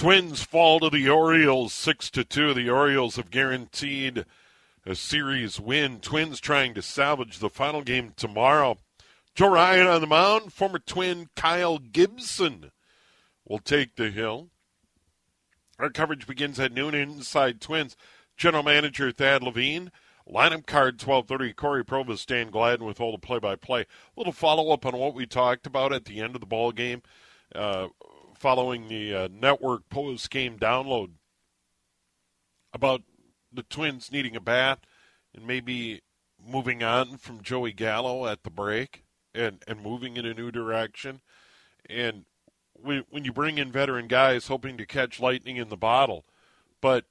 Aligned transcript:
Twins 0.00 0.42
fall 0.42 0.80
to 0.80 0.88
the 0.88 1.10
Orioles 1.10 1.74
6 1.74 2.08
to 2.12 2.24
2. 2.24 2.54
The 2.54 2.70
Orioles 2.70 3.16
have 3.16 3.30
guaranteed 3.30 4.24
a 4.86 4.94
series 4.94 5.60
win. 5.60 6.00
Twins 6.00 6.40
trying 6.40 6.72
to 6.72 6.80
salvage 6.80 7.38
the 7.38 7.50
final 7.50 7.82
game 7.82 8.14
tomorrow. 8.16 8.78
Joe 9.34 9.50
Ryan 9.50 9.88
on 9.88 10.00
the 10.00 10.06
mound. 10.06 10.54
Former 10.54 10.78
twin 10.78 11.28
Kyle 11.36 11.76
Gibson 11.76 12.70
will 13.46 13.58
take 13.58 13.96
the 13.96 14.10
hill. 14.10 14.48
Our 15.78 15.90
coverage 15.90 16.26
begins 16.26 16.58
at 16.58 16.72
noon 16.72 16.94
inside 16.94 17.60
Twins. 17.60 17.94
General 18.38 18.62
Manager 18.62 19.12
Thad 19.12 19.42
Levine. 19.42 19.92
Lineup 20.26 20.64
card 20.64 20.94
1230. 20.94 21.52
Corey 21.52 21.84
Provus, 21.84 22.24
Dan 22.24 22.48
Gladden 22.48 22.86
with 22.86 23.02
all 23.02 23.12
the 23.12 23.18
play-by-play. 23.18 23.82
A 23.82 23.86
little 24.16 24.32
follow-up 24.32 24.86
on 24.86 24.96
what 24.96 25.12
we 25.12 25.26
talked 25.26 25.66
about 25.66 25.92
at 25.92 26.06
the 26.06 26.22
end 26.22 26.34
of 26.34 26.40
the 26.40 26.46
ball 26.46 26.72
game. 26.72 27.02
Uh, 27.54 27.88
following 28.40 28.88
the 28.88 29.14
uh, 29.14 29.28
network 29.30 29.88
post 29.90 30.30
game 30.30 30.58
download 30.58 31.10
about 32.72 33.02
the 33.52 33.62
Twins 33.64 34.10
needing 34.10 34.34
a 34.34 34.40
bat 34.40 34.80
and 35.34 35.46
maybe 35.46 36.00
moving 36.42 36.82
on 36.82 37.18
from 37.18 37.42
Joey 37.42 37.72
Gallo 37.72 38.26
at 38.26 38.42
the 38.42 38.50
break 38.50 39.04
and, 39.34 39.62
and 39.68 39.82
moving 39.82 40.16
in 40.16 40.24
a 40.24 40.32
new 40.32 40.50
direction. 40.50 41.20
And 41.88 42.24
when, 42.72 43.04
when 43.10 43.24
you 43.24 43.32
bring 43.32 43.58
in 43.58 43.70
veteran 43.70 44.08
guys 44.08 44.46
hoping 44.46 44.78
to 44.78 44.86
catch 44.86 45.20
lightning 45.20 45.56
in 45.56 45.68
the 45.68 45.76
bottle, 45.76 46.24
but 46.80 47.04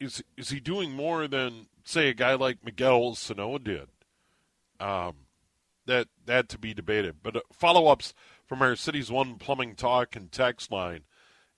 is 0.00 0.24
is 0.36 0.50
he 0.50 0.58
doing 0.58 0.90
more 0.90 1.28
than 1.28 1.66
say 1.84 2.08
a 2.08 2.14
guy 2.14 2.34
like 2.34 2.64
Miguel 2.64 3.14
Sano 3.14 3.58
did? 3.58 3.86
Um, 4.80 5.14
that 5.86 6.08
that 6.26 6.48
to 6.50 6.58
be 6.58 6.74
debated. 6.74 7.16
But 7.22 7.36
uh, 7.36 7.40
follow 7.52 7.86
ups 7.86 8.12
from 8.52 8.60
our 8.60 8.76
Cities 8.76 9.10
One 9.10 9.36
Plumbing 9.36 9.76
Talk 9.76 10.14
and 10.14 10.30
text 10.30 10.70
line. 10.70 11.04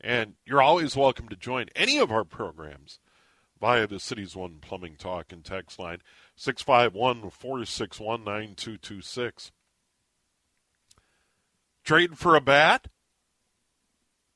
And 0.00 0.34
you're 0.46 0.62
always 0.62 0.94
welcome 0.94 1.28
to 1.28 1.34
join 1.34 1.66
any 1.74 1.98
of 1.98 2.12
our 2.12 2.22
programs 2.22 3.00
via 3.60 3.88
the 3.88 3.98
Cities 3.98 4.36
One 4.36 4.58
Plumbing 4.60 4.94
Talk 4.94 5.32
and 5.32 5.44
text 5.44 5.80
line 5.80 6.02
651 6.36 7.30
461 7.30 8.20
9226. 8.20 9.50
Trade 11.82 12.16
for 12.16 12.36
a 12.36 12.40
bat? 12.40 12.86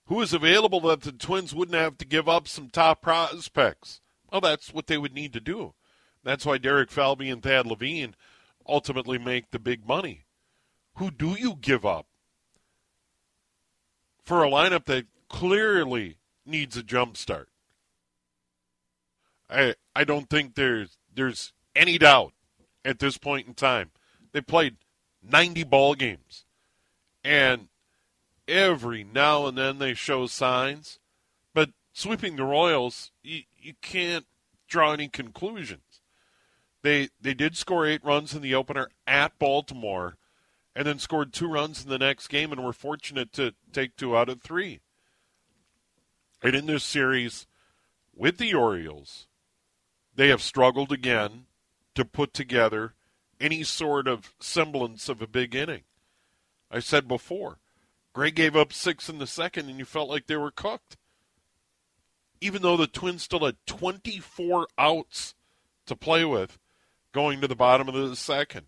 Who 0.06 0.20
is 0.20 0.34
available 0.34 0.80
that 0.80 1.02
the 1.02 1.12
Twins 1.12 1.54
wouldn't 1.54 1.78
have 1.78 1.96
to 1.98 2.04
give 2.04 2.28
up 2.28 2.48
some 2.48 2.70
top 2.70 3.02
prospects? 3.02 4.00
Well, 4.32 4.40
that's 4.40 4.74
what 4.74 4.88
they 4.88 4.98
would 4.98 5.14
need 5.14 5.32
to 5.34 5.40
do. 5.40 5.74
That's 6.24 6.44
why 6.44 6.58
Derek 6.58 6.90
Falvey 6.90 7.30
and 7.30 7.40
Thad 7.40 7.68
Levine 7.68 8.16
ultimately 8.66 9.16
make 9.16 9.52
the 9.52 9.60
big 9.60 9.86
money. 9.86 10.24
Who 10.96 11.12
do 11.12 11.36
you 11.38 11.54
give 11.54 11.86
up? 11.86 12.08
For 14.28 14.44
a 14.44 14.50
lineup 14.50 14.84
that 14.84 15.06
clearly 15.30 16.18
needs 16.44 16.76
a 16.76 16.82
jump 16.82 17.16
start. 17.16 17.48
I 19.48 19.74
I 19.96 20.04
don't 20.04 20.28
think 20.28 20.54
there's 20.54 20.98
there's 21.12 21.54
any 21.74 21.96
doubt 21.96 22.34
at 22.84 22.98
this 22.98 23.16
point 23.16 23.48
in 23.48 23.54
time. 23.54 23.90
They 24.32 24.42
played 24.42 24.76
90 25.22 25.64
ball 25.64 25.94
games. 25.94 26.44
And 27.24 27.68
every 28.46 29.02
now 29.02 29.46
and 29.46 29.56
then 29.56 29.78
they 29.78 29.94
show 29.94 30.26
signs, 30.26 30.98
but 31.54 31.70
sweeping 31.94 32.36
the 32.36 32.44
Royals, 32.44 33.10
you, 33.22 33.42
you 33.58 33.74
can't 33.80 34.26
draw 34.68 34.92
any 34.92 35.08
conclusions. 35.08 36.02
They 36.82 37.08
they 37.18 37.32
did 37.32 37.56
score 37.56 37.86
8 37.86 38.04
runs 38.04 38.34
in 38.34 38.42
the 38.42 38.54
opener 38.54 38.90
at 39.06 39.38
Baltimore 39.38 40.18
and 40.78 40.86
then 40.86 41.00
scored 41.00 41.32
two 41.32 41.48
runs 41.48 41.82
in 41.82 41.90
the 41.90 41.98
next 41.98 42.28
game 42.28 42.52
and 42.52 42.64
were 42.64 42.72
fortunate 42.72 43.32
to 43.32 43.52
take 43.72 43.96
two 43.96 44.16
out 44.16 44.28
of 44.28 44.40
three. 44.40 44.78
And 46.40 46.54
in 46.54 46.66
this 46.66 46.84
series 46.84 47.48
with 48.14 48.38
the 48.38 48.54
Orioles, 48.54 49.26
they 50.14 50.28
have 50.28 50.40
struggled 50.40 50.92
again 50.92 51.46
to 51.96 52.04
put 52.04 52.32
together 52.32 52.94
any 53.40 53.64
sort 53.64 54.06
of 54.06 54.32
semblance 54.38 55.08
of 55.08 55.20
a 55.20 55.26
big 55.26 55.52
inning. 55.52 55.82
I 56.70 56.78
said 56.78 57.08
before, 57.08 57.58
Gray 58.12 58.30
gave 58.30 58.54
up 58.54 58.72
six 58.72 59.08
in 59.08 59.18
the 59.18 59.26
second, 59.26 59.68
and 59.68 59.80
you 59.80 59.84
felt 59.84 60.08
like 60.08 60.28
they 60.28 60.36
were 60.36 60.52
cooked. 60.52 60.96
Even 62.40 62.62
though 62.62 62.76
the 62.76 62.86
Twins 62.86 63.24
still 63.24 63.44
had 63.44 63.56
24 63.66 64.68
outs 64.78 65.34
to 65.86 65.96
play 65.96 66.24
with 66.24 66.56
going 67.10 67.40
to 67.40 67.48
the 67.48 67.56
bottom 67.56 67.88
of 67.88 67.94
the 67.94 68.14
second. 68.14 68.66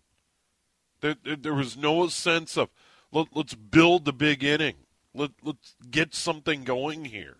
There, 1.01 1.15
there 1.23 1.53
was 1.53 1.75
no 1.75 2.07
sense 2.07 2.57
of 2.57 2.69
let, 3.11 3.27
us 3.35 3.53
build 3.55 4.05
the 4.05 4.13
big 4.13 4.43
inning. 4.43 4.75
Let, 5.13 5.31
let's 5.43 5.75
get 5.89 6.15
something 6.15 6.63
going 6.63 7.05
here. 7.05 7.37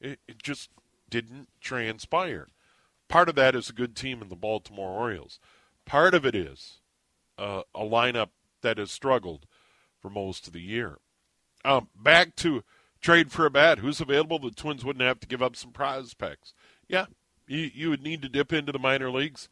It, 0.00 0.18
it 0.26 0.42
just 0.42 0.70
didn't 1.08 1.48
transpire. 1.60 2.48
Part 3.08 3.28
of 3.28 3.34
that 3.36 3.54
is 3.54 3.70
a 3.70 3.74
good 3.74 3.94
team 3.96 4.20
in 4.20 4.28
the 4.28 4.36
Baltimore 4.36 4.98
Orioles. 4.98 5.38
Part 5.84 6.14
of 6.14 6.26
it 6.26 6.34
is 6.34 6.78
uh, 7.38 7.62
a 7.74 7.80
lineup 7.80 8.30
that 8.62 8.78
has 8.78 8.90
struggled 8.90 9.46
for 10.00 10.10
most 10.10 10.46
of 10.46 10.52
the 10.52 10.60
year. 10.60 10.98
Um, 11.64 11.88
back 11.94 12.36
to 12.36 12.64
trade 13.00 13.32
for 13.32 13.46
a 13.46 13.50
bat. 13.50 13.78
Who's 13.78 14.00
available? 14.00 14.38
The 14.38 14.50
Twins 14.50 14.84
wouldn't 14.84 15.04
have 15.04 15.20
to 15.20 15.26
give 15.26 15.42
up 15.42 15.56
some 15.56 15.70
prospects. 15.70 16.52
Yeah, 16.88 17.06
you, 17.46 17.70
you 17.72 17.90
would 17.90 18.02
need 18.02 18.22
to 18.22 18.28
dip 18.28 18.52
into 18.52 18.72
the 18.72 18.78
minor 18.78 19.10
leagues 19.10 19.48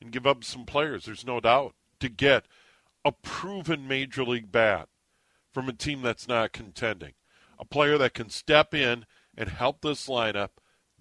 and 0.00 0.12
give 0.12 0.26
up 0.26 0.44
some 0.44 0.64
players. 0.64 1.04
There's 1.04 1.26
no 1.26 1.40
doubt 1.40 1.74
to 2.00 2.08
get 2.08 2.44
a 3.04 3.12
proven 3.12 3.88
major 3.88 4.24
league 4.24 4.52
bat 4.52 4.88
from 5.52 5.68
a 5.68 5.72
team 5.72 6.02
that's 6.02 6.28
not 6.28 6.52
contending. 6.52 7.12
A 7.58 7.64
player 7.64 7.98
that 7.98 8.14
can 8.14 8.30
step 8.30 8.74
in 8.74 9.06
and 9.36 9.48
help 9.48 9.82
this 9.82 10.06
lineup 10.06 10.50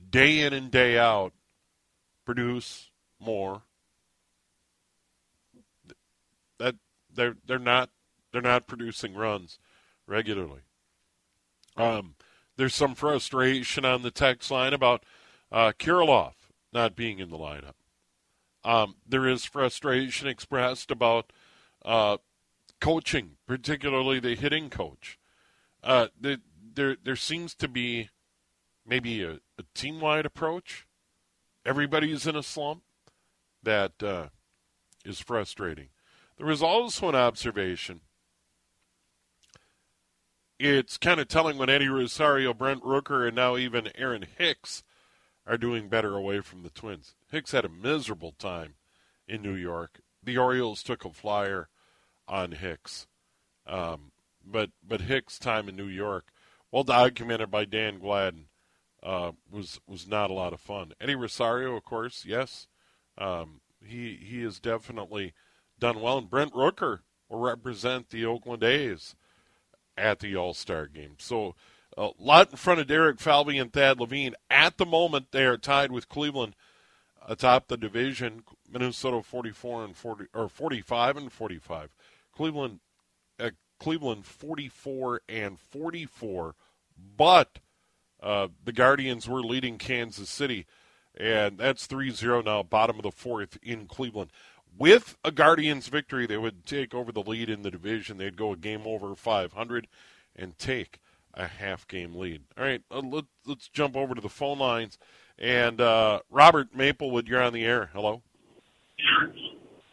day 0.09 0.41
in 0.41 0.53
and 0.53 0.71
day 0.71 0.97
out 0.97 1.33
produce 2.25 2.89
more. 3.19 3.63
That 6.57 6.75
they're 7.13 7.37
they're 7.45 7.59
not 7.59 7.89
they're 8.31 8.41
not 8.41 8.67
producing 8.67 9.13
runs 9.13 9.59
regularly. 10.05 10.61
Um, 11.77 12.15
there's 12.57 12.75
some 12.75 12.95
frustration 12.95 13.85
on 13.85 14.01
the 14.01 14.11
text 14.11 14.51
line 14.51 14.73
about 14.73 15.03
uh, 15.51 15.71
Kirilloff 15.79 16.33
not 16.73 16.95
being 16.95 17.19
in 17.19 17.29
the 17.29 17.37
lineup. 17.37 17.75
Um, 18.63 18.95
there 19.07 19.27
is 19.27 19.45
frustration 19.45 20.27
expressed 20.27 20.91
about 20.91 21.31
uh, 21.85 22.17
coaching, 22.79 23.37
particularly 23.47 24.19
the 24.19 24.35
hitting 24.35 24.69
coach. 24.69 25.19
Uh, 25.83 26.07
the, 26.19 26.41
there, 26.75 26.97
there 27.03 27.15
seems 27.15 27.55
to 27.55 27.67
be 27.67 28.09
maybe 28.85 29.23
a, 29.23 29.39
a 29.57 29.63
team 29.73 29.99
wide 29.99 30.25
approach. 30.25 30.87
Everybody's 31.65 32.27
in 32.27 32.35
a 32.35 32.43
slump. 32.43 32.83
That 33.61 34.01
uh, 34.01 34.27
is 35.03 35.19
frustrating. 35.19 35.89
There 36.37 36.47
was 36.47 36.63
also 36.63 37.09
an 37.09 37.15
observation. 37.15 37.99
It's 40.57 40.97
kind 40.97 41.19
of 41.19 41.27
telling 41.27 41.57
when 41.57 41.69
Eddie 41.69 41.89
Rosario, 41.89 42.53
Brent 42.53 42.83
Rooker, 42.83 43.27
and 43.27 43.35
now 43.35 43.57
even 43.57 43.89
Aaron 43.95 44.25
Hicks 44.37 44.83
are 45.45 45.57
doing 45.57 45.89
better 45.89 46.15
away 46.15 46.39
from 46.39 46.63
the 46.63 46.69
Twins. 46.69 47.15
Hicks 47.31 47.51
had 47.51 47.65
a 47.65 47.69
miserable 47.69 48.31
time 48.31 48.75
in 49.27 49.41
New 49.41 49.55
York. 49.55 49.99
The 50.29 50.37
Orioles 50.37 50.83
took 50.83 51.05
a 51.05 51.09
flyer 51.09 51.69
on 52.27 52.51
Hicks. 52.51 53.07
Um, 53.65 54.11
but 54.45 54.69
but 54.87 55.01
Hicks' 55.01 55.39
time 55.39 55.67
in 55.67 55.75
New 55.75 55.87
York, 55.87 56.31
well 56.71 56.83
documented 56.83 57.49
by 57.49 57.65
Dan 57.65 57.97
Gladden, 57.97 58.45
uh, 59.01 59.31
was 59.49 59.79
was 59.87 60.07
not 60.07 60.29
a 60.29 60.33
lot 60.33 60.53
of 60.53 60.61
fun. 60.61 60.93
Eddie 61.01 61.15
Rosario, 61.15 61.75
of 61.75 61.83
course, 61.83 62.25
yes, 62.27 62.67
um, 63.17 63.61
he 63.83 64.19
he 64.21 64.43
has 64.43 64.59
definitely 64.59 65.33
done 65.79 65.99
well. 65.99 66.19
And 66.19 66.29
Brent 66.29 66.53
Rooker 66.53 66.99
will 67.27 67.39
represent 67.39 68.11
the 68.11 68.25
Oakland 68.27 68.63
A's 68.63 69.15
at 69.97 70.19
the 70.19 70.35
All 70.35 70.53
Star 70.53 70.85
game. 70.85 71.15
So 71.17 71.55
a 71.97 72.11
lot 72.19 72.51
in 72.51 72.57
front 72.57 72.81
of 72.81 72.85
Derek 72.85 73.19
Falvey 73.19 73.57
and 73.57 73.73
Thad 73.73 73.99
Levine. 73.99 74.35
At 74.51 74.77
the 74.77 74.85
moment, 74.85 75.31
they 75.31 75.45
are 75.45 75.57
tied 75.57 75.91
with 75.91 76.07
Cleveland 76.07 76.55
atop 77.27 77.67
the 77.67 77.77
division. 77.77 78.43
Minnesota 78.71 79.21
44 79.21 79.85
and 79.85 79.95
40 79.95 80.25
or 80.33 80.49
45 80.49 81.17
and 81.17 81.31
45. 81.31 81.89
Cleveland, 82.33 82.79
uh, 83.39 83.51
Cleveland 83.79 84.25
44 84.25 85.21
and 85.27 85.59
44. 85.59 86.55
But 87.17 87.59
uh, 88.21 88.49
the 88.63 88.73
Guardians 88.73 89.27
were 89.27 89.41
leading 89.41 89.77
Kansas 89.77 90.29
City, 90.29 90.65
and 91.15 91.57
that's 91.57 91.85
3 91.85 92.11
0 92.11 92.41
now, 92.41 92.63
bottom 92.63 92.97
of 92.97 93.03
the 93.03 93.11
fourth 93.11 93.57
in 93.63 93.87
Cleveland. 93.87 94.31
With 94.77 95.17
a 95.23 95.31
Guardians 95.31 95.87
victory, 95.87 96.25
they 96.25 96.37
would 96.37 96.65
take 96.65 96.93
over 96.93 97.11
the 97.11 97.23
lead 97.23 97.49
in 97.49 97.63
the 97.63 97.71
division. 97.71 98.17
They'd 98.17 98.37
go 98.37 98.53
a 98.53 98.57
game 98.57 98.83
over 98.85 99.15
500 99.15 99.87
and 100.35 100.57
take 100.57 100.99
a 101.33 101.47
half 101.47 101.87
game 101.87 102.15
lead. 102.15 102.43
All 102.57 102.63
right, 102.63 102.81
uh, 102.91 102.99
let, 102.99 103.25
us 103.49 103.69
jump 103.71 103.95
over 103.95 104.15
to 104.15 104.21
the 104.21 104.29
phone 104.29 104.59
lines. 104.59 104.97
And 105.39 105.79
uh, 105.79 106.19
Robert 106.29 106.75
Maplewood, 106.75 107.27
you're 107.27 107.41
on 107.41 107.53
the 107.53 107.63
air. 107.63 107.89
Hello. 107.93 108.21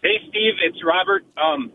Hey, 0.02 0.19
Steve, 0.28 0.54
it's 0.64 0.78
Robert. 0.84 1.25
Um, 1.37 1.72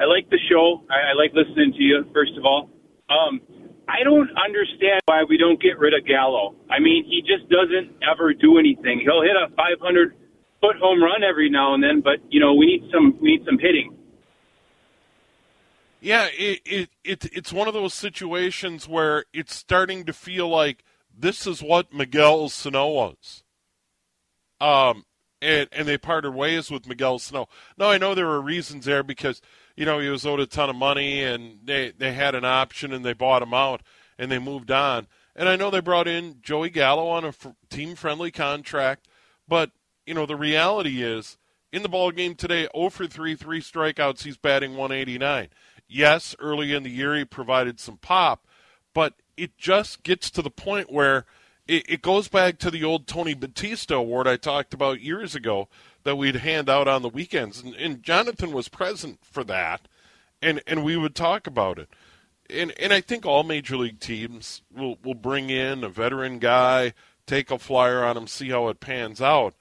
I 0.00 0.04
like 0.04 0.28
the 0.30 0.38
show. 0.50 0.82
I, 0.90 1.10
I 1.10 1.14
like 1.14 1.32
listening 1.34 1.72
to 1.74 1.82
you, 1.82 2.04
first 2.14 2.32
of 2.38 2.44
all. 2.46 2.70
Um, 3.10 3.40
I 3.88 4.02
don't 4.04 4.30
understand 4.36 5.02
why 5.04 5.24
we 5.28 5.36
don't 5.36 5.60
get 5.60 5.78
rid 5.78 5.92
of 5.92 6.06
Gallo. 6.06 6.54
I 6.70 6.80
mean, 6.80 7.04
he 7.04 7.20
just 7.20 7.50
doesn't 7.50 8.02
ever 8.02 8.32
do 8.32 8.58
anything. 8.58 9.00
He'll 9.04 9.22
hit 9.22 9.36
a 9.36 9.54
500 9.54 10.14
foot 10.60 10.76
home 10.80 11.02
run 11.02 11.22
every 11.22 11.50
now 11.50 11.74
and 11.74 11.82
then, 11.82 12.00
but 12.00 12.20
you 12.30 12.40
know, 12.40 12.54
we 12.54 12.66
need 12.66 12.90
some 12.92 13.18
we 13.20 13.36
need 13.36 13.44
some 13.44 13.58
hitting. 13.58 13.96
Yeah, 16.00 16.28
it, 16.32 16.60
it, 16.64 16.88
it 17.04 17.24
it's 17.32 17.52
one 17.52 17.68
of 17.68 17.74
those 17.74 17.92
situations 17.92 18.88
where 18.88 19.24
it's 19.32 19.54
starting 19.54 20.04
to 20.06 20.12
feel 20.12 20.48
like 20.48 20.84
this 21.22 21.46
is 21.46 21.62
what 21.62 21.94
Miguel 21.94 22.50
Sano 22.50 22.88
was. 22.88 23.42
Um, 24.60 25.04
and 25.40 25.68
and 25.72 25.88
they 25.88 25.98
parted 25.98 26.32
ways 26.32 26.70
with 26.70 26.86
Miguel 26.86 27.18
Sano. 27.18 27.48
Now 27.78 27.90
I 27.90 27.98
know 27.98 28.14
there 28.14 28.26
were 28.26 28.40
reasons 28.40 28.84
there 28.84 29.02
because 29.02 29.40
you 29.76 29.84
know, 29.86 29.98
he 29.98 30.08
was 30.08 30.26
owed 30.26 30.40
a 30.40 30.46
ton 30.46 30.70
of 30.70 30.76
money 30.76 31.22
and 31.22 31.58
they, 31.64 31.92
they 31.96 32.12
had 32.12 32.34
an 32.34 32.44
option 32.44 32.92
and 32.92 33.04
they 33.04 33.12
bought 33.12 33.42
him 33.42 33.54
out 33.54 33.82
and 34.18 34.30
they 34.30 34.38
moved 34.38 34.70
on. 34.70 35.06
And 35.34 35.48
I 35.48 35.56
know 35.56 35.70
they 35.70 35.80
brought 35.80 36.08
in 36.08 36.36
Joey 36.42 36.70
Gallo 36.70 37.08
on 37.08 37.24
a 37.24 37.28
f- 37.28 37.54
team 37.70 37.94
friendly 37.94 38.30
contract, 38.30 39.08
but, 39.48 39.70
you 40.06 40.12
know, 40.12 40.26
the 40.26 40.36
reality 40.36 41.02
is 41.02 41.38
in 41.72 41.82
the 41.82 41.88
ball 41.88 42.10
game 42.10 42.34
today, 42.34 42.68
0 42.76 42.90
for 42.90 43.06
3, 43.06 43.34
three 43.34 43.60
strikeouts, 43.60 44.24
he's 44.24 44.36
batting 44.36 44.76
189. 44.76 45.48
Yes, 45.88 46.36
early 46.38 46.74
in 46.74 46.82
the 46.82 46.90
year 46.90 47.16
he 47.16 47.24
provided 47.24 47.80
some 47.80 47.96
pop, 47.96 48.46
but 48.94 49.14
it 49.36 49.56
just 49.56 50.02
gets 50.02 50.30
to 50.30 50.42
the 50.42 50.50
point 50.50 50.92
where 50.92 51.24
it, 51.66 51.84
it 51.88 52.02
goes 52.02 52.28
back 52.28 52.58
to 52.58 52.70
the 52.70 52.84
old 52.84 53.06
Tony 53.06 53.34
Batista 53.34 53.96
award 53.96 54.26
I 54.26 54.36
talked 54.36 54.74
about 54.74 55.00
years 55.00 55.34
ago 55.34 55.68
that 56.04 56.16
we'd 56.16 56.36
hand 56.36 56.68
out 56.68 56.88
on 56.88 57.02
the 57.02 57.08
weekends, 57.08 57.60
and, 57.60 57.74
and 57.74 58.02
Jonathan 58.02 58.52
was 58.52 58.68
present 58.68 59.18
for 59.22 59.44
that, 59.44 59.88
and 60.40 60.62
and 60.66 60.84
we 60.84 60.96
would 60.96 61.14
talk 61.14 61.46
about 61.46 61.78
it. 61.78 61.88
And 62.50 62.72
and 62.78 62.92
I 62.92 63.00
think 63.00 63.24
all 63.24 63.44
major 63.44 63.76
league 63.76 64.00
teams 64.00 64.62
will 64.74 64.98
will 65.02 65.14
bring 65.14 65.50
in 65.50 65.84
a 65.84 65.88
veteran 65.88 66.38
guy, 66.38 66.94
take 67.26 67.50
a 67.50 67.58
flyer 67.58 68.04
on 68.04 68.16
him, 68.16 68.26
see 68.26 68.50
how 68.50 68.68
it 68.68 68.80
pans 68.80 69.20
out. 69.20 69.54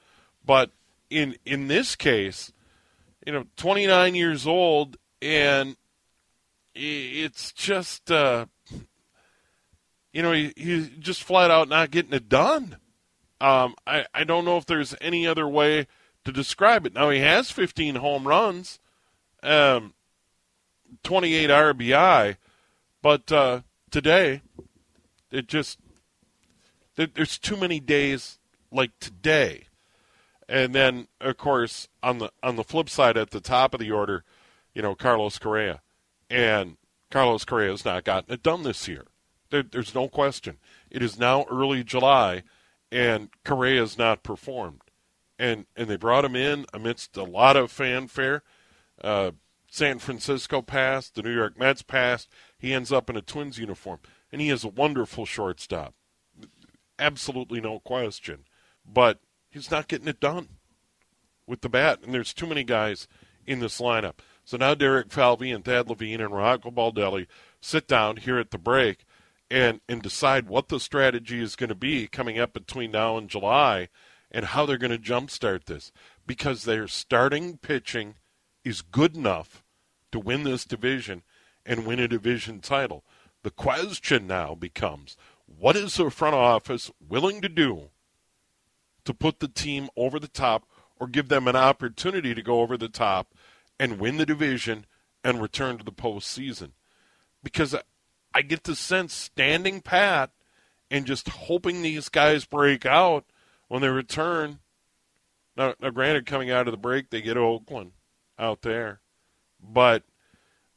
But 0.44 0.71
in 1.09 1.35
in 1.45 1.67
this 1.67 1.95
case, 1.95 2.51
you 3.25 3.33
know, 3.33 3.45
29 3.57 4.15
years 4.15 4.47
old, 4.47 4.97
and 5.21 5.75
it's 6.74 7.51
just, 7.51 8.09
uh, 8.12 8.45
you 10.13 10.22
know, 10.22 10.31
he, 10.31 10.54
he's 10.56 10.90
just 11.00 11.24
flat 11.24 11.52
out 11.52 11.69
not 11.69 11.92
getting 11.92 12.13
it 12.13 12.30
done. 12.30 12.78
Um, 13.40 13.75
I 13.88 14.06
I 14.13 14.24
don't 14.24 14.46
know 14.46 14.58
if 14.58 14.66
there's 14.66 14.96
any 15.02 15.25
other 15.25 15.48
way 15.48 15.88
to 16.25 16.31
describe 16.31 16.86
it. 16.86 16.94
Now 16.94 17.10
he 17.10 17.19
has 17.19 17.52
15 17.52 17.96
home 17.96 18.28
runs, 18.28 18.80
um, 19.42 19.94
28 21.04 21.50
RBI, 21.50 22.38
but 23.02 23.31
uh, 23.31 23.62
today 23.90 24.42
it 25.31 25.48
just 25.48 25.80
there's 26.96 27.38
too 27.38 27.58
many 27.58 27.80
days 27.80 28.38
like 28.72 28.92
today. 29.00 29.68
And 30.48 30.75
then, 30.75 31.08
of 31.22 31.38
course, 31.38 31.88
on 32.04 32.18
the 32.18 32.31
on 32.44 32.58
the 32.58 32.63
flip 32.63 32.90
side, 32.90 33.18
at 33.18 33.31
the 33.31 33.40
top 33.40 33.74
of 33.74 33.80
the 33.80 33.92
order, 33.92 34.24
you 34.74 34.81
know, 34.81 34.96
Carlos 34.96 35.40
Correa, 35.40 35.81
and 36.30 36.75
Carlos 37.10 37.46
Correa 37.46 37.72
has 37.72 37.86
not 37.86 38.04
gotten 38.04 38.34
it 38.34 38.44
done 38.44 38.63
this 38.63 38.88
year. 38.88 39.06
There, 39.51 39.63
there's 39.63 39.94
no 39.94 40.09
question. 40.09 40.57
It 40.89 41.03
is 41.03 41.19
now 41.19 41.45
early 41.51 41.83
July, 41.83 42.44
and 42.92 43.30
Correa 43.45 43.81
has 43.81 43.98
not 43.98 44.24
performed 44.24 44.81
and 45.42 45.65
and 45.75 45.89
they 45.89 45.98
brought 45.98 46.24
him 46.24 46.36
in 46.36 46.65
amidst 46.71 47.18
a 47.18 47.24
lot 47.24 47.57
of 47.57 47.71
fanfare. 47.71 48.44
Uh, 49.03 49.31
San 49.69 49.98
Francisco 49.98 50.62
passed, 50.62 51.15
the 51.15 51.24
New 51.24 51.33
York 51.33 51.57
Mets 51.57 51.81
passed. 51.81 52.30
He 52.57 52.74
ends 52.74 52.92
up 52.92 53.09
in 53.09 53.18
a 53.18 53.21
Twins 53.21 53.57
uniform, 53.57 54.00
and 54.31 54.39
he 54.39 54.50
is 54.50 54.63
a 54.63 54.69
wonderful 54.69 55.25
shortstop, 55.25 55.95
absolutely 57.00 57.59
no 57.59 57.80
question. 57.80 58.45
But 58.86 59.19
he's 59.50 59.71
not 59.71 59.88
getting 59.88 60.07
it 60.07 60.19
done 60.19 60.50
with 61.48 61.62
the 61.62 61.69
bat, 61.69 62.01
and 62.03 62.13
there's 62.13 62.33
too 62.33 62.48
many 62.48 62.63
guys 62.63 63.07
in 63.48 63.62
this 63.62 63.81
lineup. 63.81 64.19
So 64.45 64.57
now 64.57 64.75
Derek 64.75 65.12
Falvey 65.12 65.51
and 65.51 65.65
Thad 65.65 65.89
Levine 65.89 66.21
and 66.21 66.36
Rocco 66.36 66.69
Baldelli 66.69 67.25
sit 67.59 67.88
down 67.88 68.18
here 68.18 68.38
at 68.38 68.51
the 68.51 68.59
break 68.59 69.06
and 69.51 69.81
and 69.89 70.01
decide 70.01 70.48
what 70.48 70.69
the 70.69 70.80
strategy 70.80 71.42
is 71.42 71.57
going 71.57 71.69
to 71.69 71.75
be 71.75 72.07
coming 72.07 72.39
up 72.39 72.53
between 72.53 72.92
now 72.92 73.18
and 73.18 73.30
July 73.30 73.89
and 74.31 74.45
how 74.45 74.65
they're 74.65 74.77
going 74.77 74.92
to 74.92 74.98
jumpstart 74.98 75.65
this 75.65 75.92
because 76.25 76.63
their 76.63 76.88
starting 76.88 77.57
pitching 77.57 78.15
is 78.63 78.81
good 78.81 79.15
enough 79.15 79.62
to 80.12 80.19
win 80.19 80.44
this 80.44 80.63
division 80.63 81.24
and 81.65 81.86
win 81.86 82.00
a 82.00 82.07
division 82.07 82.62
title. 82.62 83.03
The 83.44 83.51
question 83.51 84.25
now 84.25 84.56
becomes 84.56 85.18
what 85.45 85.75
is 85.75 85.95
the 85.95 86.09
front 86.09 86.36
office 86.36 86.89
willing 87.06 87.42
to 87.42 87.50
do 87.50 87.89
to 89.03 89.13
put 89.13 89.39
the 89.39 89.50
team 89.50 89.89
over 89.98 90.17
the 90.17 90.29
top 90.29 90.63
or 90.98 91.08
give 91.08 91.27
them 91.27 91.48
an 91.48 91.58
opportunity 91.58 92.34
to 92.34 92.41
go 92.41 92.62
over 92.62 92.77
the 92.77 92.88
top 92.88 93.34
and 93.77 94.00
win 94.00 94.17
the 94.17 94.25
division 94.25 94.86
and 95.24 95.41
return 95.41 95.77
to 95.77 95.84
the 95.84 95.91
postseason? 95.91 96.72
Because 97.43 97.75
I 98.33 98.41
get 98.41 98.63
the 98.63 98.75
sense 98.75 99.13
standing 99.13 99.81
pat 99.81 100.31
and 100.89 101.05
just 101.05 101.29
hoping 101.29 101.81
these 101.81 102.09
guys 102.09 102.45
break 102.45 102.85
out 102.85 103.25
when 103.67 103.81
they 103.81 103.89
return, 103.89 104.59
now, 105.55 105.75
now 105.79 105.89
granted, 105.89 106.25
coming 106.25 106.51
out 106.51 106.67
of 106.67 106.71
the 106.71 106.77
break, 106.77 107.09
they 107.09 107.21
get 107.21 107.38
Oakland 107.38 107.93
out 108.38 108.61
there, 108.61 109.00
but 109.61 110.03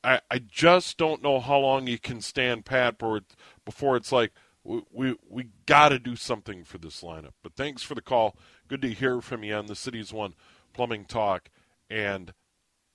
I, 0.04 0.20
I 0.30 0.38
just 0.38 0.98
don't 0.98 1.22
know 1.22 1.40
how 1.40 1.58
long 1.58 1.86
you 1.86 1.98
can 1.98 2.20
stand 2.20 2.64
pat 2.64 2.98
before, 2.98 3.22
before 3.64 3.96
it's 3.96 4.12
like 4.12 4.32
we 4.62 4.82
we, 4.92 5.16
we 5.28 5.48
got 5.66 5.90
to 5.90 5.98
do 5.98 6.14
something 6.14 6.64
for 6.64 6.78
this 6.78 7.02
lineup. 7.02 7.32
But 7.42 7.54
thanks 7.56 7.82
for 7.82 7.94
the 7.94 8.02
call. 8.02 8.36
Good 8.68 8.82
to 8.82 8.90
hear 8.90 9.20
from 9.20 9.42
you 9.42 9.54
on 9.54 9.66
the 9.66 9.74
Cities 9.74 10.12
One 10.12 10.34
Plumbing 10.72 11.06
Talk 11.06 11.50
and 11.90 12.32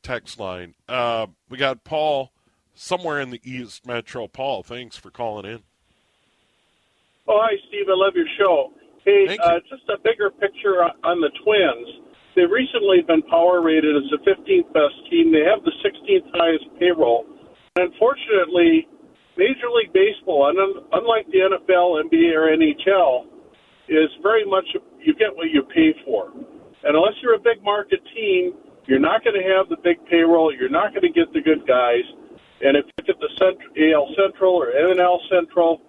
text 0.04 0.40
line. 0.40 0.76
Uh, 0.88 1.28
we 1.50 1.58
got 1.58 1.84
Paul 1.84 2.32
somewhere 2.80 3.20
in 3.20 3.30
the 3.30 3.42
East 3.44 3.86
Metro. 3.86 4.28
Paul, 4.28 4.64
thanks 4.64 4.96
for 4.96 5.12
calling 5.12 5.46
in. 5.46 5.60
Oh, 7.28 7.38
hi, 7.44 7.54
Steve. 7.68 7.86
I 7.92 7.96
love 7.96 8.16
your 8.16 8.30
show. 8.40 8.72
Hey, 9.06 9.38
uh, 9.38 9.60
just 9.70 9.84
a 9.90 10.00
bigger 10.02 10.32
picture 10.32 10.82
on 10.82 11.22
the 11.22 11.30
Twins. 11.44 11.88
They've 12.36 12.50
recently 12.50 13.04
been 13.06 13.22
power 13.28 13.62
rated 13.62 13.96
as 13.96 14.08
the 14.12 14.20
15th 14.24 14.72
best 14.72 14.96
team. 15.12 15.32
They 15.32 15.44
have 15.44 15.64
the 15.64 15.76
16th 15.84 16.30
highest 16.34 16.66
payroll. 16.80 17.26
And 17.76 17.92
unfortunately, 17.92 18.88
Major 19.38 19.70
League 19.76 19.92
Baseball, 19.94 20.48
unlike 20.48 21.28
the 21.32 21.52
NFL, 21.52 22.00
NBA, 22.08 22.32
or 22.36 22.48
NHL, 22.56 23.28
is 23.88 24.10
very 24.22 24.46
much 24.46 24.66
you 25.04 25.14
get 25.16 25.36
what 25.36 25.48
you 25.52 25.64
pay 25.74 25.96
for. 26.06 26.32
And 26.84 26.96
unless 26.96 27.16
you're 27.22 27.36
a 27.36 27.44
big 27.44 27.64
market 27.64 28.00
team, 28.16 28.54
you're 28.88 29.00
not 29.00 29.24
going 29.24 29.36
to 29.36 29.48
have 29.56 29.70
the 29.70 29.78
big 29.84 29.98
payroll. 30.10 30.54
You're 30.54 30.70
not 30.70 30.92
going 30.94 31.04
to 31.04 31.14
get 31.14 31.32
the 31.34 31.42
good 31.42 31.68
guys. 31.68 32.04
And 32.62 32.76
if 32.76 32.86
you 32.86 32.94
look 33.00 33.10
at 33.10 33.20
the 33.20 33.32
Central, 33.40 33.72
AL 33.72 34.08
Central 34.16 34.54
or 34.56 34.72
NL 34.72 35.20
Central, 35.30 35.82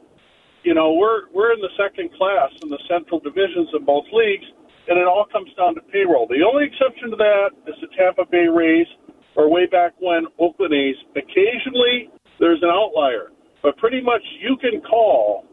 you 0.62 0.74
know, 0.74 0.92
we're 0.92 1.28
we're 1.32 1.52
in 1.52 1.60
the 1.60 1.72
second 1.76 2.12
class 2.14 2.50
in 2.62 2.68
the 2.68 2.78
central 2.88 3.18
divisions 3.18 3.72
of 3.74 3.86
both 3.86 4.04
leagues, 4.12 4.46
and 4.88 4.98
it 4.98 5.06
all 5.06 5.26
comes 5.32 5.50
down 5.54 5.74
to 5.74 5.80
payroll. 5.92 6.28
The 6.28 6.44
only 6.46 6.66
exception 6.66 7.10
to 7.10 7.16
that 7.16 7.50
is 7.66 7.74
the 7.80 7.88
Tampa 7.96 8.24
Bay 8.30 8.46
Rays, 8.46 8.86
or 9.36 9.50
way 9.50 9.66
back 9.66 9.94
when 9.98 10.26
Oakland 10.38 10.74
A's. 10.74 10.96
Occasionally, 11.16 12.10
there's 12.38 12.62
an 12.62 12.70
outlier, 12.70 13.32
but 13.62 13.76
pretty 13.78 14.00
much 14.00 14.22
you 14.40 14.56
can 14.60 14.80
call 14.82 15.46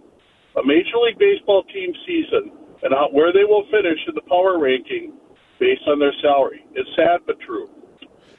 a 0.56 0.66
Major 0.66 0.98
League 1.02 1.18
Baseball 1.18 1.64
team 1.74 1.94
season 2.06 2.52
and 2.84 2.94
how, 2.94 3.10
where 3.12 3.32
they 3.32 3.44
will 3.44 3.66
finish 3.72 4.00
in 4.08 4.16
the 4.16 4.26
power 4.30 4.60
ranking 4.60 5.14
based 5.60 5.84
on 5.88 6.00
their 6.00 6.14
salary. 6.22 6.66
It's 6.74 6.90
sad 6.96 7.22
but 7.26 7.40
true. 7.42 7.70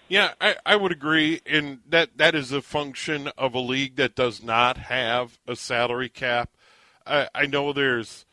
Yeah, 0.09 0.33
I, 0.41 0.57
I 0.65 0.77
would 0.77 0.93
agree, 0.93 1.41
and 1.45 1.81
that 1.88 2.17
that 2.17 2.35
is 2.35 2.50
a 2.50 2.62
function 2.62 3.29
of 3.37 3.55
a 3.55 3.59
league 3.61 3.97
that 3.97 4.15
does 4.15 4.43
not 4.43 4.79
have 4.79 5.38
a 5.47 5.55
salary 5.55 6.09
cap. 6.09 6.50
I, 7.07 7.29
I 7.35 7.47
know 7.47 7.73
there's, 7.73 8.25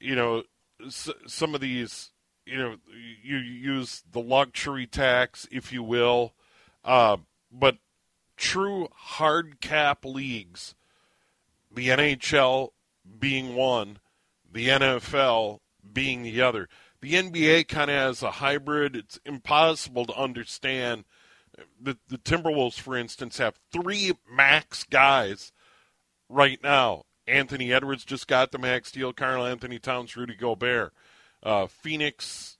you 0.00 0.16
know, 0.16 0.42
s- 0.84 1.10
some 1.26 1.54
of 1.54 1.60
these, 1.60 2.10
you 2.44 2.58
know, 2.58 2.76
you 3.22 3.36
use 3.36 4.02
the 4.10 4.20
luxury 4.20 4.86
tax, 4.88 5.46
if 5.52 5.72
you 5.72 5.84
will, 5.84 6.34
uh, 6.84 7.18
but 7.52 7.76
true 8.36 8.88
hard 8.92 9.60
cap 9.60 10.04
leagues, 10.04 10.74
the 11.72 11.90
NHL 11.90 12.70
being 13.18 13.54
one, 13.54 13.98
the 14.50 14.68
NFL 14.68 15.60
being 15.92 16.22
the 16.24 16.40
other. 16.40 16.68
The 17.00 17.14
NBA 17.14 17.64
kind 17.64 17.90
of 17.90 17.96
has 17.96 18.22
a 18.22 18.32
hybrid. 18.32 18.96
It's 18.96 19.18
impossible 19.24 20.04
to 20.06 20.14
understand 20.14 21.04
the, 21.80 21.98
the 22.08 22.18
Timberwolves, 22.18 22.78
for 22.78 22.96
instance, 22.96 23.38
have 23.38 23.58
three 23.72 24.12
max 24.30 24.84
guys 24.84 25.52
right 26.28 26.62
now. 26.62 27.04
Anthony 27.26 27.72
Edwards 27.72 28.04
just 28.04 28.26
got 28.26 28.50
the 28.50 28.58
max 28.58 28.90
deal. 28.90 29.12
Karl-Anthony 29.12 29.78
Towns, 29.78 30.16
Rudy 30.16 30.34
Gobert, 30.34 30.92
uh, 31.42 31.66
Phoenix, 31.66 32.58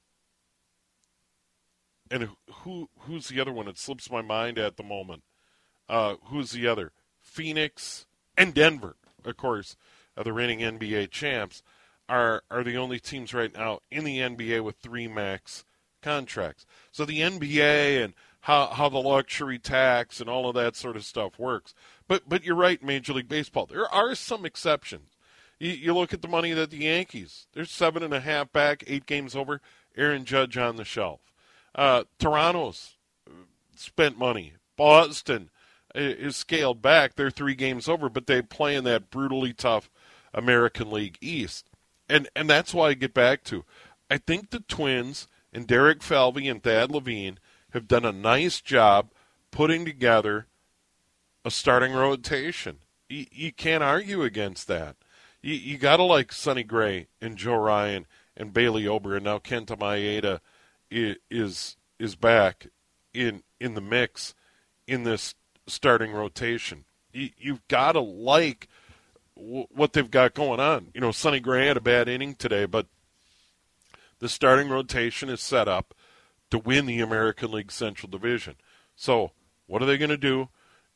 and 2.11 2.28
who 2.50 2.88
who's 3.00 3.28
the 3.28 3.40
other 3.40 3.52
one? 3.52 3.69
It 3.69 3.78
slips 3.78 4.11
my 4.11 4.23
mind 4.23 4.59
at 4.59 4.76
the 4.76 4.83
moment. 4.83 5.23
Uh, 5.88 6.16
who's 6.25 6.52
the 6.52 6.66
other? 6.66 6.92
Phoenix 7.21 8.07
and 8.37 8.54
Denver, 8.54 8.97
of 9.25 9.37
course, 9.37 9.76
uh, 10.16 10.23
the 10.23 10.33
reigning 10.33 10.61
NBA 10.61 11.11
champs, 11.11 11.62
are 12.09 12.42
are 12.50 12.64
the 12.64 12.76
only 12.76 12.99
teams 13.00 13.35
right 13.35 13.52
now 13.52 13.80
in 13.90 14.04
the 14.04 14.19
NBA 14.19 14.62
with 14.62 14.76
three 14.76 15.09
max 15.09 15.64
contracts. 16.02 16.66
So 16.90 17.04
the 17.04 17.21
NBA 17.21 18.04
and 18.04 18.14
how 18.40 18.68
how 18.68 18.88
the 18.88 18.99
luxury 18.99 19.59
tax 19.59 20.20
and 20.20 20.28
all 20.28 20.49
of 20.49 20.54
that 20.54 20.76
sort 20.76 20.97
of 20.97 21.04
stuff 21.04 21.38
works. 21.38 21.75
But 22.09 22.28
but 22.28 22.44
you're 22.44 22.56
right, 22.56 22.82
Major 22.82 23.12
League 23.12 23.28
Baseball. 23.28 23.66
There 23.66 23.88
are 23.88 24.14
some 24.14 24.44
exceptions. 24.44 25.16
You, 25.59 25.70
you 25.70 25.94
look 25.94 26.12
at 26.14 26.23
the 26.23 26.28
money 26.28 26.52
that 26.52 26.70
the 26.70 26.78
Yankees. 26.78 27.47
They're 27.52 27.64
seven 27.64 28.02
and 28.02 28.14
a 28.14 28.20
half 28.20 28.52
back, 28.52 28.82
eight 28.87 29.06
games 29.06 29.37
over. 29.37 29.61
Aaron 29.97 30.25
Judge 30.25 30.56
on 30.56 30.76
the 30.76 30.85
shelf. 30.85 31.20
Uh, 31.75 32.04
Toronto's 32.18 32.94
spent 33.76 34.18
money. 34.18 34.54
Boston 34.76 35.50
is 35.94 36.37
scaled 36.37 36.80
back. 36.80 37.14
They're 37.14 37.30
three 37.30 37.54
games 37.54 37.88
over, 37.88 38.09
but 38.09 38.26
they 38.26 38.42
play 38.42 38.75
in 38.75 38.85
that 38.85 39.11
brutally 39.11 39.52
tough 39.52 39.90
American 40.32 40.90
League 40.90 41.18
East. 41.20 41.68
And 42.09 42.28
and 42.35 42.49
that's 42.49 42.73
why 42.73 42.88
I 42.88 42.94
get 42.94 43.14
back 43.14 43.44
to. 43.44 43.64
I 44.11 44.18
think 44.18 44.50
the 44.50 44.61
Twins 44.61 45.28
and 45.52 45.66
Derek 45.66 46.02
Falvey 46.02 46.49
and 46.49 46.62
Thad 46.62 46.90
Levine 46.90 47.38
have 47.73 47.89
done 47.89 48.05
a 48.05 48.12
nice 48.12 48.61
job 48.61 49.11
putting 49.50 49.85
together 49.85 50.47
a 51.45 51.50
starting 51.50 51.93
rotation. 51.93 52.79
You, 53.09 53.27
you 53.31 53.53
can't 53.53 53.83
argue 53.83 54.23
against 54.23 54.69
that. 54.69 54.97
You, 55.43 55.55
you 55.55 55.79
got 55.79 55.97
to 55.97 56.05
like 56.05 56.33
Sonny 56.33 56.62
Gray 56.62 57.09
and 57.21 57.37
Joe 57.37 57.57
Ryan 57.57 58.07
and 58.37 58.53
Bailey 58.53 58.87
Ober, 58.87 59.17
and 59.17 59.25
now 59.25 59.39
Kenta 59.39 59.79
Maeda 59.79 60.41
is 60.91 61.77
is 61.99 62.17
back 62.17 62.67
in 63.12 63.43
in 63.61 63.75
the 63.75 63.81
mix 63.81 64.35
in 64.87 65.05
this 65.05 65.35
starting 65.67 66.12
rotation. 66.12 66.85
You, 67.12 67.31
you've 67.39 67.67
got 67.69 67.93
to 67.93 68.00
like 68.00 68.69
what 69.35 69.93
they've 69.93 70.11
got 70.11 70.35
going 70.35 70.61
on. 70.61 70.89
You 70.95 71.00
know, 71.00 71.12
Sonny 71.12 71.41
Gray 71.41 71.67
had 71.67 71.77
a 71.77 71.81
bad 71.81 72.09
inning 72.09 72.35
today, 72.35 72.67
but 72.67 72.87
the 74.19 74.29
starting 74.29 74.69
rotation 74.69 75.29
is 75.29 75.41
set 75.41 75.67
up 75.67 75.95
to 76.50 76.59
win 76.59 76.87
the 76.87 77.00
American 77.00 77.52
League 77.52 77.73
Central 77.73 78.11
Division. 78.11 78.57
So, 78.97 79.33
what 79.66 79.83
are 79.83 79.87
they 79.87 79.99
going 79.99 80.11
to 80.11 80.16
do? 80.16 80.49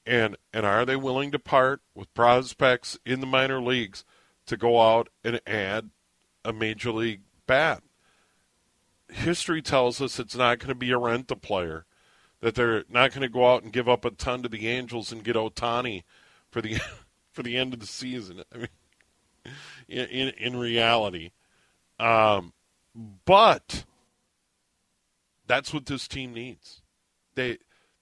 And 0.06 0.36
and 0.52 0.66
are 0.66 0.84
they 0.84 0.96
willing 0.96 1.30
to 1.30 1.38
part 1.38 1.80
with 1.94 2.12
prospects 2.12 2.98
in 3.06 3.20
the 3.20 3.26
minor 3.26 3.60
leagues 3.62 4.04
to 4.46 4.56
go 4.56 4.80
out 4.80 5.08
and 5.24 5.40
add 5.46 5.90
a 6.44 6.52
major 6.52 6.92
league 6.92 7.22
bat? 7.46 7.82
History 9.08 9.62
tells 9.62 10.00
us 10.02 10.18
it's 10.18 10.36
not 10.36 10.58
going 10.58 10.68
to 10.68 10.74
be 10.74 10.90
a 10.90 10.98
rent 10.98 11.30
a 11.30 11.36
player, 11.36 11.86
that 12.40 12.54
they're 12.54 12.84
not 12.88 13.12
going 13.12 13.22
to 13.22 13.28
go 13.28 13.50
out 13.50 13.62
and 13.62 13.72
give 13.72 13.88
up 13.88 14.04
a 14.04 14.10
ton 14.10 14.42
to 14.42 14.48
the 14.48 14.68
Angels 14.68 15.12
and 15.12 15.24
get 15.24 15.36
Ohtani 15.36 16.02
for 16.50 16.60
the 16.60 16.78
for 17.32 17.42
the 17.42 17.56
end 17.56 17.72
of 17.72 17.80
the 17.80 17.86
season. 17.86 18.42
I 18.54 18.58
mean, 18.58 18.68
in 19.88 20.06
in, 20.06 20.28
in 20.36 20.56
reality, 20.56 21.30
um, 21.98 22.52
but 23.24 23.84
that's 25.46 25.72
what 25.72 25.86
this 25.86 26.08
team 26.08 26.32
needs. 26.32 26.82
They 27.34 27.58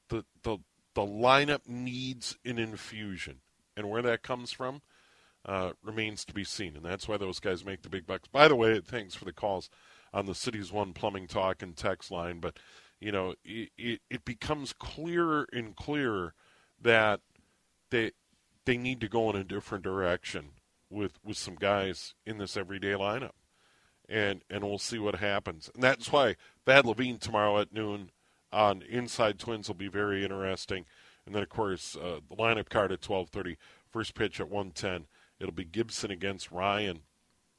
the 0.08 0.25
the 0.42 0.58
the 0.94 1.02
lineup 1.02 1.66
needs 1.66 2.37
an 2.44 2.58
infusion, 2.58 3.40
and 3.76 3.88
where 3.90 4.02
that 4.02 4.22
comes 4.22 4.52
from 4.52 4.82
uh, 5.46 5.72
remains 5.82 6.25
to 6.26 6.34
be 6.34 6.44
seen. 6.44 6.76
And 6.76 6.84
that's 6.84 7.08
why 7.08 7.16
those 7.16 7.40
guys 7.40 7.64
make 7.64 7.82
the 7.82 7.88
big 7.88 8.06
bucks. 8.06 8.28
By 8.28 8.49
the 8.49 8.56
way, 8.56 8.80
thanks 8.80 9.14
for 9.14 9.25
the 9.25 9.32
calls 9.32 9.70
on 10.12 10.26
the 10.26 10.34
Cities 10.34 10.72
One 10.72 10.92
Plumbing 10.92 11.26
Talk 11.26 11.62
and 11.62 11.76
text 11.76 12.11
line. 12.11 12.40
But 12.40 12.58
you 13.00 13.11
know, 13.11 13.34
it, 13.44 13.70
it, 13.76 14.00
it 14.11 14.25
becomes 14.25 14.72
clearer 14.72 15.46
and 15.52 15.75
clearer 15.75 16.34
that 16.80 17.20
they 17.90 18.12
they 18.64 18.76
need 18.76 19.00
to 19.00 19.08
go 19.08 19.30
in 19.30 19.37
a 19.37 19.44
different 19.44 19.84
direction 19.84 20.50
with 20.90 21.18
with 21.25 21.37
some 21.37 21.56
guys 21.56 22.14
in 22.26 22.38
this 22.38 22.56
everyday 22.56 22.92
lineup 22.92 23.32
and 24.12 24.42
and 24.50 24.62
we'll 24.62 24.78
see 24.78 24.99
what 24.99 25.16
happens. 25.16 25.71
And 25.75 25.83
that's 25.83 26.12
why 26.12 26.37
Thad 26.66 26.85
Levine 26.85 27.19
tomorrow 27.19 27.59
at 27.59 27.73
noon 27.73 28.11
on 28.52 28.83
Inside 28.83 29.38
Twins 29.38 29.69
will 29.69 29.75
be 29.75 29.88
very 29.88 30.23
interesting. 30.23 30.85
And 31.25 31.35
then 31.35 31.42
of 31.42 31.49
course 31.49 31.97
uh, 31.97 32.21
the 32.28 32.37
lineup 32.37 32.69
card 32.69 32.92
at 32.92 33.00
12:30, 33.00 33.57
first 33.90 34.14
pitch 34.14 34.38
at 34.40 34.50
1:10. 34.50 35.07
It'll 35.40 35.52
be 35.52 35.64
Gibson 35.64 36.11
against 36.11 36.52
Ryan 36.52 37.00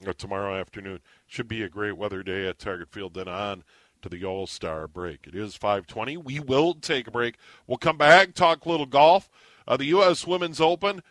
uh, 0.07 0.13
tomorrow 0.13 0.55
afternoon. 0.57 0.99
Should 1.25 1.47
be 1.47 1.63
a 1.63 1.69
great 1.69 1.97
weather 1.97 2.21
day 2.21 2.47
at 2.47 2.59
Target 2.59 2.91
Field. 2.91 3.15
Then 3.15 3.27
on 3.27 3.63
to 4.03 4.09
the 4.09 4.23
All 4.23 4.45
Star 4.45 4.87
break. 4.87 5.25
It 5.25 5.35
is 5.35 5.57
5:20. 5.57 6.23
We 6.23 6.39
will 6.39 6.75
take 6.75 7.07
a 7.07 7.11
break. 7.11 7.37
We'll 7.65 7.77
come 7.77 7.97
back 7.97 8.35
talk 8.35 8.65
a 8.65 8.69
little 8.69 8.85
golf. 8.85 9.27
Uh, 9.67 9.77
the 9.77 9.85
U.S. 9.85 10.27
Women's 10.27 10.61
Open 10.61 11.01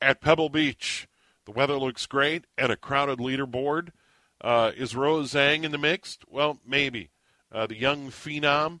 at 0.00 0.20
Pebble 0.20 0.50
Beach. 0.50 1.08
The 1.44 1.52
weather 1.52 1.78
looks 1.78 2.06
great 2.06 2.44
and 2.56 2.70
a 2.70 2.76
crowded 2.76 3.18
leaderboard. 3.18 3.90
Uh, 4.40 4.72
is 4.76 4.94
Rose 4.94 5.32
Zhang 5.32 5.64
in 5.64 5.72
the 5.72 5.78
mix? 5.78 6.18
Well, 6.28 6.58
maybe. 6.66 7.10
Uh, 7.50 7.66
the 7.66 7.76
young 7.76 8.10
phenom 8.10 8.80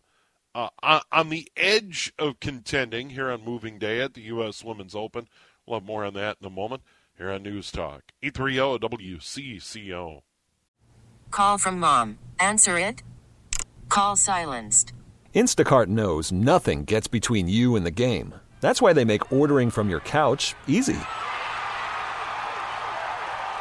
uh, 0.54 1.00
on 1.12 1.28
the 1.28 1.50
edge 1.56 2.12
of 2.18 2.40
contending 2.40 3.10
here 3.10 3.30
on 3.30 3.44
Moving 3.44 3.78
Day 3.78 4.00
at 4.00 4.14
the 4.14 4.22
U.S. 4.22 4.64
Women's 4.64 4.94
Open. 4.94 5.28
We'll 5.66 5.80
have 5.80 5.86
more 5.86 6.04
on 6.04 6.14
that 6.14 6.38
in 6.40 6.46
a 6.46 6.50
moment 6.50 6.82
here 7.16 7.30
on 7.30 7.42
News 7.42 7.70
Talk. 7.70 8.02
830 8.22 8.78
WCCO. 8.86 10.22
Call 11.30 11.58
from 11.58 11.78
mom. 11.78 12.18
Answer 12.38 12.78
it. 12.78 13.02
Call 13.88 14.16
silenced. 14.16 14.92
Instacart 15.34 15.86
knows 15.88 16.32
nothing 16.32 16.84
gets 16.84 17.08
between 17.08 17.48
you 17.48 17.76
and 17.76 17.84
the 17.84 17.90
game. 17.90 18.34
That's 18.60 18.80
why 18.80 18.92
they 18.92 19.04
make 19.04 19.32
ordering 19.32 19.70
from 19.70 19.90
your 19.90 20.00
couch 20.00 20.54
easy. 20.66 20.96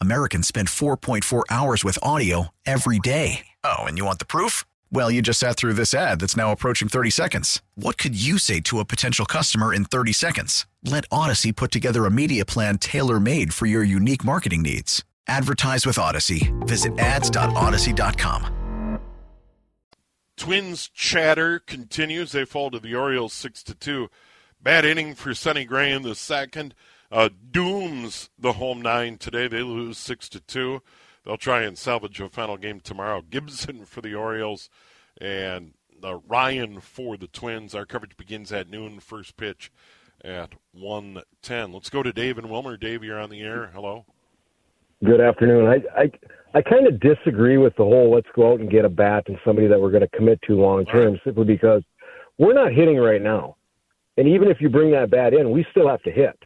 Americans 0.00 0.48
spend 0.48 0.68
4.4 0.68 1.44
hours 1.48 1.84
with 1.84 1.98
audio 2.02 2.48
every 2.66 2.98
day. 2.98 3.46
Oh, 3.62 3.84
and 3.84 3.96
you 3.96 4.04
want 4.04 4.18
the 4.18 4.26
proof? 4.26 4.64
Well, 4.90 5.10
you 5.10 5.22
just 5.22 5.40
sat 5.40 5.56
through 5.56 5.74
this 5.74 5.94
ad 5.94 6.20
that's 6.20 6.36
now 6.36 6.50
approaching 6.52 6.88
30 6.88 7.10
seconds. 7.10 7.62
What 7.76 7.96
could 7.96 8.20
you 8.20 8.38
say 8.38 8.60
to 8.62 8.80
a 8.80 8.84
potential 8.84 9.24
customer 9.24 9.72
in 9.72 9.84
30 9.84 10.12
seconds? 10.12 10.66
Let 10.84 11.04
Odyssey 11.12 11.52
put 11.52 11.70
together 11.70 12.04
a 12.06 12.10
media 12.10 12.44
plan 12.44 12.78
tailor 12.78 13.20
made 13.20 13.54
for 13.54 13.66
your 13.66 13.84
unique 13.84 14.24
marketing 14.24 14.62
needs. 14.62 15.04
Advertise 15.28 15.86
with 15.86 15.98
Odyssey. 15.98 16.52
Visit 16.60 16.98
ads.odyssey.com. 16.98 18.52
Twins 20.36 20.88
chatter 20.90 21.58
continues. 21.58 22.32
They 22.32 22.44
fall 22.44 22.70
to 22.70 22.78
the 22.78 22.94
Orioles 22.94 23.32
6 23.32 23.62
to 23.64 23.74
2. 23.74 24.08
Bad 24.60 24.84
inning 24.84 25.14
for 25.14 25.32
Sonny 25.34 25.64
Gray 25.64 25.90
in 25.90 26.02
the 26.02 26.14
second. 26.14 26.74
Uh, 27.10 27.28
dooms 27.50 28.30
the 28.38 28.54
home 28.54 28.82
nine 28.82 29.18
today. 29.18 29.48
They 29.48 29.62
lose 29.62 29.98
6 29.98 30.28
to 30.30 30.40
2. 30.40 30.82
they'll 31.24 31.36
try 31.36 31.62
and 31.62 31.78
salvage 31.78 32.20
a 32.20 32.28
final 32.28 32.56
game 32.56 32.80
tomorrow. 32.80 33.22
Gibson 33.28 33.84
for 33.84 34.00
the 34.00 34.14
Orioles 34.14 34.68
and 35.20 35.74
uh, 36.02 36.16
Ryan 36.28 36.80
for 36.80 37.16
the 37.16 37.28
Twins. 37.28 37.74
Our 37.74 37.86
coverage 37.86 38.16
begins 38.16 38.52
at 38.52 38.68
noon. 38.68 39.00
First 39.00 39.36
pitch 39.36 39.70
at 40.24 40.54
1:10. 40.76 41.72
Let's 41.72 41.90
go 41.90 42.02
to 42.02 42.12
Dave 42.12 42.38
and 42.38 42.48
Willmar. 42.48 42.78
Dave, 42.78 43.02
you're 43.04 43.20
on 43.20 43.30
the 43.30 43.40
air. 43.40 43.70
Hello. 43.74 44.04
Good 45.04 45.20
afternoon. 45.20 45.66
I 45.66 46.00
I, 46.00 46.10
I 46.54 46.62
kind 46.62 46.86
of 46.86 47.00
disagree 47.00 47.58
with 47.58 47.74
the 47.76 47.84
whole 47.84 48.10
let's 48.12 48.28
go 48.34 48.52
out 48.52 48.60
and 48.60 48.70
get 48.70 48.84
a 48.84 48.88
bat 48.88 49.24
and 49.28 49.38
somebody 49.44 49.66
that 49.68 49.80
we're 49.80 49.90
going 49.90 50.08
to 50.08 50.16
commit 50.16 50.40
to 50.42 50.54
long 50.54 50.84
term 50.86 51.12
right. 51.12 51.20
simply 51.24 51.44
because 51.44 51.82
we're 52.38 52.54
not 52.54 52.72
hitting 52.72 52.96
right 52.98 53.22
now. 53.22 53.56
And 54.16 54.26
even 54.28 54.48
if 54.48 54.60
you 54.60 54.68
bring 54.68 54.90
that 54.92 55.10
bat 55.10 55.34
in, 55.34 55.50
we 55.50 55.66
still 55.70 55.88
have 55.88 56.02
to 56.04 56.10
hit. 56.10 56.38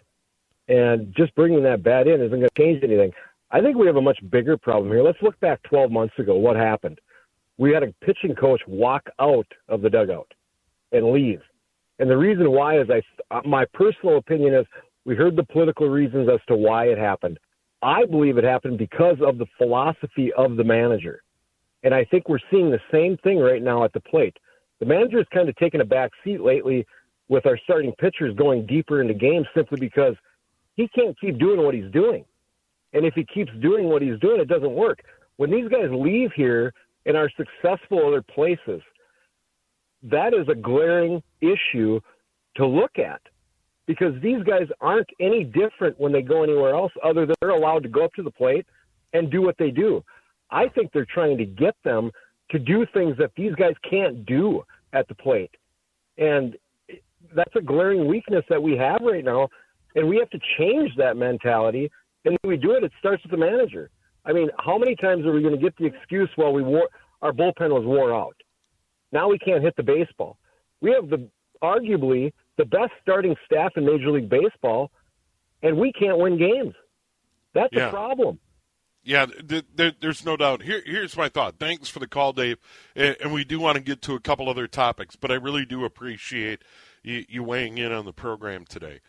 And 0.71 1.13
just 1.17 1.35
bringing 1.35 1.65
that 1.65 1.83
bat 1.83 2.07
in 2.07 2.21
isn't 2.21 2.31
going 2.31 2.43
to 2.43 2.49
change 2.57 2.85
anything. 2.85 3.13
I 3.51 3.61
think 3.61 3.77
we 3.77 3.89
have 3.89 3.97
a 3.97 4.01
much 4.01 4.19
bigger 4.31 4.57
problem 4.57 4.91
here. 4.93 5.03
Let's 5.03 5.21
look 5.21 5.39
back 5.41 5.61
12 5.65 5.91
months 5.91 6.15
ago. 6.17 6.37
What 6.37 6.55
happened? 6.55 7.01
We 7.59 7.73
had 7.73 7.83
a 7.83 7.93
pitching 8.05 8.37
coach 8.37 8.63
walk 8.69 9.11
out 9.19 9.49
of 9.69 9.83
the 9.83 9.91
dugout 9.91 10.33
and 10.93 11.11
leave. 11.11 11.43
And 11.99 12.09
the 12.09 12.17
reason 12.17 12.53
why 12.53 12.81
is 12.81 12.87
I, 12.89 13.41
my 13.45 13.65
personal 13.75 14.17
opinion 14.17 14.55
is 14.55 14.65
we 15.05 15.17
heard 15.17 15.35
the 15.35 15.43
political 15.43 15.89
reasons 15.89 16.29
as 16.33 16.39
to 16.47 16.55
why 16.55 16.87
it 16.87 16.99
happened. 16.99 17.39
I 17.83 18.05
believe 18.05 18.39
it 18.39 18.45
happened 18.45 18.79
because 18.79 19.17
of 19.21 19.39
the 19.39 19.47
philosophy 19.59 20.33
of 20.35 20.57
the 20.57 20.65
manager. 20.65 21.23
And 21.83 21.93
I 21.93 22.05
think 22.05 22.29
we're 22.29 22.39
seeing 22.49 22.71
the 22.71 22.81
same 22.93 23.17
thing 23.19 23.39
right 23.39 23.63
now 23.63 23.83
at 23.83 23.93
the 23.93 24.01
plate. 24.01 24.37
The 24.79 24.87
manager 24.87 25.19
has 25.19 25.27
kind 25.35 25.49
of 25.49 25.57
taken 25.57 25.81
a 25.81 25.85
back 25.85 26.13
seat 26.23 26.41
lately 26.41 26.87
with 27.29 27.45
our 27.45 27.59
starting 27.65 27.93
pitchers 27.99 28.37
going 28.37 28.67
deeper 28.67 29.01
into 29.03 29.15
games 29.15 29.47
simply 29.55 29.81
because 29.81 30.15
he 30.77 30.89
can't 30.89 31.19
keep 31.21 31.39
doing 31.39 31.63
what 31.63 31.75
he's 31.75 31.91
doing. 31.93 32.25
And 32.93 33.05
if 33.05 33.15
he 33.15 33.25
keeps 33.25 33.53
doing 33.61 33.89
what 33.89 34.03
he's 34.03 34.19
doing, 34.21 34.41
it 34.41 34.49
doesn't 34.49 34.73
work. 34.73 35.01
When 35.37 35.51
these 35.51 35.69
guys 35.69 35.89
leave 35.91 36.31
here 36.35 36.73
and 37.07 37.17
are 37.17 37.31
successful 37.37 38.07
other 38.07 38.23
places, 38.23 38.83
that 40.03 40.35
is 40.35 40.49
a 40.49 40.55
glaring 40.55 41.23
issue 41.41 42.01
to 42.57 42.67
look 42.67 42.99
at 42.99 43.21
because 43.87 44.15
these 44.23 44.43
guys 44.45 44.69
aren't 44.81 45.09
any 45.19 45.45
different 45.45 45.99
when 45.99 46.13
they 46.13 46.23
go 46.23 46.43
anywhere 46.43 46.75
else 46.75 46.93
other 47.03 47.27
than 47.27 47.35
they're 47.41 47.51
allowed 47.51 47.83
to 47.83 47.89
go 47.89 48.05
up 48.05 48.13
to 48.15 48.23
the 48.23 48.31
plate 48.31 48.67
and 49.13 49.31
do 49.31 49.43
what 49.43 49.57
they 49.59 49.71
do. 49.71 50.05
I 50.51 50.69
think 50.69 50.93
they're 50.93 51.07
trying 51.07 51.39
to 51.39 51.45
get 51.45 51.75
them 51.85 52.11
to 52.51 52.59
do 52.59 52.87
things 52.93 53.17
that 53.19 53.33
these 53.37 53.55
guys 53.55 53.75
can't 53.89 54.25
do 54.27 54.63
at 54.93 55.09
the 55.09 55.15
plate. 55.15 55.51
And 56.19 56.57
that's 57.35 57.55
a 57.57 57.61
glaring 57.61 58.07
weakness 58.07 58.45
that 58.49 58.63
we 58.63 58.77
have 58.77 59.01
right 59.03 59.25
now. 59.25 59.49
And 59.95 60.09
we 60.09 60.17
have 60.19 60.31
to 60.31 60.41
change 60.59 60.91
that 60.97 61.17
mentality. 61.17 61.91
And 62.25 62.37
when 62.43 62.51
we 62.51 62.57
do 62.57 62.73
it, 62.73 62.85
it 62.85 62.93
starts 62.99 63.23
with 63.23 63.31
the 63.31 63.39
manager. 63.39 63.91
I 64.25 64.33
mean, 64.33 64.51
how 64.59 64.79
many 64.79 64.95
times 64.97 65.25
are 65.27 65.33
we 65.33 65.43
going 65.43 65.57
to 65.57 65.61
get 65.61 65.77
the 65.77 65.87
excuse, 65.87 66.29
well, 66.37 66.53
we 66.53 66.63
wore, 66.63 66.89
our 67.23 67.33
bullpen 67.33 67.71
was 67.71 67.85
wore 67.85 68.15
out? 68.15 68.37
Now 69.13 69.29
we 69.29 69.39
can't 69.39 69.63
hit 69.63 69.75
the 69.77 69.83
baseball. 69.83 70.39
We 70.81 70.93
have 70.93 71.09
the 71.09 71.29
arguably 71.63 72.33
the 72.57 72.65
best 72.65 72.93
starting 73.03 73.35
staff 73.45 73.73
in 73.77 73.85
Major 73.85 74.11
League 74.11 74.29
Baseball, 74.29 74.91
and 75.63 75.77
we 75.77 75.93
can't 75.93 76.19
win 76.19 76.39
games. 76.39 76.75
That's 77.55 77.73
yeah. 77.73 77.89
a 77.89 77.91
problem. 77.91 78.39
Yeah, 79.03 79.27
th- 79.27 79.65
th- 79.77 79.97
there's 80.01 80.25
no 80.25 80.37
doubt. 80.37 80.63
Here, 80.63 80.83
here's 80.85 81.17
my 81.17 81.29
thought. 81.29 81.59
Thanks 81.59 81.89
for 81.89 82.01
the 82.01 82.07
call, 82.07 82.33
Dave. 82.33 82.59
And 82.95 83.33
we 83.33 83.45
do 83.45 83.59
want 83.59 83.77
to 83.77 83.83
get 83.83 84.03
to 84.03 84.15
a 84.15 84.21
couple 84.21 84.49
other 84.49 84.67
topics, 84.67 85.17
but 85.17 85.31
I 85.31 85.35
really 85.35 85.65
do 85.65 85.85
appreciate 85.85 86.63
you, 87.03 87.25
you 87.29 87.43
weighing 87.43 87.79
in 87.79 87.93
on 87.93 88.05
the 88.05 88.13
program 88.13 88.67
today. 88.67 89.01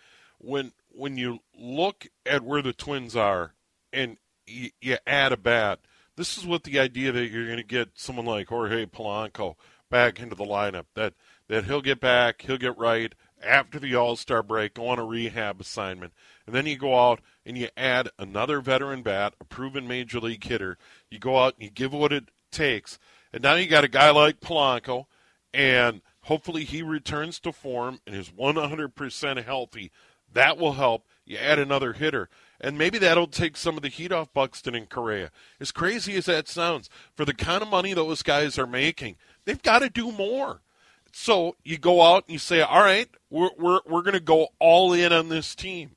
When 0.43 0.71
when 0.89 1.17
you 1.17 1.39
look 1.57 2.07
at 2.25 2.43
where 2.43 2.61
the 2.61 2.73
Twins 2.73 3.15
are, 3.15 3.53
and 3.93 4.17
you, 4.45 4.71
you 4.81 4.97
add 5.07 5.31
a 5.31 5.37
bat, 5.37 5.79
this 6.15 6.37
is 6.37 6.45
what 6.45 6.63
the 6.63 6.79
idea 6.79 7.11
that 7.11 7.27
you're 7.27 7.45
going 7.45 7.57
to 7.57 7.63
get 7.63 7.89
someone 7.95 8.25
like 8.25 8.49
Jorge 8.49 8.85
Polanco 8.85 9.55
back 9.89 10.19
into 10.19 10.35
the 10.35 10.45
lineup. 10.45 10.85
That 10.95 11.13
that 11.47 11.65
he'll 11.65 11.81
get 11.81 11.99
back, 11.99 12.41
he'll 12.41 12.57
get 12.57 12.77
right 12.77 13.13
after 13.43 13.79
the 13.79 13.95
All 13.95 14.15
Star 14.15 14.43
break, 14.43 14.75
go 14.75 14.87
on 14.87 14.99
a 14.99 15.05
rehab 15.05 15.59
assignment, 15.61 16.13
and 16.45 16.55
then 16.55 16.65
you 16.65 16.77
go 16.77 16.97
out 16.97 17.21
and 17.45 17.57
you 17.57 17.69
add 17.75 18.09
another 18.17 18.61
veteran 18.61 19.01
bat, 19.01 19.33
a 19.39 19.45
proven 19.45 19.87
major 19.87 20.19
league 20.19 20.43
hitter. 20.43 20.77
You 21.09 21.19
go 21.19 21.37
out 21.39 21.55
and 21.55 21.63
you 21.63 21.69
give 21.69 21.93
what 21.93 22.13
it 22.13 22.29
takes, 22.51 22.99
and 23.33 23.43
now 23.43 23.55
you 23.55 23.67
got 23.67 23.83
a 23.83 23.89
guy 23.89 24.11
like 24.11 24.39
Polanco, 24.39 25.05
and 25.53 26.01
hopefully 26.21 26.63
he 26.63 26.81
returns 26.81 27.39
to 27.39 27.51
form 27.51 27.99
and 28.05 28.15
is 28.15 28.29
100% 28.29 29.43
healthy. 29.43 29.91
That 30.33 30.57
will 30.57 30.73
help. 30.73 31.05
You 31.25 31.37
add 31.37 31.59
another 31.59 31.93
hitter. 31.93 32.29
And 32.59 32.77
maybe 32.77 32.99
that'll 32.99 33.27
take 33.27 33.57
some 33.57 33.75
of 33.75 33.81
the 33.81 33.89
heat 33.89 34.11
off 34.11 34.33
Buxton 34.33 34.75
and 34.75 34.87
Correa. 34.87 35.31
As 35.59 35.71
crazy 35.71 36.15
as 36.15 36.25
that 36.25 36.47
sounds, 36.47 36.89
for 37.15 37.25
the 37.25 37.33
kind 37.33 37.63
of 37.63 37.69
money 37.69 37.93
those 37.93 38.21
guys 38.21 38.59
are 38.59 38.67
making, 38.67 39.15
they've 39.45 39.61
got 39.61 39.79
to 39.79 39.89
do 39.89 40.11
more. 40.11 40.61
So 41.11 41.55
you 41.63 41.77
go 41.77 42.01
out 42.01 42.25
and 42.27 42.33
you 42.33 42.39
say, 42.39 42.61
all 42.61 42.83
right, 42.83 43.09
we're, 43.29 43.49
we're, 43.57 43.79
we're 43.87 44.03
going 44.03 44.13
to 44.13 44.19
go 44.19 44.49
all 44.59 44.93
in 44.93 45.11
on 45.11 45.29
this 45.29 45.55
team. 45.55 45.95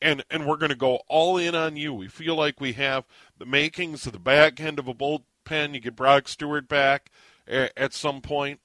And, 0.00 0.24
and 0.30 0.46
we're 0.46 0.56
going 0.56 0.70
to 0.70 0.76
go 0.76 1.00
all 1.08 1.36
in 1.36 1.54
on 1.54 1.76
you. 1.76 1.94
We 1.94 2.08
feel 2.08 2.34
like 2.34 2.60
we 2.60 2.72
have 2.72 3.04
the 3.38 3.46
makings 3.46 4.06
of 4.06 4.12
the 4.12 4.18
back 4.18 4.58
end 4.60 4.78
of 4.78 4.88
a 4.88 4.94
bullpen. 4.94 5.74
You 5.74 5.80
get 5.80 5.94
Brock 5.94 6.26
Stewart 6.26 6.68
back 6.68 7.10
at, 7.46 7.72
at 7.76 7.92
some 7.92 8.20
point. 8.20 8.60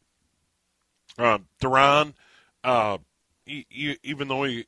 Uh, 1.19 1.39
Duran, 1.59 2.15
uh, 2.63 2.97
even 3.47 4.27
though 4.27 4.43
he, 4.43 4.65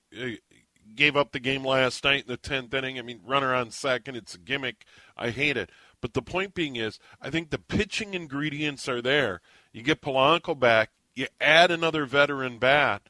gave 0.96 1.16
up 1.16 1.32
the 1.32 1.40
game 1.40 1.64
last 1.64 2.04
night 2.04 2.26
in 2.28 2.28
the 2.28 2.38
10th 2.38 2.74
inning, 2.74 2.98
I 2.98 3.02
mean, 3.02 3.22
runner 3.26 3.54
on 3.54 3.72
second, 3.72 4.16
it's 4.16 4.36
a 4.36 4.40
gimmick. 4.40 4.86
I 5.16 5.30
hate 5.30 5.58
it. 5.58 5.70
But 6.02 6.14
the 6.14 6.22
point 6.22 6.54
being 6.54 6.76
is, 6.76 7.00
I 7.22 7.30
think 7.30 7.50
the 7.50 7.60
pitching 7.60 8.14
ingredients 8.14 8.88
are 8.88 9.02
there. 9.02 9.42
You 9.72 9.84
get 9.84 10.02
Polanco 10.02 10.58
back, 10.58 10.92
you 11.16 11.28
add 11.40 11.72
another 11.72 12.06
veteran 12.06 12.58
bat, 12.58 13.04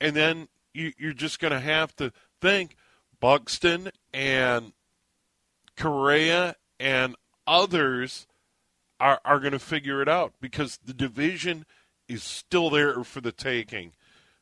and 0.00 0.14
then 0.14 0.48
you, 0.72 0.92
you're 0.98 1.12
just 1.12 1.38
going 1.38 1.52
to 1.52 1.60
have 1.60 1.94
to 1.96 2.12
think 2.40 2.76
Buxton 3.20 3.90
and 4.12 4.72
Correa 5.76 6.56
and 6.78 7.16
others 7.46 8.26
are, 9.00 9.20
are 9.24 9.40
going 9.40 9.52
to 9.52 9.58
figure 9.58 10.02
it 10.02 10.08
out 10.08 10.34
because 10.40 10.78
the 10.84 10.94
division 10.94 11.64
is 12.08 12.22
still 12.22 12.70
there 12.70 13.02
for 13.04 13.20
the 13.20 13.32
taking 13.32 13.92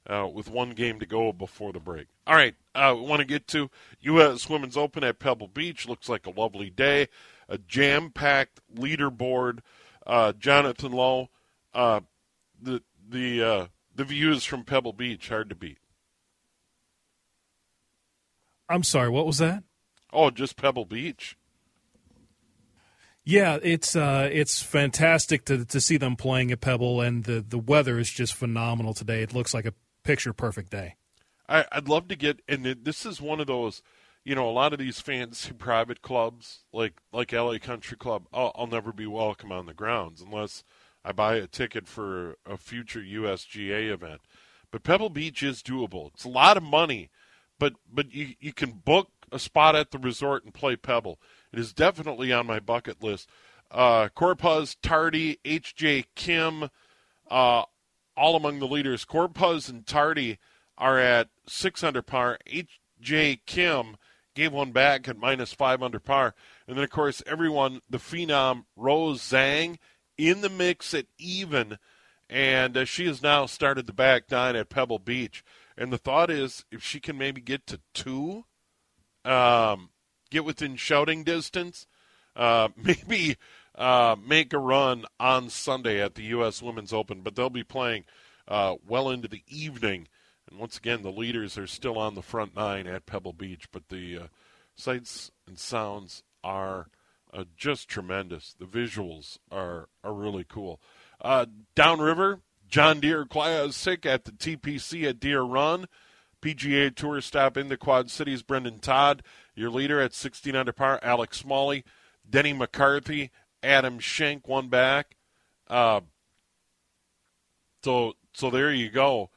uh, 0.09 0.29
with 0.33 0.51
one 0.51 0.71
game 0.71 0.99
to 1.01 1.07
go 1.07 1.33
before 1.33 1.73
the 1.73 1.81
break. 1.81 2.09
All 2.27 2.35
right, 2.35 2.55
uh, 2.75 2.95
we 2.97 3.03
want 3.03 3.21
to 3.21 3.27
get 3.27 3.47
to 3.49 3.71
U.S. 4.01 4.49
Women's 4.49 4.77
Open 4.77 5.05
at 5.05 5.19
Pebble 5.19 5.49
Beach. 5.49 5.89
Looks 5.89 6.09
like 6.09 6.27
a 6.27 6.31
lovely 6.31 6.71
day, 6.71 7.09
a 7.49 7.59
jam 7.59 8.11
packed 8.11 8.61
leaderboard. 8.75 9.61
Uh, 10.07 10.33
Jonathan 10.33 10.93
Lowe, 10.93 11.29
uh, 11.75 12.01
the 12.61 12.83
the 13.09 13.43
uh, 13.43 13.67
the 13.95 14.05
views 14.05 14.45
from 14.45 14.65
Pebble 14.65 14.93
Beach 14.93 15.29
hard 15.29 15.49
to 15.51 15.55
beat. 15.55 15.79
I'm 18.69 18.83
sorry, 18.83 19.11
what 19.11 19.27
was 19.27 19.39
that? 19.39 19.63
Oh, 20.13 20.31
just 20.31 20.57
Pebble 20.57 20.85
Beach. 20.85 21.37
Yeah, 23.25 23.59
it's 23.63 23.95
uh, 23.95 24.29
it's 24.33 24.61
fantastic 24.63 25.45
to 25.45 25.65
to 25.65 25.81
see 25.81 25.97
them 25.97 26.17
playing 26.17 26.51
at 26.51 26.61
Pebble, 26.61 27.01
and 27.01 27.23
the 27.23 27.41
the 27.41 27.59
weather 27.59 27.99
is 27.99 28.11
just 28.11 28.35
phenomenal 28.35 28.95
today. 28.95 29.23
It 29.23 29.33
looks 29.33 29.55
like 29.55 29.65
a 29.65 29.75
picture 30.05 30.33
perfect 30.33 30.71
day. 30.71 30.97
I, 31.49 31.65
would 31.75 31.89
love 31.89 32.09
to 32.09 32.17
get, 32.17 32.41
and 32.49 32.65
this 32.65 33.05
is 33.05 33.21
one 33.21 33.41
of 33.41 33.47
those, 33.47 33.83
you 34.25 34.35
know, 34.35 34.49
a 34.49 34.53
lot 34.53 34.73
of 34.73 34.79
these 34.79 35.01
fancy 35.01 35.53
private 35.59 36.03
clubs 36.03 36.65
like 36.73 36.95
like 37.13 37.33
LA 37.33 37.59
Country 37.59 37.97
Club. 37.97 38.27
I'll, 38.33 38.53
I'll 38.55 38.67
never 38.67 38.93
be 38.93 39.07
welcome 39.07 39.53
on 39.53 39.67
the 39.67 39.75
grounds 39.75 40.23
unless 40.23 40.65
I 41.05 41.13
buy 41.13 41.37
a 41.37 41.47
ticket 41.47 41.87
for 41.87 42.37
a 42.47 42.57
future 42.57 43.01
USGA 43.01 43.91
event. 43.91 44.21
But 44.71 44.85
Pebble 44.85 45.11
Beach 45.11 45.43
is 45.43 45.63
doable. 45.63 46.13
It's 46.15 46.25
a 46.25 46.31
lot 46.31 46.57
of 46.57 46.63
money, 46.63 47.11
but 47.59 47.75
but 47.93 48.13
you 48.15 48.35
you 48.41 48.53
can 48.53 48.73
book 48.73 49.11
a 49.31 49.39
spot 49.39 49.75
at 49.75 49.91
the 49.91 49.99
resort 49.99 50.45
and 50.45 50.55
play 50.55 50.77
Pebble. 50.77 51.21
It 51.53 51.59
is 51.59 51.73
definitely 51.73 52.33
on 52.33 52.47
my 52.47 52.61
bucket 52.61 53.03
list. 53.03 53.29
Uh, 53.71 54.09
Corpuz, 54.15 54.77
Tardy, 54.83 55.39
H.J. 55.47 56.05
Kim, 56.15 56.69
uh, 57.31 57.63
all 58.17 58.37
among 58.37 58.59
the 58.59 58.67
leaders. 58.67 59.05
Corpuz 59.05 59.69
and 59.69 59.87
Tardy 59.87 60.39
are 60.79 60.99
at 60.99 61.29
six 61.47 61.83
under 61.83 62.03
par. 62.03 62.39
H.J. 62.47 63.41
Kim 63.47 63.97
gave 64.35 64.53
one 64.53 64.73
back 64.73 65.09
at 65.09 65.19
minus 65.19 65.53
five 65.53 65.83
under 65.83 66.01
par. 66.01 66.35
And 66.67 66.77
then, 66.77 66.85
of 66.85 66.91
course, 66.91 67.23
everyone, 67.27 67.81
the 67.89 67.99
phenom 67.99 68.65
Rose 68.77 69.21
Zhang 69.21 69.79
in 70.17 70.41
the 70.41 70.49
mix 70.49 70.95
at 70.95 71.07
even, 71.19 71.79
and 72.29 72.77
uh, 72.77 72.85
she 72.85 73.07
has 73.07 73.23
now 73.23 73.47
started 73.47 73.87
the 73.87 73.93
back 73.93 74.31
nine 74.31 74.57
at 74.57 74.71
Pebble 74.71 74.99
Beach. 74.99 75.45
And 75.77 75.93
the 75.93 75.99
thought 75.99 76.31
is, 76.31 76.65
if 76.71 76.83
she 76.83 77.01
can 77.01 77.19
maybe 77.19 77.41
get 77.41 77.67
to 77.67 77.81
two, 77.95 78.45
um, 79.25 79.91
get 80.31 80.45
within 80.45 80.77
shouting 80.77 81.25
distance, 81.25 81.87
uh, 82.37 82.69
maybe 82.77 83.37
uh, 83.83 84.15
make 84.25 84.53
a 84.53 84.59
run 84.59 85.05
on 85.19 85.51
Sunday 85.51 86.01
at 86.01 86.15
the 86.15 86.23
U.S. 86.25 86.63
Women's 86.63 86.93
Open. 86.93 87.21
But 87.23 87.35
they'll 87.35 87.51
be 87.51 87.65
playing 87.65 88.05
uh, 88.47 88.77
well 88.87 89.11
into 89.11 89.27
the 89.27 89.43
evening. 89.49 90.07
And 90.49 90.59
once 90.59 90.79
again, 90.79 91.03
the 91.03 91.11
leaders 91.11 91.59
are 91.59 91.67
still 91.67 91.99
on 91.99 92.15
the 92.15 92.23
front 92.23 92.55
nine 92.55 92.87
at 92.87 93.07
Pebble 93.07 93.33
Beach, 93.33 93.67
but 93.73 93.89
the 93.89 94.19
uh, 94.19 94.27
sights 94.77 95.33
and 95.49 95.59
sounds 95.59 96.23
are 96.45 96.87
uh, 97.35 97.45
just 97.57 97.89
tremendous. 97.89 98.55
The 98.57 98.67
visuals 98.67 99.39
are 99.51 99.89
are 100.05 100.15
really 100.15 100.45
cool. 100.49 100.81
Uh, 101.21 101.47
downriver, 101.75 102.41
John 102.69 103.01
Deere 103.01 103.25
Classic 103.25 104.07
at 104.07 104.25
the 104.25 104.33
TPC 104.33 105.09
at 105.09 105.19
Deere 105.19 105.43
Run. 105.43 105.87
PGA 106.41 106.95
Tour 106.95 107.21
stop 107.21 107.57
in 107.57 107.69
the 107.69 107.77
Quad 107.77 108.11
Cities. 108.11 108.43
Brendon 108.43 108.79
Todd, 108.79 109.23
your 109.55 109.71
leader 109.71 110.01
at 110.01 110.13
16 110.13 110.55
under 110.55 110.73
par. 110.73 110.99
Alex 111.03 111.39
Smalley, 111.39 111.85
Denny 112.29 112.53
McCarthy, 112.53 113.31
Adam 113.63 113.99
Schenk, 113.99 114.49
one 114.49 114.69
back. 114.69 115.17
Uh, 115.69 116.01
so 117.83 118.15
so 118.33 118.51
there 118.51 118.73
you 118.73 118.91
go. 118.91 119.31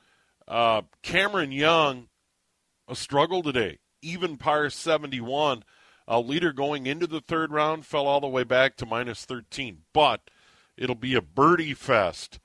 Uh, 0.48 0.84
Cameron 1.02 1.52
Young, 1.52 2.08
a 2.88 2.96
struggle 2.96 3.42
today. 3.42 3.80
Even 4.02 4.38
par 4.38 4.70
71. 4.70 5.64
A 6.08 6.20
leader 6.20 6.54
going 6.54 6.86
into 6.86 7.08
the 7.08 7.22
third 7.22 7.52
round 7.52 7.86
fell 7.86 8.06
all 8.06 8.22
the 8.22 8.28
way 8.28 8.44
back 8.44 8.76
to 8.78 8.86
minus 8.86 9.26
13. 9.26 9.80
But 9.92 10.30
it'll 10.78 10.94
be 10.94 11.16
a 11.16 11.22
birdie 11.22 11.74
fest 11.74 12.40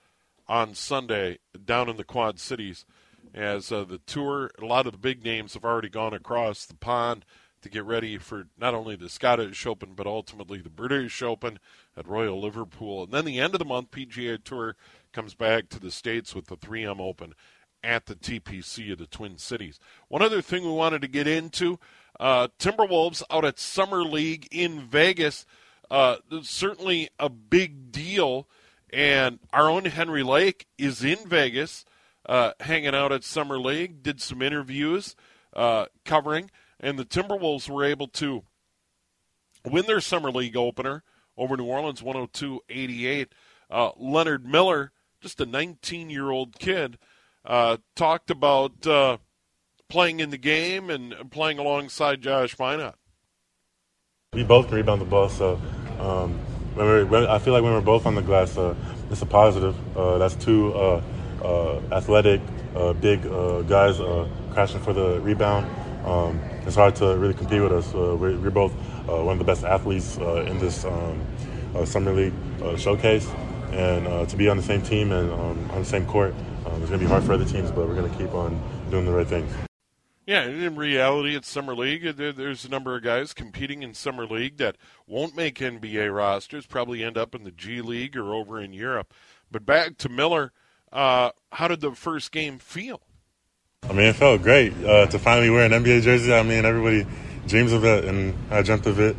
on 0.49 0.75
Sunday 0.75 1.39
down 1.63 1.91
in 1.91 1.97
the 1.97 2.05
Quad 2.05 2.41
Cities 2.41 2.87
as 3.35 3.71
uh, 3.71 3.85
the 3.85 3.99
tour, 3.99 4.51
a 4.61 4.65
lot 4.65 4.87
of 4.87 4.93
the 4.93 4.99
big 4.99 5.25
names 5.25 5.55
have 5.55 5.65
already 5.65 5.89
gone 5.89 6.15
across 6.15 6.67
the 6.67 6.75
pond 6.75 7.25
to 7.63 7.69
get 7.69 7.85
ready 7.85 8.19
for 8.19 8.47
not 8.59 8.75
only 8.75 8.97
the 8.97 9.09
Scottish 9.09 9.67
Open, 9.67 9.95
but 9.95 10.07
ultimately 10.07 10.59
the 10.61 10.71
British 10.71 11.23
Open 11.23 11.59
at 11.97 12.09
Royal 12.09 12.41
Liverpool. 12.41 13.05
And 13.05 13.13
then 13.13 13.25
the 13.25 13.39
end 13.39 13.55
of 13.55 13.59
the 13.59 13.65
month, 13.65 13.91
PGA 13.91 14.43
Tour 14.43 14.77
comes 15.13 15.35
back 15.35 15.69
to 15.71 15.81
the 15.81 15.91
States 15.91 16.35
with 16.35 16.47
the 16.47 16.57
3M 16.57 17.01
Open 17.01 17.35
at 17.83 18.07
the 18.07 18.15
TPC 18.15 18.93
of 18.93 18.99
the 18.99 19.07
Twin 19.07 19.39
Cities. 19.39 19.79
One 20.09 20.23
other 20.23 20.43
thing 20.43 20.65
we 20.65 20.71
wanted 20.71 21.03
to 21.03 21.09
get 21.09 21.27
into 21.27 21.79
uh, 22.19 22.49
Timberwolves 22.59 23.23
out 23.31 23.45
at 23.45 23.59
Summer 23.59 24.05
League 24.05 24.49
in 24.51 24.81
Vegas. 24.81 25.47
Uh, 25.91 26.17
certainly 26.43 27.09
a 27.19 27.29
big 27.29 27.91
deal. 27.91 28.49
And 28.93 29.39
our 29.53 29.71
own 29.71 29.85
Henry 29.85 30.23
Lake 30.23 30.67
is 30.77 31.05
in 31.05 31.19
Vegas, 31.27 31.85
uh, 32.27 32.53
hanging 32.61 32.95
out 32.95 33.13
at 33.13 33.25
Summer 33.25 33.59
League, 33.59 34.03
did 34.03 34.21
some 34.21 34.43
interviews 34.43 35.15
uh, 35.55 35.87
covering, 36.05 36.51
and 36.81 36.99
the 36.99 37.05
Timberwolves 37.05 37.69
were 37.69 37.85
able 37.85 38.09
to 38.09 38.43
win 39.65 39.87
their 39.87 40.01
Summer 40.01 40.31
League 40.31 40.57
opener 40.57 41.03
over 41.37 41.57
New 41.57 41.65
Orleans 41.65 42.03
102 42.03 42.61
88. 42.69 43.33
Uh, 43.71 43.91
Leonard 43.97 44.45
Miller, 44.45 44.93
just 45.21 45.41
a 45.41 45.47
19 45.47 46.11
year 46.11 46.31
old 46.31 46.59
kid, 46.59 46.99
uh, 47.45 47.77
talked 47.95 48.31
about 48.31 48.87
uh, 48.87 49.19
playing 49.89 50.21
in 50.21 50.31
the 50.31 50.39
game 50.39 50.91
and 50.91 51.15
playing 51.31 51.59
alongside 51.59 52.21
Josh 52.21 52.57
Minott. 52.57 52.95
We 54.33 54.45
both 54.45 54.69
can 54.69 54.77
rebound 54.77 55.01
the 55.01 55.07
ball, 55.07 55.29
so 55.29 55.61
um, 55.99 56.39
when 56.75 57.27
I 57.27 57.39
feel 57.39 57.53
like 57.53 57.65
when 57.65 57.73
we're 57.73 57.81
both 57.81 58.07
on 58.07 58.15
the 58.15 58.23
glass, 58.23 58.57
uh, 58.57 58.75
it's 59.11 59.23
a 59.23 59.27
positive. 59.27 59.75
Uh, 59.97 60.19
that's 60.19 60.37
two 60.37 60.73
uh, 60.75 61.03
athletic, 61.91 62.41
big 63.01 63.23
guys 63.69 63.99
crashing 64.53 64.81
for 64.81 64.93
the 64.93 65.21
rebound. 65.21 65.67
Um, 66.05 66.41
it's 66.67 66.77
hard 66.77 66.97
to 66.97 67.17
really 67.17 67.35
compete 67.35 67.63
with 67.63 67.73
us. 67.73 67.93
We're, 67.93 68.39
we're, 68.39 68.51
both 68.51 68.73
one 69.07 69.29
of 69.29 69.39
the 69.39 69.45
best 69.45 69.65
athletes 69.65 70.17
in 70.17 70.59
this 70.59 70.85
um, 70.85 71.21
summer 71.85 72.13
league 72.13 72.35
showcase, 72.79 73.29
and 73.73 74.29
to 74.29 74.37
be 74.37 74.49
on 74.49 74.57
the 74.57 74.63
same 74.63 74.83
team 74.83 75.13
and 75.13 75.31
um, 75.33 75.71
on 75.71 75.81
the 75.81 75.85
same 75.85 76.07
court 76.07 76.35
um, 76.67 76.83
it's 76.83 76.91
going 76.91 77.01
to 77.01 77.07
be 77.07 77.07
hard 77.07 77.25
for 77.25 77.33
other 77.33 77.45
teams, 77.45 77.71
but 77.71 77.89
we're 77.89 77.95
going 77.95 78.11
to 78.11 78.19
keep 78.19 78.35
on 78.35 78.61
doing 78.91 79.07
the 79.07 79.13
right 79.13 79.27
things. 79.27 79.53
Yeah, 80.27 80.45
in 80.45 80.77
reality, 80.77 81.35
it's 81.35 81.49
summer 81.49 81.75
league. 81.75 82.17
There's 82.17 82.65
a 82.65 82.69
number 82.69 82.95
of 82.95 83.03
guys 83.03 83.33
competing 83.33 83.83
in 83.83 83.95
summer 83.95 84.27
league 84.27 84.59
that 84.59 84.77
won't 85.07 85.35
make 85.35 85.59
NBA 85.59 86.15
rosters, 86.15 86.67
probably 86.67 87.03
end 87.03 87.19
up 87.19 87.35
in 87.35 87.43
the 87.43 87.51
G 87.51 87.81
League 87.81 88.17
or 88.17 88.35
over 88.35 88.61
in 88.61 88.73
Europe. 88.73 89.13
But 89.51 89.67
back 89.67 89.97
to 89.99 90.09
Miller, 90.09 90.53
uh, 90.93 91.31
how 91.53 91.67
did 91.67 91.81
the 91.81 91.93
first 91.93 92.31
game 92.31 92.59
feel? 92.59 93.01
I 93.91 93.93
mean, 93.93 94.07
it 94.07 94.15
felt 94.15 94.41
great 94.45 94.73
uh, 94.85 95.07
to 95.07 95.19
finally 95.19 95.51
wear 95.51 95.65
an 95.65 95.73
NBA 95.73 96.03
jersey. 96.03 96.33
I 96.33 96.45
mean, 96.45 96.65
everybody 96.65 97.05
dreams 97.49 97.73
of 97.73 97.85
it, 97.85 98.05
and 98.05 98.37
I 98.49 98.63
dreamt 98.63 98.87
of 98.87 99.01
it. 99.01 99.17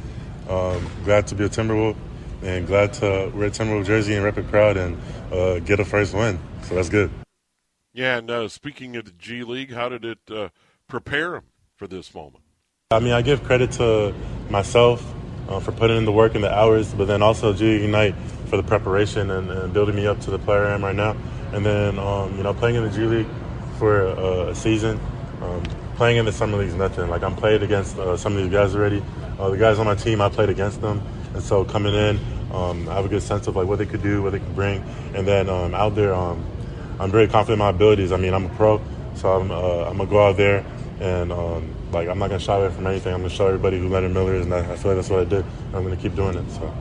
Um, 0.48 0.90
glad 1.04 1.28
to 1.28 1.36
be 1.36 1.44
a 1.44 1.50
Timberwolf, 1.50 1.98
and 2.42 2.66
glad 2.66 2.94
to 2.94 3.30
wear 3.36 3.48
a 3.48 3.52
Timberwolf 3.52 3.86
jersey 3.86 4.16
and 4.16 4.24
rep 4.24 4.38
it 4.38 4.48
proud 4.48 4.78
and 4.78 4.98
uh, 5.30 5.60
get 5.60 5.82
a 5.82 5.86
first 5.86 6.14
win. 6.14 6.40
So 6.64 6.76
that's 6.76 6.88
good. 6.88 7.12
Yeah, 7.92 8.18
and 8.18 8.32
uh, 8.32 8.48
speaking 8.48 8.96
of 8.96 9.04
the 9.04 9.12
G 9.12 9.44
League, 9.44 9.74
how 9.74 9.90
did 9.90 10.06
it 10.06 10.20
uh, 10.34 10.48
prepare 10.88 11.36
him 11.36 11.44
for 11.76 11.86
this 11.86 12.16
moment? 12.16 12.46
I 12.92 13.00
mean, 13.00 13.12
I 13.12 13.22
give 13.22 13.44
credit 13.44 13.74
to 13.74 14.16
myself 14.50 15.06
uh, 15.50 15.60
for 15.60 15.74
putting 15.74 15.98
in 15.98 16.06
the 16.06 16.14
work 16.14 16.34
and 16.34 16.46
the 16.46 16.54
hours, 16.54 16.94
but 16.94 17.10
then 17.10 17.22
also 17.22 17.52
G 17.52 17.84
Ignite 17.84 18.16
for 18.46 18.56
the 18.56 18.64
preparation 18.64 19.32
and, 19.32 19.52
and, 19.52 19.74
building 19.74 19.98
me 19.98 20.08
up 20.08 20.22
to 20.22 20.32
the 20.32 20.40
player 20.40 20.66
I 20.66 20.74
am 20.74 20.84
right 20.84 20.96
now. 20.96 21.18
And 21.52 21.66
then, 21.66 22.00
um, 22.00 22.38
you 22.38 22.44
know, 22.44 22.54
playing 22.54 22.78
in 22.78 22.84
the 22.84 22.90
G 22.90 23.02
League 23.02 23.28
for 23.82 24.04
a, 24.04 24.54
season, 24.54 25.00
um, 25.42 25.64
playing 25.96 26.18
in 26.18 26.26
the 26.26 26.32
summer 26.32 26.56
league 26.56 26.68
is 26.68 26.76
nothing. 26.76 27.10
Like 27.10 27.24
I'm 27.24 27.36
played 27.36 27.64
against 27.64 27.98
uh, 27.98 28.16
some 28.16 28.38
of 28.38 28.44
these 28.44 28.52
guys 28.52 28.76
already. 28.76 29.02
Uh, 29.40 29.50
the 29.50 29.58
guys 29.58 29.80
on 29.80 29.88
my 29.88 29.96
team, 29.96 30.22
I 30.22 30.30
played 30.30 30.50
against 30.50 30.82
them, 30.82 31.02
and 31.34 31.42
so 31.42 31.66
coming 31.66 31.96
in, 31.96 32.20
um, 32.54 32.88
I 32.88 32.94
have 32.94 33.06
a 33.06 33.10
good 33.10 33.24
sense 33.24 33.48
of 33.48 33.56
like 33.56 33.68
what 33.68 33.80
they 33.80 33.88
could 33.88 34.04
do, 34.04 34.22
what 34.22 34.34
they 34.34 34.40
could 34.40 34.54
bring, 34.54 34.84
and 35.16 35.28
then 35.28 35.50
um, 35.50 35.74
out 35.74 35.96
there. 35.96 36.14
Um, 36.14 36.46
I'm 37.00 37.10
very 37.10 37.28
confident 37.28 37.54
in 37.54 37.66
my 37.66 37.70
abilities. 37.70 38.12
I 38.12 38.18
mean, 38.18 38.36
I'm 38.36 38.46
a 38.46 38.50
pro, 38.50 38.80
so 39.16 39.32
I'm, 39.32 39.50
uh, 39.50 39.90
I'm 39.90 39.98
gonna 39.98 40.08
go 40.08 40.28
out 40.28 40.38
there 40.38 40.64
and 41.00 41.32
um, 41.32 41.74
like 41.92 42.08
I'm 42.08 42.20
not 42.20 42.28
gonna 42.28 42.40
shy 42.40 42.56
away 42.56 42.70
from 42.70 42.86
anything. 42.86 43.16
I'm 43.16 43.22
gonna 43.22 43.34
show 43.34 43.48
everybody 43.48 43.80
who 43.80 43.90
Leonard 43.90 44.14
Miller 44.14 44.36
is, 44.36 44.46
and 44.46 44.54
I, 44.54 44.76
feel 44.76 44.92
like 44.92 44.98
that's 44.98 45.10
what 45.10 45.22
I 45.22 45.26
did. 45.26 45.44
I'm 45.74 45.82
gonna 45.84 45.98
keep 45.98 46.14
doing 46.14 46.38
it. 46.38 46.52
So. 46.52 46.72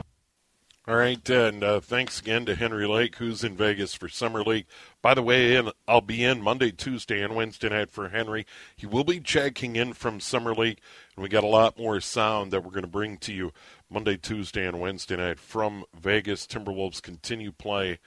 All 0.87 0.95
right, 0.95 1.29
and 1.29 1.63
uh, 1.63 1.79
thanks 1.79 2.19
again 2.19 2.43
to 2.47 2.55
Henry 2.55 2.87
Lake, 2.87 3.17
who's 3.17 3.43
in 3.43 3.55
Vegas 3.55 3.93
for 3.93 4.09
Summer 4.09 4.41
League. 4.41 4.65
By 5.03 5.13
the 5.13 5.21
way, 5.21 5.55
in, 5.55 5.69
I'll 5.87 6.01
be 6.01 6.23
in 6.23 6.41
Monday, 6.41 6.71
Tuesday, 6.71 7.21
and 7.21 7.35
Wednesday 7.35 7.69
night 7.69 7.91
for 7.91 8.09
Henry. 8.09 8.47
He 8.75 8.87
will 8.87 9.03
be 9.03 9.19
checking 9.19 9.75
in 9.75 9.93
from 9.93 10.19
Summer 10.19 10.55
League, 10.55 10.79
and 11.15 11.21
we 11.21 11.29
got 11.29 11.43
a 11.43 11.47
lot 11.47 11.77
more 11.77 12.01
sound 12.01 12.49
that 12.51 12.63
we're 12.63 12.71
going 12.71 12.81
to 12.81 12.87
bring 12.87 13.17
to 13.19 13.31
you 13.31 13.51
Monday, 13.91 14.17
Tuesday, 14.17 14.65
and 14.65 14.79
Wednesday 14.79 15.17
night 15.17 15.39
from 15.39 15.85
Vegas. 15.93 16.47
Timberwolves 16.47 16.99
continue 16.99 17.51
play 17.51 17.99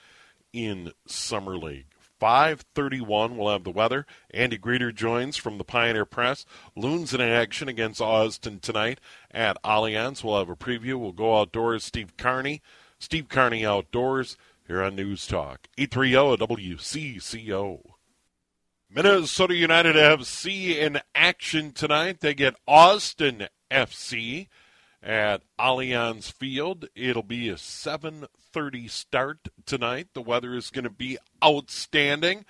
in 0.53 0.91
Summer 1.07 1.57
League. 1.57 1.87
531, 2.25 3.37
we'll 3.37 3.53
have 3.53 3.65
the 3.65 3.71
weather. 3.71 4.07
Andy 4.33 4.57
Greder 4.57 4.95
joins 4.95 5.37
from 5.37 5.59
the 5.59 5.63
Pioneer 5.63 6.07
Press. 6.07 6.47
Loons 6.75 7.13
in 7.13 7.21
action 7.21 7.69
against 7.69 8.01
Austin 8.01 8.61
tonight 8.61 8.99
at 9.31 9.63
Allianz. 9.63 10.25
We'll 10.25 10.39
have 10.39 10.49
a 10.49 10.57
preview. 10.57 10.99
We'll 10.99 11.13
go 11.13 11.39
outdoors. 11.39 11.85
Steve 11.85 12.17
Carney. 12.17 12.63
Steve 12.99 13.29
Carney 13.29 13.67
Outdoors 13.67 14.39
here 14.67 14.83
on 14.83 14.97
News 14.97 15.27
Talk. 15.27 15.69
830 15.77 16.47
WCCO. 16.47 17.83
Minnesota 18.89 19.55
United 19.55 19.95
FC 19.95 20.77
in 20.79 21.03
action 21.15 21.73
tonight. 21.73 22.21
They 22.21 22.33
get 22.33 22.57
Austin 22.67 23.49
FC 23.71 24.49
at 25.03 25.43
Allianz 25.59 26.33
Field. 26.33 26.87
It'll 26.95 27.23
be 27.23 27.51
a 27.51 27.59
7:30 28.55 28.91
start 28.91 29.49
tonight. 29.67 30.09
The 30.15 30.23
weather 30.23 30.55
is 30.55 30.71
going 30.71 30.85
to 30.85 30.91
be 30.91 31.19
outstanding. 31.45 32.45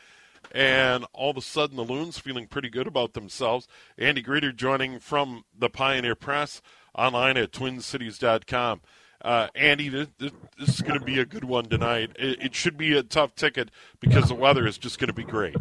And 0.53 1.07
all 1.13 1.31
of 1.31 1.37
a 1.37 1.41
sudden, 1.41 1.77
the 1.77 1.85
Loons 1.85 2.19
feeling 2.19 2.47
pretty 2.47 2.69
good 2.69 2.87
about 2.87 3.15
themselves. 3.15 3.67
Andy 3.99 4.23
Greder 4.23 4.55
joining 4.55 4.99
from 4.99 5.45
the 5.57 5.71
Pioneer 5.71 6.15
Press 6.15 6.61
online 6.95 7.37
at 7.37 7.51
twincities.com. 7.51 8.83
Uh, 9.23 9.49
Andy, 9.55 9.89
this, 9.89 10.09
this, 10.19 10.33
is 10.59 10.83
going 10.83 10.99
to 10.99 11.05
be 11.05 11.19
a 11.19 11.25
good 11.25 11.45
one 11.45 11.65
tonight. 11.65 12.11
It, 12.19 12.45
it, 12.45 12.55
should 12.55 12.77
be 12.77 12.95
a 12.95 13.03
tough 13.03 13.35
ticket 13.35 13.71
because 13.99 14.29
the 14.29 14.35
weather 14.35 14.67
is 14.67 14.77
just 14.77 14.99
going 14.99 15.09
to 15.09 15.15
be 15.15 15.25
great. 15.25 15.57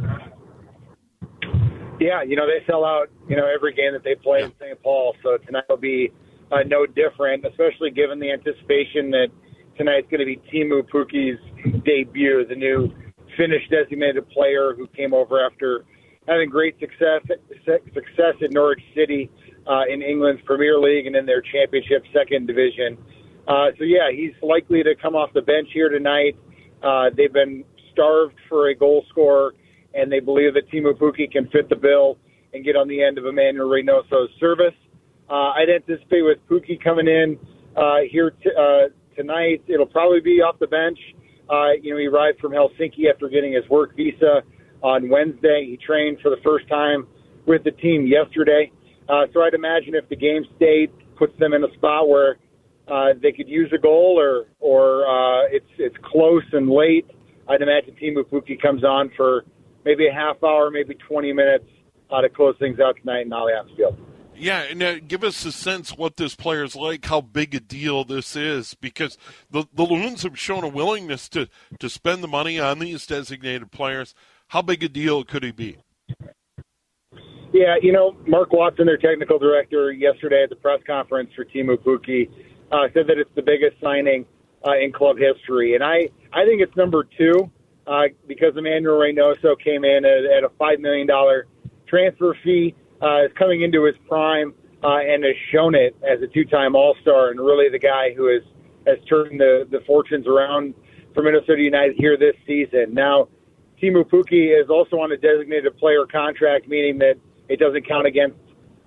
Yeah, 2.01 2.23
you 2.23 2.35
know, 2.35 2.45
they 2.45 2.65
sell 2.67 2.83
out, 2.83 3.09
you 3.29 3.37
know, 3.37 3.47
every 3.47 3.73
game 3.73 3.93
that 3.93 4.03
they 4.03 4.15
play 4.15 4.39
yeah. 4.39 4.45
in 4.47 4.53
St. 4.59 4.83
Paul. 4.83 5.15
So 5.23 5.37
tonight 5.37 5.63
will 5.69 5.77
be 5.77 6.11
uh, 6.51 6.63
no 6.67 6.85
different, 6.85 7.45
especially 7.45 7.89
given 7.91 8.19
the 8.19 8.31
anticipation 8.31 9.11
that 9.11 9.29
tonight's 9.77 10.07
going 10.09 10.19
to 10.19 10.25
be 10.25 10.39
Teemu 10.51 10.83
Pukki's 10.89 11.39
debut, 11.83 12.45
the 12.47 12.55
new 12.55 12.91
Finnish 13.37 13.67
designated 13.69 14.27
player 14.29 14.73
who 14.75 14.87
came 14.87 15.13
over 15.13 15.43
after 15.43 15.85
having 16.27 16.49
great 16.49 16.79
success 16.79 17.21
success 17.93 18.35
in 18.41 18.51
Norwich 18.51 18.81
City 18.95 19.29
uh, 19.67 19.81
in 19.89 20.01
England's 20.01 20.41
Premier 20.45 20.77
League 20.77 21.07
and 21.07 21.15
in 21.15 21.25
their 21.25 21.41
Championship 21.41 22.03
Second 22.13 22.47
Division. 22.47 22.97
Uh, 23.47 23.67
so 23.77 23.83
yeah, 23.83 24.11
he's 24.11 24.33
likely 24.41 24.83
to 24.83 24.95
come 25.01 25.15
off 25.15 25.33
the 25.33 25.41
bench 25.41 25.67
here 25.73 25.89
tonight. 25.89 26.37
Uh, 26.81 27.09
they've 27.15 27.33
been 27.33 27.63
starved 27.91 28.35
for 28.49 28.69
a 28.69 28.75
goal 28.75 29.05
scorer, 29.09 29.53
and 29.93 30.11
they 30.11 30.19
believe 30.19 30.53
that 30.53 30.69
Teemu 30.71 30.93
Pukki 30.97 31.31
can 31.31 31.47
fit 31.49 31.69
the 31.69 31.75
bill 31.75 32.17
and 32.53 32.63
get 32.63 32.75
on 32.75 32.87
the 32.87 33.03
end 33.03 33.17
of 33.17 33.25
Emmanuel 33.25 33.67
Reynoso's 33.67 34.29
service. 34.39 34.75
Uh, 35.29 35.51
I'd 35.55 35.69
anticipate 35.69 36.21
with 36.21 36.37
Pukki 36.49 36.81
coming 36.81 37.07
in 37.07 37.37
uh, 37.75 37.99
here 38.09 38.31
t- 38.31 38.51
uh, 38.57 38.89
tonight, 39.15 39.63
it'll 39.67 39.85
probably 39.85 40.19
be 40.19 40.41
off 40.41 40.59
the 40.59 40.67
bench. 40.67 40.99
Uh, 41.49 41.71
you 41.81 41.93
know, 41.93 41.99
he 41.99 42.07
arrived 42.07 42.39
from 42.39 42.51
Helsinki 42.51 43.09
after 43.11 43.27
getting 43.29 43.53
his 43.53 43.67
work 43.69 43.95
visa 43.95 44.41
on 44.81 45.09
Wednesday. 45.09 45.65
He 45.69 45.77
trained 45.77 46.19
for 46.21 46.29
the 46.29 46.41
first 46.43 46.67
time 46.67 47.07
with 47.45 47.63
the 47.63 47.71
team 47.71 48.07
yesterday. 48.07 48.71
Uh, 49.09 49.25
so 49.33 49.41
I'd 49.41 49.53
imagine 49.53 49.95
if 49.95 50.07
the 50.09 50.15
game 50.15 50.45
state 50.55 50.91
puts 51.17 51.37
them 51.39 51.53
in 51.53 51.63
a 51.63 51.73
spot 51.75 52.07
where 52.07 52.37
uh, 52.87 53.13
they 53.21 53.31
could 53.31 53.47
use 53.47 53.71
a 53.73 53.77
goal 53.77 54.19
or 54.19 54.45
or 54.59 55.07
uh, 55.07 55.47
it's 55.51 55.69
it's 55.77 55.95
close 56.03 56.43
and 56.51 56.69
late, 56.69 57.05
I'd 57.47 57.61
imagine 57.61 57.95
Teemu 58.01 58.23
Pukki 58.23 58.61
comes 58.61 58.83
on 58.83 59.11
for 59.15 59.45
maybe 59.85 60.07
a 60.07 60.13
half 60.13 60.43
hour, 60.43 60.69
maybe 60.69 60.95
20 61.07 61.33
minutes 61.33 61.65
uh, 62.11 62.21
to 62.21 62.29
close 62.29 62.55
things 62.59 62.79
out 62.79 62.95
tonight 62.99 63.25
in 63.25 63.29
Allianz 63.29 63.75
Field. 63.75 63.97
Yeah, 64.43 64.63
and 64.63 64.83
uh, 64.83 64.99
give 64.99 65.23
us 65.23 65.45
a 65.45 65.53
sense 65.53 65.97
what 65.97 66.17
this 66.17 66.35
player 66.35 66.65
is 66.65 66.75
like, 66.75 67.05
how 67.05 67.21
big 67.21 67.55
a 67.55 67.61
deal 67.61 68.03
this 68.03 68.35
is, 68.35 68.73
because 68.73 69.17
the 69.49 69.63
the 69.73 69.83
Loons 69.83 70.23
have 70.23 70.37
shown 70.37 70.65
a 70.65 70.67
willingness 70.67 71.29
to 71.29 71.47
to 71.79 71.89
spend 71.89 72.21
the 72.21 72.27
money 72.27 72.59
on 72.59 72.79
these 72.79 73.07
designated 73.07 73.71
players. 73.71 74.13
How 74.49 74.61
big 74.61 74.83
a 74.83 74.89
deal 74.89 75.23
could 75.23 75.43
he 75.43 75.51
be? 75.51 75.77
Yeah, 77.53 77.75
you 77.81 77.93
know, 77.93 78.17
Mark 78.27 78.51
Watson, 78.51 78.85
their 78.85 78.97
technical 78.97 79.39
director, 79.39 79.93
yesterday 79.93 80.43
at 80.43 80.49
the 80.49 80.57
press 80.57 80.81
conference 80.85 81.29
for 81.33 81.45
Teemu 81.45 81.77
Pukki, 81.77 82.29
uh, 82.69 82.89
said 82.93 83.07
that 83.07 83.17
it's 83.17 83.33
the 83.35 83.41
biggest 83.41 83.79
signing 83.81 84.25
uh, 84.67 84.71
in 84.75 84.91
club 84.91 85.15
history, 85.17 85.75
and 85.75 85.85
I 85.85 86.09
I 86.33 86.43
think 86.43 86.61
it's 86.61 86.75
number 86.75 87.07
two 87.17 87.49
uh, 87.87 88.07
because 88.27 88.57
Emmanuel 88.57 88.99
Reynoso 88.99 89.57
came 89.57 89.85
in 89.85 90.03
at, 90.03 90.25
at 90.25 90.43
a 90.43 90.49
five 90.59 90.81
million 90.81 91.07
dollar 91.07 91.47
transfer 91.87 92.35
fee, 92.43 92.75
uh, 93.03 93.25
is 93.25 93.31
coming 93.37 93.61
into 93.61 93.83
his 93.83 93.95
prime, 94.07 94.53
uh, 94.83 94.97
and 94.97 95.23
has 95.23 95.35
shown 95.51 95.75
it 95.75 95.95
as 96.03 96.21
a 96.21 96.27
two 96.27 96.45
time 96.45 96.75
All 96.75 96.95
Star, 97.01 97.29
and 97.29 97.39
really 97.39 97.69
the 97.69 97.79
guy 97.79 98.13
who 98.15 98.27
has 98.27 98.43
has 98.87 98.97
turned 99.07 99.39
the 99.39 99.67
the 99.69 99.81
fortunes 99.85 100.27
around 100.27 100.73
for 101.13 101.23
Minnesota 101.23 101.61
United 101.61 101.95
here 101.97 102.17
this 102.17 102.35
season. 102.47 102.93
Now, 102.93 103.27
Teemu 103.81 104.03
Pukki 104.09 104.59
is 104.59 104.69
also 104.69 104.97
on 104.97 105.11
a 105.11 105.17
designated 105.17 105.77
player 105.77 106.05
contract, 106.05 106.67
meaning 106.67 106.97
that 106.99 107.15
it 107.49 107.59
doesn't 107.59 107.87
count 107.87 108.07
against 108.07 108.37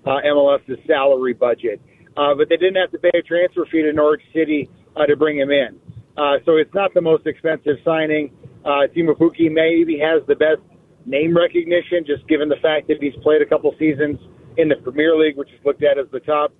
uh, 0.05 0.19
MLS's 0.25 0.79
salary 0.87 1.33
budget. 1.33 1.81
Uh, 2.17 2.33
but 2.33 2.49
they 2.49 2.57
didn't 2.57 2.75
have 2.75 2.91
to 2.91 2.97
pay 2.97 3.11
a 3.13 3.21
transfer 3.21 3.65
fee 3.71 3.83
to 3.83 3.93
Norwich 3.93 4.23
City 4.33 4.69
uh, 4.95 5.05
to 5.05 5.15
bring 5.15 5.37
him 5.37 5.51
in. 5.51 5.79
Uh, 6.17 6.37
so 6.45 6.57
it's 6.57 6.73
not 6.73 6.93
the 6.95 7.01
most 7.01 7.27
expensive 7.27 7.77
signing. 7.85 8.31
Uh, 8.65 8.89
Teemu 8.95 9.15
Pukki 9.15 9.51
maybe 9.51 9.99
has 9.99 10.25
the 10.27 10.35
best 10.35 10.61
name 11.07 11.35
recognition, 11.35 12.05
just 12.05 12.27
given 12.27 12.49
the 12.49 12.61
fact 12.61 12.87
that 12.89 12.97
he's 12.99 13.15
played 13.23 13.41
a 13.41 13.45
couple 13.45 13.73
seasons 13.79 14.19
in 14.57 14.67
the 14.67 14.75
Premier 14.75 15.15
League, 15.15 15.37
which 15.37 15.49
is 15.49 15.59
looked 15.65 15.83
at 15.83 15.97
as 15.97 16.05
the 16.11 16.19
top 16.19 16.53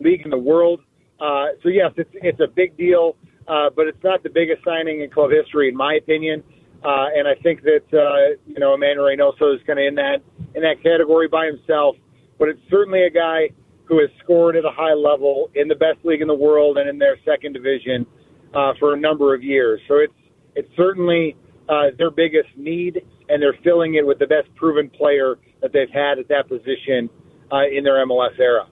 league 0.00 0.22
in 0.24 0.30
the 0.30 0.38
world. 0.38 0.80
Uh, 1.20 1.54
so 1.62 1.68
yes, 1.68 1.92
it's 1.96 2.10
it's 2.14 2.40
a 2.40 2.48
big 2.48 2.76
deal, 2.76 3.16
uh, 3.46 3.70
but 3.74 3.86
it's 3.86 4.02
not 4.02 4.22
the 4.22 4.30
biggest 4.30 4.62
signing 4.64 5.02
in 5.02 5.10
club 5.10 5.30
history, 5.30 5.68
in 5.68 5.76
my 5.76 5.94
opinion. 5.94 6.42
Uh, 6.84 7.14
and 7.14 7.28
I 7.28 7.34
think 7.42 7.62
that 7.62 7.86
uh, 7.94 8.36
you 8.46 8.58
know 8.58 8.74
Emmanuel 8.74 9.06
Reynoso 9.06 9.54
is 9.54 9.60
kind 9.66 9.78
of 9.78 9.86
in 9.86 9.94
that 9.94 10.18
in 10.54 10.62
that 10.62 10.82
category 10.82 11.28
by 11.28 11.46
himself. 11.46 11.96
But 12.38 12.48
it's 12.48 12.60
certainly 12.68 13.04
a 13.04 13.10
guy 13.10 13.50
who 13.84 14.00
has 14.00 14.10
scored 14.24 14.56
at 14.56 14.64
a 14.64 14.70
high 14.70 14.94
level 14.94 15.50
in 15.54 15.68
the 15.68 15.76
best 15.76 15.98
league 16.02 16.22
in 16.22 16.28
the 16.28 16.34
world 16.34 16.78
and 16.78 16.88
in 16.88 16.98
their 16.98 17.16
second 17.24 17.52
division 17.52 18.06
uh, 18.54 18.72
for 18.80 18.94
a 18.94 18.98
number 18.98 19.34
of 19.34 19.44
years. 19.44 19.80
So 19.86 19.96
it's 19.96 20.12
it's 20.56 20.68
certainly 20.76 21.36
uh, 21.68 21.94
their 21.98 22.10
biggest 22.10 22.48
need, 22.56 23.02
and 23.32 23.42
they're 23.42 23.56
filling 23.64 23.94
it 23.94 24.06
with 24.06 24.18
the 24.18 24.26
best 24.26 24.54
proven 24.56 24.90
player 24.90 25.38
that 25.62 25.72
they've 25.72 25.90
had 25.90 26.18
at 26.18 26.28
that 26.28 26.48
position 26.48 27.08
uh, 27.50 27.66
in 27.66 27.82
their 27.82 28.04
MLS 28.06 28.38
era. 28.38 28.66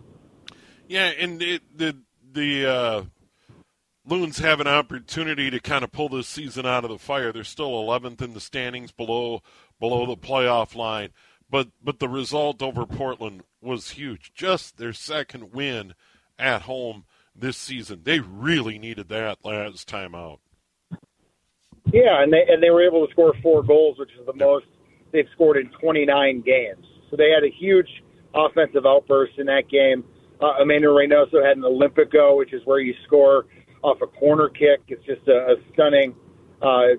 Yeah, 0.87 1.13
and 1.19 1.43
it, 1.43 1.63
the 1.75 1.97
the 2.31 2.67
uh, 2.67 3.03
Loons 4.07 4.39
have 4.39 4.61
an 4.61 4.67
opportunity 4.67 5.51
to 5.51 5.61
kind 5.61 5.83
of 5.83 5.93
pull 5.93 6.11
this 6.11 6.29
season 6.29 6.67
out 6.67 6.85
of 6.85 6.91
the 6.91 6.99
fire. 6.99 7.33
They're 7.33 7.45
still 7.45 7.71
11th 7.71 8.21
in 8.21 8.35
the 8.35 8.41
standings, 8.41 8.93
below 8.93 9.43
below 9.79 10.05
the 10.05 10.17
playoff 10.17 10.75
line, 10.75 11.11
but 11.49 11.69
but 11.83 11.99
the 11.99 12.09
result 12.09 12.63
over 12.63 12.85
Portland 12.85 13.45
was 13.63 13.93
huge. 13.93 14.33
Just 14.35 14.77
their 14.77 14.93
second 14.93 15.55
win 15.55 15.95
at 16.39 16.63
home 16.63 17.07
this 17.35 17.57
season. 17.57 18.03
They 18.05 18.21
really 18.21 18.79
needed 18.79 19.09
that 19.09 19.43
last 19.43 19.89
time 19.89 20.15
out. 20.15 20.41
Yeah, 21.93 22.23
and 22.23 22.33
they 22.33 22.45
and 22.49 22.63
they 22.63 22.71
were 22.71 22.87
able 22.87 23.07
to 23.07 23.13
score 23.13 23.35
four 23.43 23.63
goals, 23.63 23.99
which 23.99 24.11
is 24.19 24.27
the 24.27 24.35
most 24.35 24.67
they've 25.13 25.29
scored 25.35 25.57
in 25.57 25.69
29 25.81 26.41
games. 26.43 26.87
So 27.11 27.17
they 27.17 27.31
had 27.31 27.43
a 27.43 27.51
huge 27.51 27.89
offensive 28.35 28.87
outburst 28.87 29.39
in 29.39 29.47
that 29.47 29.69
game. 29.69 30.05
Uh, 30.41 30.63
Emmanuel 30.63 30.95
Reynoso 30.95 31.45
had 31.45 31.57
an 31.57 31.65
Olimpico, 31.65 32.37
which 32.37 32.53
is 32.53 32.63
where 32.65 32.79
you 32.79 32.95
score 33.07 33.47
off 33.83 33.99
a 34.03 34.07
corner 34.07 34.49
kick. 34.49 34.83
It's 34.89 35.05
just 35.05 35.27
a, 35.29 35.53
a 35.53 35.57
stunning 35.73 36.15
uh, 36.63 36.95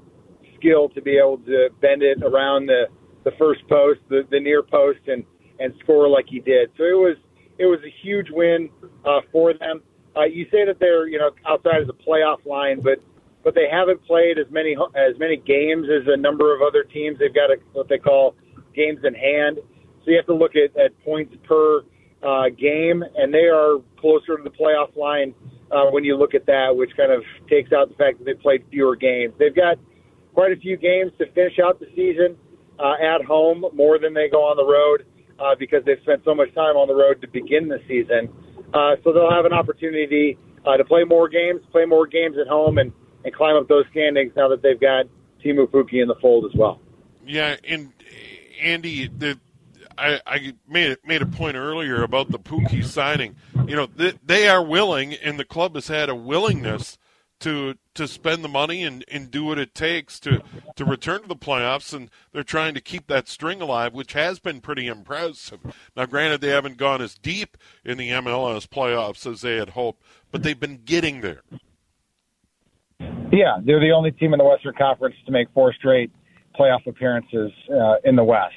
skill 0.58 0.90
to 0.90 1.02
be 1.02 1.18
able 1.18 1.38
to 1.40 1.70
bend 1.82 2.04
it 2.04 2.22
around 2.24 2.68
the 2.68 2.88
the 3.24 3.32
first 3.38 3.62
post, 3.70 4.00
the, 4.10 4.24
the 4.32 4.40
near 4.40 4.64
post, 4.64 5.00
and 5.08 5.24
and 5.60 5.74
score 5.84 6.10
like 6.10 6.26
he 6.28 6.40
did. 6.40 6.72
So 6.78 6.84
it 6.84 6.98
was 6.98 7.18
it 7.58 7.66
was 7.66 7.80
a 7.86 7.94
huge 8.04 8.28
win 8.30 8.70
uh, 9.06 9.22
for 9.32 9.54
them. 9.54 9.82
Uh, 10.16 10.24
you 10.24 10.46
say 10.52 10.66
that 10.66 10.80
they're 10.80 11.08
you 11.08 11.18
know 11.18 11.32
outside 11.48 11.82
of 11.82 11.88
the 11.88 11.94
playoff 11.94 12.46
line, 12.46 12.82
but 12.82 13.00
but 13.44 13.56
they 13.56 13.68
haven't 13.72 14.04
played 14.06 14.38
as 14.38 14.46
many 14.52 14.76
as 14.96 15.18
many 15.20 15.38
games 15.38 15.88
as 15.90 16.08
a 16.08 16.18
number 16.18 16.56
of 16.56 16.62
other 16.62 16.84
teams. 16.84 17.20
They've 17.20 17.34
got 17.34 17.50
a, 17.50 17.58
what 17.74 17.90
they 17.90 17.98
call 17.98 18.36
games 18.76 19.00
in 19.04 19.14
hand. 19.14 19.58
So 20.04 20.12
you 20.12 20.18
have 20.18 20.26
to 20.28 20.36
look 20.36 20.54
at, 20.56 20.76
at 20.80 20.98
points 21.04 21.36
per 21.48 21.82
uh, 22.24 22.50
game, 22.50 23.04
and 23.16 23.34
they 23.34 23.50
are 23.50 23.78
closer 24.00 24.38
to 24.38 24.44
the 24.44 24.50
playoff 24.50 24.96
line 24.96 25.34
uh, 25.72 25.86
when 25.92 26.04
you 26.04 26.18
look 26.18 26.34
at 26.34 26.46
that, 26.46 26.76
which 26.76 26.92
kind 26.98 27.12
of 27.12 27.24
takes 27.50 27.72
out 27.72 27.90
the 27.90 27.96
fact 27.96 28.20
that 28.20 28.26
they 28.26 28.34
played 28.34 28.64
fewer 28.72 28.96
games. 28.96 29.34
They've 29.38 29.56
got 29.56 29.78
quite 30.34 30.52
a 30.52 30.56
few 30.56 30.78
games 30.78 31.12
to 31.20 31.32
finish 31.32 31.60
out 31.64 31.80
the 31.80 31.88
season 31.96 32.38
uh, 32.80 32.94
at 33.02 33.24
home, 33.26 33.66
more 33.74 34.00
than 34.00 34.14
they 34.14 34.30
go 34.30 34.42
on 34.44 34.58
the 34.58 34.66
road 34.66 35.06
uh, 35.40 35.56
because 35.58 35.84
they've 35.86 36.02
spent 36.04 36.22
so 36.26 36.34
much 36.34 36.54
time 36.54 36.76
on 36.76 36.88
the 36.88 36.96
road 36.96 37.22
to 37.22 37.28
begin 37.28 37.68
the 37.68 37.80
season. 37.88 38.30
Uh, 38.74 38.96
so 39.04 39.12
they'll 39.12 39.32
have 39.32 39.46
an 39.46 39.54
opportunity 39.54 40.38
uh, 40.66 40.78
to 40.78 40.86
play 40.86 41.04
more 41.04 41.28
games, 41.28 41.62
play 41.72 41.86
more 41.86 42.08
games 42.08 42.38
at 42.40 42.48
home, 42.48 42.78
and, 42.78 42.92
and 43.24 43.34
climb 43.34 43.56
up 43.56 43.68
those 43.68 43.86
standings 43.92 44.34
now 44.36 44.48
that 44.50 44.62
they've 44.62 44.80
got 44.80 45.06
Teemu 45.44 45.68
Pukki 45.68 46.02
in 46.02 46.08
the 46.08 46.16
fold 46.16 46.46
as 46.46 46.56
well. 46.56 46.80
Yeah, 47.26 47.56
and 47.68 47.94
Andy, 48.62 49.08
the 49.08 49.40
I, 49.98 50.20
I 50.26 50.54
made 50.68 50.98
made 51.06 51.22
a 51.22 51.28
point 51.28 51.56
earlier 51.56 52.04
about 52.04 52.32
the 52.32 52.40
Pukki 52.40 52.84
signing. 52.84 53.36
You 53.68 53.76
know, 53.76 53.86
they, 53.86 54.14
they 54.24 54.48
are 54.48 54.64
willing, 54.64 55.14
and 55.14 55.40
the 55.40 55.46
club 55.46 55.76
has 55.76 55.88
had 55.88 56.10
a 56.10 56.16
willingness 56.16 56.98
to 57.42 57.76
to 57.96 58.08
spend 58.08 58.44
the 58.44 58.48
money 58.48 58.84
and, 58.84 59.04
and 59.10 59.30
do 59.30 59.44
what 59.44 59.60
it 59.60 59.76
takes 59.76 60.20
to 60.22 60.42
to 60.76 60.86
return 60.86 61.24
to 61.24 61.28
the 61.28 61.36
playoffs, 61.36 61.94
and 61.94 62.10
they're 62.32 62.44
trying 62.44 62.74
to 62.74 62.82
keep 62.82 63.08
that 63.08 63.28
string 63.28 63.62
alive, 63.62 63.94
which 63.94 64.14
has 64.14 64.40
been 64.40 64.62
pretty 64.62 64.88
impressive. 64.88 65.60
Now, 65.96 66.06
granted, 66.06 66.42
they 66.42 66.50
haven't 66.50 66.78
gone 66.78 67.02
as 67.02 67.16
deep 67.16 67.58
in 67.84 67.98
the 67.98 68.10
MLS 68.10 68.68
playoffs 68.68 69.30
as 69.30 69.42
they 69.42 69.58
had 69.58 69.70
hoped, 69.70 70.04
but 70.32 70.44
they've 70.44 70.60
been 70.60 70.82
getting 70.84 71.22
there. 71.22 71.42
Yeah, 73.32 73.58
they're 73.64 73.80
the 73.80 73.92
only 73.92 74.12
team 74.12 74.34
in 74.34 74.38
the 74.40 74.44
Western 74.44 74.74
Conference 74.78 75.16
to 75.26 75.32
make 75.32 75.48
four 75.54 75.74
straight 75.74 76.12
playoff 76.60 76.86
appearances 76.86 77.52
uh, 77.70 77.96
in 78.04 78.16
the 78.16 78.24
West. 78.24 78.54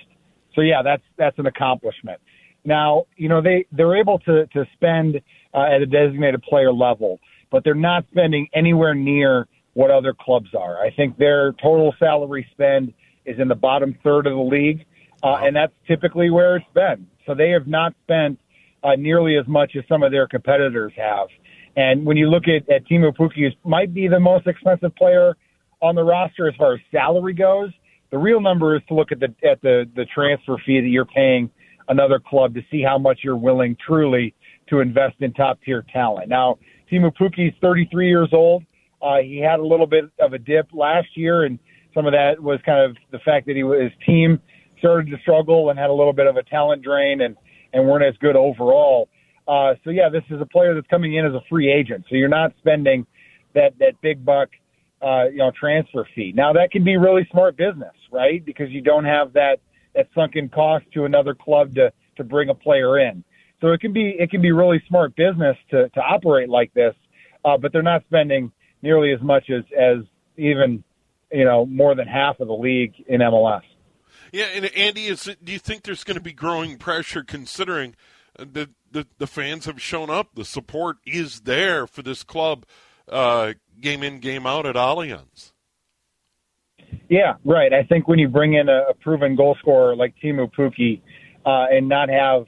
So 0.55 0.61
yeah, 0.61 0.83
that's 0.83 1.03
that's 1.17 1.39
an 1.39 1.47
accomplishment. 1.47 2.21
Now, 2.65 3.05
you 3.17 3.29
know 3.29 3.41
they 3.41 3.67
they're 3.73 3.97
able 3.97 4.19
to 4.21 4.47
to 4.47 4.65
spend 4.75 5.21
uh, 5.53 5.67
at 5.75 5.83
a 5.83 5.87
designated 5.87 6.43
player 6.43 6.73
level, 6.73 7.21
but 7.51 7.63
they're 7.65 7.75
not 7.75 8.05
spending 8.11 8.49
anywhere 8.55 8.95
near 8.95 9.47
what 9.75 9.91
other 9.91 10.15
clubs 10.19 10.49
are. 10.59 10.85
I 10.85 10.91
think 10.91 11.19
their 11.19 11.53
total 11.53 11.95
salary 11.99 12.47
spend 12.53 12.93
is 13.27 13.39
in 13.39 13.49
the 13.49 13.55
bottom 13.55 13.97
third 14.03 14.27
of 14.27 14.35
the 14.35 14.43
league, 14.43 14.85
uh, 15.23 15.39
and 15.43 15.55
that's 15.55 15.73
typically 15.87 16.31
where 16.31 16.57
it's 16.57 16.67
been. 16.75 17.07
So 17.27 17.35
they 17.35 17.51
have 17.51 17.67
not 17.67 17.95
spent 18.05 18.39
uh, 18.83 18.97
nearly 18.97 19.37
as 19.37 19.47
much 19.49 19.73
as 19.77 19.85
some 19.89 20.03
of 20.03 20.13
their 20.13 20.27
competitors 20.29 20.93
have. 20.97 21.29
And 21.77 22.05
when 22.05 22.17
you 22.17 22.31
look 22.31 22.45
at, 22.45 22.69
at 22.73 22.87
Teemu 22.87 23.17
Pukki, 23.17 23.51
who 23.51 23.69
might 23.69 23.93
be 23.93 24.09
the 24.09 24.21
most 24.21 24.47
expensive 24.47 24.95
player 24.97 25.37
on 25.83 25.95
the 25.95 26.03
roster 26.03 26.49
as 26.49 26.55
far 26.57 26.75
as 26.75 26.81
salary 26.93 27.35
goes, 27.35 27.71
the 28.11 28.19
real 28.19 28.41
number 28.41 28.77
is 28.77 28.83
to 28.89 28.95
look 28.95 29.11
at 29.11 29.19
the 29.19 29.35
at 29.49 29.61
the 29.63 29.91
the 29.97 30.05
transfer 30.15 30.57
fee 30.65 30.81
that 30.81 30.89
you're 30.89 31.05
paying 31.05 31.51
another 31.89 32.21
club 32.21 32.55
to 32.55 32.61
see 32.71 32.83
how 32.83 32.97
much 32.97 33.21
you're 33.25 33.37
willing 33.37 33.77
truly 33.85 34.35
to 34.69 34.81
invest 34.81 35.17
in 35.21 35.33
top 35.33 35.59
tier 35.65 35.85
talent. 35.93 36.29
Now, 36.29 36.59
Teemu 36.91 37.13
Pukki 37.17 37.49
is 37.49 37.55
33 37.61 38.09
years 38.09 38.29
old. 38.33 38.63
Uh, 39.03 39.19
he 39.19 39.39
had 39.39 39.59
a 39.59 39.67
little 39.67 39.87
bit 39.87 40.05
of 40.21 40.33
a 40.33 40.39
dip 40.39 40.69
last 40.73 41.09
year, 41.17 41.45
and 41.45 41.59
some 41.93 42.07
of 42.07 42.13
that 42.13 42.41
was 42.41 42.61
kind 42.65 42.89
of 42.89 42.97
the 43.11 43.19
fact 43.19 43.47
that 43.47 43.57
he 43.57 43.63
his 43.63 43.93
team 44.07 44.41
started 44.79 45.11
to 45.11 45.19
struggle 45.23 45.71
and 45.71 45.79
had 45.79 45.91
a 45.91 45.93
little 45.93 46.13
bit 46.13 46.27
of 46.27 46.37
a 46.37 46.43
talent 46.45 46.83
drain 46.83 47.21
and 47.21 47.37
and 47.73 47.87
weren't 47.87 48.05
as 48.05 48.15
good 48.21 48.37
overall. 48.37 49.09
Uh, 49.47 49.75
so 49.85 49.91
yeah, 49.91 50.09
this 50.09 50.25
is 50.31 50.41
a 50.41 50.47
player 50.47 50.75
that's 50.75 50.87
coming 50.87 51.15
in 51.15 51.27
as 51.27 51.33
a 51.33 51.43
free 51.49 51.71
agent. 51.73 52.05
So 52.09 52.17
you're 52.17 52.29
not 52.29 52.53
spending 52.59 53.07
that 53.55 53.79
that 53.79 54.01
big 54.01 54.25
buck 54.25 54.49
uh, 55.05 55.29
you 55.31 55.39
know, 55.39 55.53
transfer 55.59 56.09
fee. 56.15 56.33
Now 56.35 56.53
that 56.55 56.71
can 56.71 56.83
be 56.83 56.97
really 56.97 57.29
smart 57.31 57.57
business, 57.57 57.95
right? 58.11 58.45
Because 58.45 58.71
you 58.71 58.81
don't 58.81 59.05
have 59.05 59.35
that 59.35 59.57
that 59.95 60.09
sunken 60.15 60.49
cost 60.49 60.85
to 60.95 61.05
another 61.05 61.35
club 61.35 61.75
to 61.75 61.93
to 62.17 62.25
bring 62.25 62.49
a 62.49 62.55
player 62.55 62.99
in. 62.99 63.23
So 63.61 63.69
it 63.69 63.81
can 63.81 63.93
be 63.93 64.17
it 64.19 64.31
can 64.31 64.41
be 64.41 64.53
really 64.53 64.83
smart 64.89 65.15
business 65.15 65.57
to 65.71 65.89
to 65.91 66.01
operate 66.01 66.49
like 66.49 66.73
this, 66.73 66.95
uh, 67.45 67.59
but 67.59 67.73
they're 67.73 67.83
not 67.83 68.03
spending 68.07 68.51
nearly 68.83 69.13
as 69.13 69.21
much 69.21 69.51
as 69.51 69.65
as 69.79 69.99
even 70.39 70.83
you 71.31 71.45
know 71.45 71.67
more 71.67 71.95
than 71.95 72.07
half 72.07 72.41
of 72.41 72.49
the 72.49 72.55
league 72.55 72.95
in 73.07 73.21
MLS. 73.21 73.63
Yeah, 74.33 74.47
and 74.55 74.65
Andy, 74.75 75.07
is 75.07 75.29
do 75.45 75.53
you 75.53 75.59
think 75.59 75.83
there's 75.83 76.03
going 76.03 76.17
to 76.17 76.23
be 76.23 76.33
growing 76.33 76.77
pressure 76.79 77.23
considering 77.23 77.95
the, 78.39 78.71
the 78.91 79.07
the 79.19 79.27
fans 79.27 79.67
have 79.67 79.81
shown 79.81 80.11
up. 80.11 80.35
The 80.35 80.45
support 80.45 80.99
is 81.07 81.41
there 81.41 81.87
for 81.87 82.03
this 82.03 82.23
club, 82.23 82.67
uh, 83.09 83.55
game 83.81 84.03
in 84.03 84.21
game 84.21 84.47
out 84.47 84.67
at 84.67 84.77
Allianz. 84.77 85.53
Yeah, 87.09 87.35
right. 87.45 87.73
I 87.73 87.83
think 87.83 88.09
when 88.09 88.19
you 88.19 88.29
bring 88.29 88.55
in 88.55 88.69
a, 88.69 88.91
a 88.91 88.95
proven 88.95 89.37
goal 89.37 89.57
scorer 89.59 89.97
like 89.97 90.15
Teemu 90.23 90.51
Pukki 90.53 91.01
uh, 91.45 91.67
and 91.71 91.89
not 91.89 92.09
have 92.09 92.45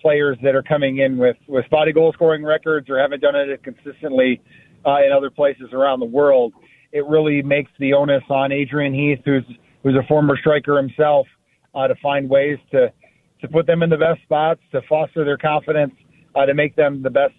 players 0.00 0.36
that 0.42 0.54
are 0.54 0.62
coming 0.62 0.98
in 0.98 1.16
with, 1.16 1.36
with 1.48 1.64
spotty 1.66 1.92
goal 1.92 2.12
scoring 2.12 2.44
records 2.44 2.90
or 2.90 2.98
haven't 2.98 3.20
done 3.20 3.34
it 3.34 3.62
consistently 3.62 4.42
uh, 4.84 4.98
in 5.04 5.12
other 5.12 5.30
places 5.30 5.68
around 5.72 6.00
the 6.00 6.06
world, 6.06 6.52
it 6.92 7.06
really 7.06 7.42
makes 7.42 7.70
the 7.78 7.94
onus 7.94 8.22
on 8.28 8.52
Adrian 8.52 8.92
Heath, 8.92 9.20
who's 9.24 9.44
who's 9.82 9.96
a 9.96 10.06
former 10.06 10.36
striker 10.36 10.76
himself, 10.76 11.26
uh, 11.74 11.88
to 11.88 11.94
find 12.02 12.28
ways 12.28 12.58
to 12.70 12.92
to 13.40 13.48
put 13.48 13.66
them 13.66 13.82
in 13.82 13.90
the 13.90 13.96
best 13.96 14.22
spots, 14.22 14.60
to 14.72 14.80
foster 14.88 15.24
their 15.24 15.38
confidence, 15.38 15.94
uh, 16.34 16.46
to 16.46 16.54
make 16.54 16.76
them 16.76 17.02
the 17.02 17.10
best 17.10 17.34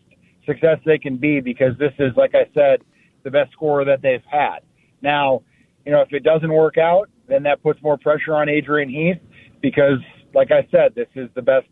success 0.45 0.77
they 0.86 0.97
can 0.97 1.17
be. 1.17 1.39
Because 1.39 1.77
this 1.79 1.93
is, 1.99 2.12
like 2.15 2.36
I 2.36 2.45
said, 2.53 2.81
the 3.23 3.31
best 3.31 3.51
scorer 3.51 3.86
that 3.86 4.01
they've 4.01 4.23
had. 4.29 4.60
Now, 5.01 5.41
you 5.86 5.91
know, 5.91 6.01
if 6.01 6.12
it 6.12 6.23
doesn't 6.23 6.51
work 6.51 6.77
out, 6.77 7.10
then 7.27 7.43
that 7.43 7.62
puts 7.62 7.81
more 7.81 7.97
pressure 7.97 8.36
on 8.36 8.49
Adrian 8.49 8.89
Heath 8.89 9.21
because, 9.62 9.99
like 10.34 10.51
I 10.51 10.67
said, 10.71 10.93
this 10.95 11.08
is 11.15 11.29
the 11.36 11.41
best 11.41 11.67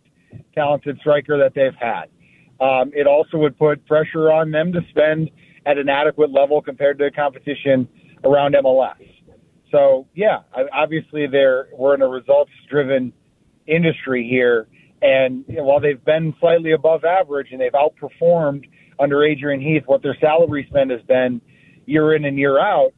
talented 0.54 0.98
striker 1.00 1.38
that 1.38 1.54
they've 1.54 1.76
had. 1.80 2.06
Um, 2.60 2.92
it 2.94 3.08
also 3.08 3.38
would 3.38 3.58
put 3.58 3.86
pressure 3.86 4.32
on 4.32 4.52
them 4.52 4.72
to 4.74 4.80
spend 4.90 5.30
at 5.66 5.78
an 5.78 5.90
adequate 5.90 6.32
level 6.32 6.62
compared 6.62 6.98
to 7.00 7.06
the 7.06 7.12
competition 7.12 7.88
around 8.24 8.56
MLS. 8.56 8.96
So 9.72 10.08
yeah, 10.14 10.40
obviously 10.72 11.26
they're 11.28 11.68
we're 11.74 11.96
in 11.96 12.02
a 12.02 12.08
results 12.08 12.52
driven 12.70 13.12
industry 13.68 14.28
here, 14.30 14.68
and 15.02 15.44
you 15.48 15.58
know, 15.58 15.64
while 15.64 15.80
they've 15.80 16.04
been 16.04 16.34
slightly 16.40 16.72
above 16.72 17.04
average 17.04 17.48
and 17.52 17.60
they've 17.60 17.72
outperformed 17.74 18.66
under 19.00 19.24
Adrian 19.24 19.62
Heath 19.62 19.84
what 19.86 20.02
their 20.02 20.18
salary 20.20 20.66
spend 20.70 20.92
has 20.92 21.02
been 21.02 21.42
year 21.86 22.16
in 22.16 22.26
and 22.26 22.38
year 22.38 22.60
out, 22.60 22.92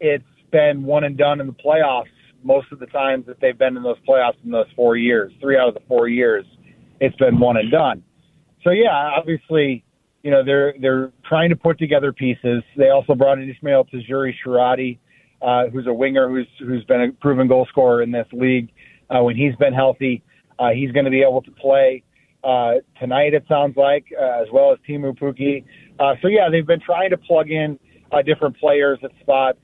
it's 0.00 0.24
been 0.50 0.84
one 0.84 1.04
and 1.04 1.16
done 1.16 1.40
in 1.40 1.46
the 1.46 1.52
playoffs 1.52 2.04
most 2.42 2.70
of 2.72 2.78
the 2.78 2.86
times 2.86 3.26
that 3.26 3.40
they've 3.40 3.58
been 3.58 3.76
in 3.76 3.82
those 3.82 3.98
playoffs 4.08 4.36
in 4.44 4.50
those 4.50 4.66
four 4.76 4.96
years. 4.96 5.32
Three 5.40 5.56
out 5.56 5.68
of 5.68 5.74
the 5.74 5.82
four 5.88 6.08
years, 6.08 6.44
it's 7.00 7.16
been 7.16 7.38
one 7.38 7.56
and 7.56 7.70
done. 7.70 8.02
So 8.64 8.70
yeah, 8.70 9.10
obviously, 9.16 9.84
you 10.22 10.30
know 10.30 10.44
they're 10.44 10.74
they're 10.80 11.12
trying 11.28 11.50
to 11.50 11.56
put 11.56 11.78
together 11.78 12.12
pieces. 12.12 12.62
They 12.76 12.90
also 12.90 13.14
brought 13.14 13.38
in 13.38 13.50
Ismael 13.50 13.86
Tajouri 13.86 14.34
Shradi, 14.44 14.98
uh, 15.40 15.68
who's 15.68 15.86
a 15.86 15.92
winger 15.92 16.28
who's 16.28 16.48
who's 16.58 16.84
been 16.84 17.00
a 17.00 17.12
proven 17.12 17.48
goal 17.48 17.66
scorer 17.70 18.02
in 18.02 18.10
this 18.10 18.26
league. 18.32 18.70
Uh, 19.10 19.22
when 19.22 19.36
he's 19.36 19.54
been 19.56 19.72
healthy, 19.72 20.22
uh, 20.58 20.70
he's 20.70 20.92
going 20.92 21.04
to 21.04 21.10
be 21.10 21.22
able 21.22 21.42
to 21.42 21.50
play 21.52 22.02
uh, 22.44 22.74
tonight. 23.00 23.34
It 23.34 23.44
sounds 23.48 23.76
like, 23.76 24.06
uh, 24.18 24.42
as 24.42 24.48
well 24.52 24.72
as 24.72 24.78
Teemu 24.88 25.18
Pukki. 25.18 25.64
Uh, 25.98 26.14
so 26.22 26.28
yeah, 26.28 26.48
they've 26.50 26.66
been 26.66 26.80
trying 26.80 27.10
to 27.10 27.16
plug 27.16 27.50
in 27.50 27.78
uh, 28.12 28.22
different 28.22 28.56
players 28.58 28.98
at 29.02 29.10
spots 29.20 29.58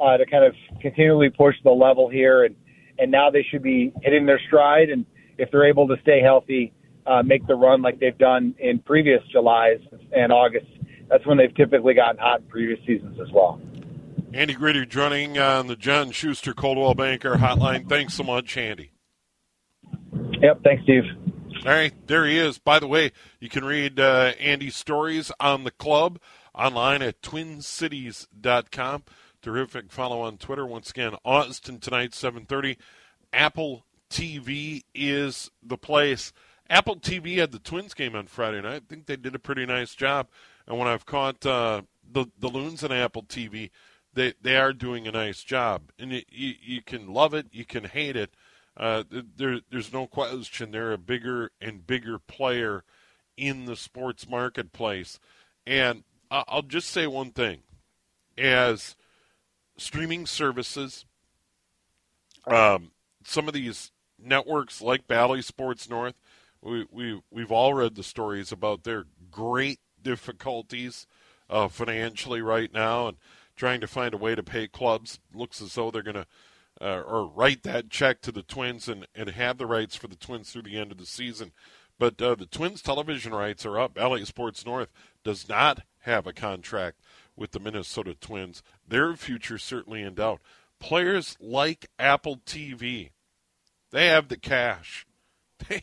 uh, 0.00 0.16
to 0.16 0.26
kind 0.26 0.44
of 0.44 0.54
continually 0.80 1.30
push 1.30 1.54
the 1.64 1.70
level 1.70 2.08
here, 2.08 2.44
and 2.44 2.54
and 2.98 3.10
now 3.10 3.30
they 3.30 3.46
should 3.48 3.62
be 3.62 3.92
hitting 4.02 4.26
their 4.26 4.40
stride. 4.48 4.90
And 4.90 5.06
if 5.38 5.50
they're 5.50 5.68
able 5.68 5.86
to 5.88 5.96
stay 6.02 6.20
healthy, 6.20 6.72
uh, 7.06 7.22
make 7.22 7.46
the 7.46 7.54
run 7.54 7.80
like 7.80 8.00
they've 8.00 8.18
done 8.18 8.54
in 8.58 8.80
previous 8.80 9.22
Julys 9.32 9.80
and 10.12 10.32
August, 10.32 10.66
that's 11.08 11.24
when 11.24 11.38
they've 11.38 11.54
typically 11.54 11.94
gotten 11.94 12.18
hot 12.18 12.40
in 12.40 12.46
previous 12.48 12.80
seasons 12.86 13.18
as 13.20 13.28
well. 13.32 13.60
Andy 14.34 14.54
Greder 14.54 14.86
joining 14.86 15.38
on 15.38 15.68
the 15.68 15.76
John 15.76 16.10
Schuster 16.10 16.52
Coldwell 16.52 16.94
Banker 16.94 17.36
Hotline. 17.36 17.88
Thanks 17.88 18.14
so 18.14 18.22
much, 18.22 18.56
Andy. 18.58 18.92
Yep, 20.42 20.62
thanks, 20.62 20.82
Steve. 20.82 21.04
All 21.64 21.72
right, 21.72 21.94
there 22.06 22.26
he 22.26 22.38
is. 22.38 22.58
By 22.58 22.78
the 22.78 22.86
way, 22.86 23.12
you 23.40 23.48
can 23.48 23.64
read 23.64 23.98
uh, 23.98 24.32
Andy's 24.38 24.76
stories 24.76 25.32
on 25.40 25.64
the 25.64 25.70
club 25.70 26.20
online 26.54 27.00
at 27.00 27.22
twincities.com. 27.22 29.04
Terrific 29.40 29.90
follow 29.90 30.20
on 30.20 30.36
Twitter. 30.36 30.66
Once 30.66 30.90
again, 30.90 31.14
Austin 31.24 31.78
tonight, 31.78 32.10
7.30. 32.10 32.76
Apple 33.32 33.84
TV 34.10 34.82
is 34.94 35.50
the 35.62 35.78
place. 35.78 36.32
Apple 36.68 36.96
TV 36.96 37.38
had 37.38 37.52
the 37.52 37.58
Twins 37.58 37.94
game 37.94 38.14
on 38.14 38.26
Friday 38.26 38.60
night. 38.60 38.82
I 38.82 38.88
think 38.88 39.06
they 39.06 39.16
did 39.16 39.34
a 39.34 39.38
pretty 39.38 39.64
nice 39.64 39.94
job. 39.94 40.28
And 40.66 40.78
when 40.78 40.86
I've 40.86 41.06
caught 41.06 41.46
uh, 41.46 41.82
the, 42.10 42.26
the 42.38 42.48
loons 42.48 42.84
on 42.84 42.92
Apple 42.92 43.22
TV, 43.22 43.70
they, 44.18 44.34
they 44.40 44.56
are 44.56 44.72
doing 44.72 45.06
a 45.06 45.12
nice 45.12 45.42
job. 45.42 45.90
And 45.98 46.12
you, 46.12 46.54
you, 46.60 46.82
can 46.82 47.12
love 47.12 47.34
it, 47.34 47.46
you 47.52 47.64
can 47.64 47.84
hate 47.84 48.16
it. 48.16 48.34
Uh, 48.76 49.04
there, 49.10 49.60
there's 49.70 49.92
no 49.92 50.06
question 50.06 50.70
they're 50.70 50.92
a 50.92 50.98
bigger 50.98 51.50
and 51.60 51.86
bigger 51.86 52.18
player 52.18 52.84
in 53.36 53.64
the 53.64 53.76
sports 53.76 54.28
marketplace. 54.28 55.18
And 55.66 56.04
I'll 56.30 56.62
just 56.62 56.88
say 56.88 57.06
one 57.06 57.30
thing. 57.30 57.60
As– 58.36 58.96
streaming 59.78 60.26
services, 60.26 61.06
um, 62.46 62.90
some 63.24 63.48
of 63.48 63.54
these 63.54 63.92
networks 64.18 64.82
like 64.82 65.06
Bally 65.06 65.40
Sports 65.40 65.88
North, 65.88 66.14
we, 66.60 66.86
we, 66.90 67.22
we've 67.30 67.52
all 67.52 67.72
read 67.72 67.94
the 67.94 68.02
stories 68.02 68.52
about 68.52 68.82
their 68.82 69.04
great 69.30 69.78
difficulties 70.02 71.06
uh, 71.48 71.68
financially 71.68 72.42
right 72.42 72.72
now 72.72 73.08
and 73.08 73.16
trying 73.58 73.80
to 73.80 73.86
find 73.86 74.14
a 74.14 74.18
way 74.18 74.34
to 74.34 74.42
pay 74.42 74.68
clubs. 74.68 75.18
Looks 75.34 75.60
as 75.60 75.74
though 75.74 75.90
they're 75.90 76.02
going 76.02 76.14
to 76.14 76.26
uh, 76.80 77.02
or 77.06 77.26
write 77.26 77.64
that 77.64 77.90
check 77.90 78.20
to 78.22 78.32
the 78.32 78.42
Twins 78.42 78.88
and, 78.88 79.06
and 79.14 79.28
have 79.30 79.58
the 79.58 79.66
rights 79.66 79.96
for 79.96 80.06
the 80.06 80.16
Twins 80.16 80.50
through 80.50 80.62
the 80.62 80.78
end 80.78 80.92
of 80.92 80.98
the 80.98 81.06
season. 81.06 81.52
But 81.98 82.22
uh, 82.22 82.36
the 82.36 82.46
Twins 82.46 82.80
television 82.80 83.34
rights 83.34 83.66
are 83.66 83.78
up. 83.78 83.98
LA 83.98 84.24
Sports 84.24 84.64
North 84.64 84.88
does 85.24 85.48
not 85.48 85.82
have 86.02 86.26
a 86.26 86.32
contract 86.32 87.00
with 87.36 87.50
the 87.50 87.60
Minnesota 87.60 88.14
Twins. 88.14 88.62
Their 88.86 89.14
future 89.16 89.58
certainly 89.58 90.02
in 90.02 90.14
doubt. 90.14 90.40
Players 90.78 91.36
like 91.40 91.90
Apple 91.98 92.36
TV, 92.46 93.10
they 93.90 94.06
have 94.06 94.28
the 94.28 94.38
cash. 94.38 95.06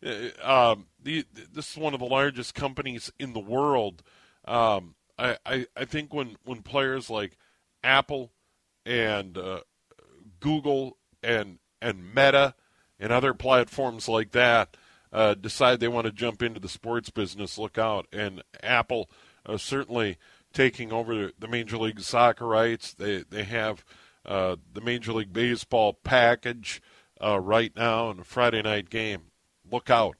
They, 0.00 0.32
uh, 0.44 0.72
um, 0.72 0.86
the, 1.02 1.24
this 1.52 1.72
is 1.72 1.76
one 1.76 1.92
of 1.92 1.98
the 1.98 2.06
largest 2.06 2.54
companies 2.54 3.10
in 3.18 3.32
the 3.32 3.40
world. 3.40 4.04
Um, 4.44 4.94
I, 5.18 5.66
I, 5.76 5.84
think 5.84 6.14
when, 6.14 6.36
when 6.44 6.62
players 6.62 7.10
like 7.10 7.36
Apple 7.82 8.32
and 8.86 9.36
uh, 9.36 9.60
Google 10.40 10.96
and 11.22 11.58
and 11.80 12.14
Meta 12.14 12.54
and 13.00 13.12
other 13.12 13.34
platforms 13.34 14.08
like 14.08 14.32
that 14.32 14.76
uh, 15.12 15.34
decide 15.34 15.80
they 15.80 15.88
want 15.88 16.06
to 16.06 16.12
jump 16.12 16.42
into 16.42 16.60
the 16.60 16.68
sports 16.68 17.10
business, 17.10 17.58
look 17.58 17.78
out. 17.78 18.06
And 18.12 18.42
Apple 18.62 19.10
uh, 19.46 19.56
certainly 19.56 20.18
taking 20.52 20.92
over 20.92 21.30
the 21.38 21.48
Major 21.48 21.78
League 21.78 22.00
Soccer 22.00 22.46
rights. 22.46 22.94
They 22.94 23.24
they 23.28 23.44
have 23.44 23.84
uh, 24.24 24.56
the 24.72 24.80
Major 24.80 25.12
League 25.12 25.32
Baseball 25.32 25.94
package 26.04 26.82
uh, 27.22 27.40
right 27.40 27.72
now 27.74 28.10
in 28.10 28.20
a 28.20 28.24
Friday 28.24 28.62
night 28.62 28.90
game. 28.90 29.22
Look 29.70 29.90
out! 29.90 30.16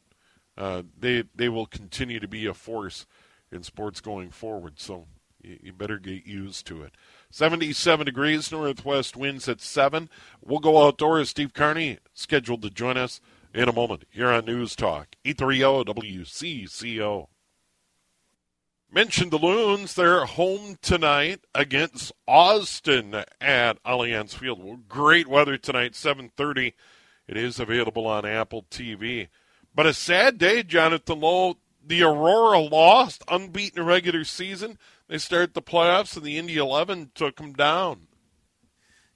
Uh, 0.57 0.83
they 0.99 1.25
they 1.35 1.49
will 1.49 1.67
continue 1.67 2.21
to 2.21 2.29
be 2.29 2.47
a 2.47 2.55
force 2.55 3.07
in 3.51 3.63
sports 3.63 4.01
going 4.01 4.31
forward. 4.31 4.81
So 4.81 5.07
you, 5.43 5.59
you 5.63 5.73
better 5.73 5.99
get 5.99 6.27
used 6.27 6.67
to 6.67 6.83
it. 6.83 6.93
77 7.31 8.07
degrees, 8.07 8.51
northwest 8.51 9.17
winds 9.17 9.49
at 9.49 9.61
7. 9.61 10.09
We'll 10.43 10.59
go 10.59 10.87
outdoors. 10.87 11.31
Steve 11.31 11.53
Carney 11.53 11.99
scheduled 12.15 12.63
to 12.63 12.71
join 12.71 12.97
us 12.97 13.21
in 13.55 13.69
a 13.69 13.73
moment 13.73 14.05
here 14.11 14.29
on 14.29 14.45
News 14.45 14.77
Talk, 14.77 15.17
830 15.25 15.93
WCCO. 15.93 17.29
Mentioned 18.91 19.31
the 19.31 19.39
Loons. 19.39 19.95
They're 19.95 20.25
home 20.25 20.79
tonight 20.81 21.41
against 21.55 22.11
Austin 22.27 23.15
at 23.39 23.83
Allianz 23.85 24.35
Field. 24.35 24.65
Well, 24.65 24.81
great 24.89 25.29
weather 25.29 25.59
tonight, 25.59 25.93
7:30. 25.95 26.73
It 27.27 27.37
is 27.37 27.61
available 27.61 28.07
on 28.07 28.25
Apple 28.25 28.65
TV. 28.71 29.29
But 29.75 29.85
a 29.85 29.93
sad 29.93 30.39
day, 30.39 30.63
Jonathan 30.63 31.21
Lowe. 31.21 31.59
The 31.89 32.03
Aurora 32.03 32.61
lost, 32.61 33.25
unbeaten 33.29 33.83
regular 33.85 34.23
season. 34.23 34.79
They 35.09 35.17
start 35.17 35.55
the 35.55 35.63
playoffs, 35.63 36.17
and 36.17 36.25
the 36.25 36.37
Indy 36.37 36.59
11 36.59 37.13
took 37.15 37.37
them 37.37 37.55
down. 37.55 38.09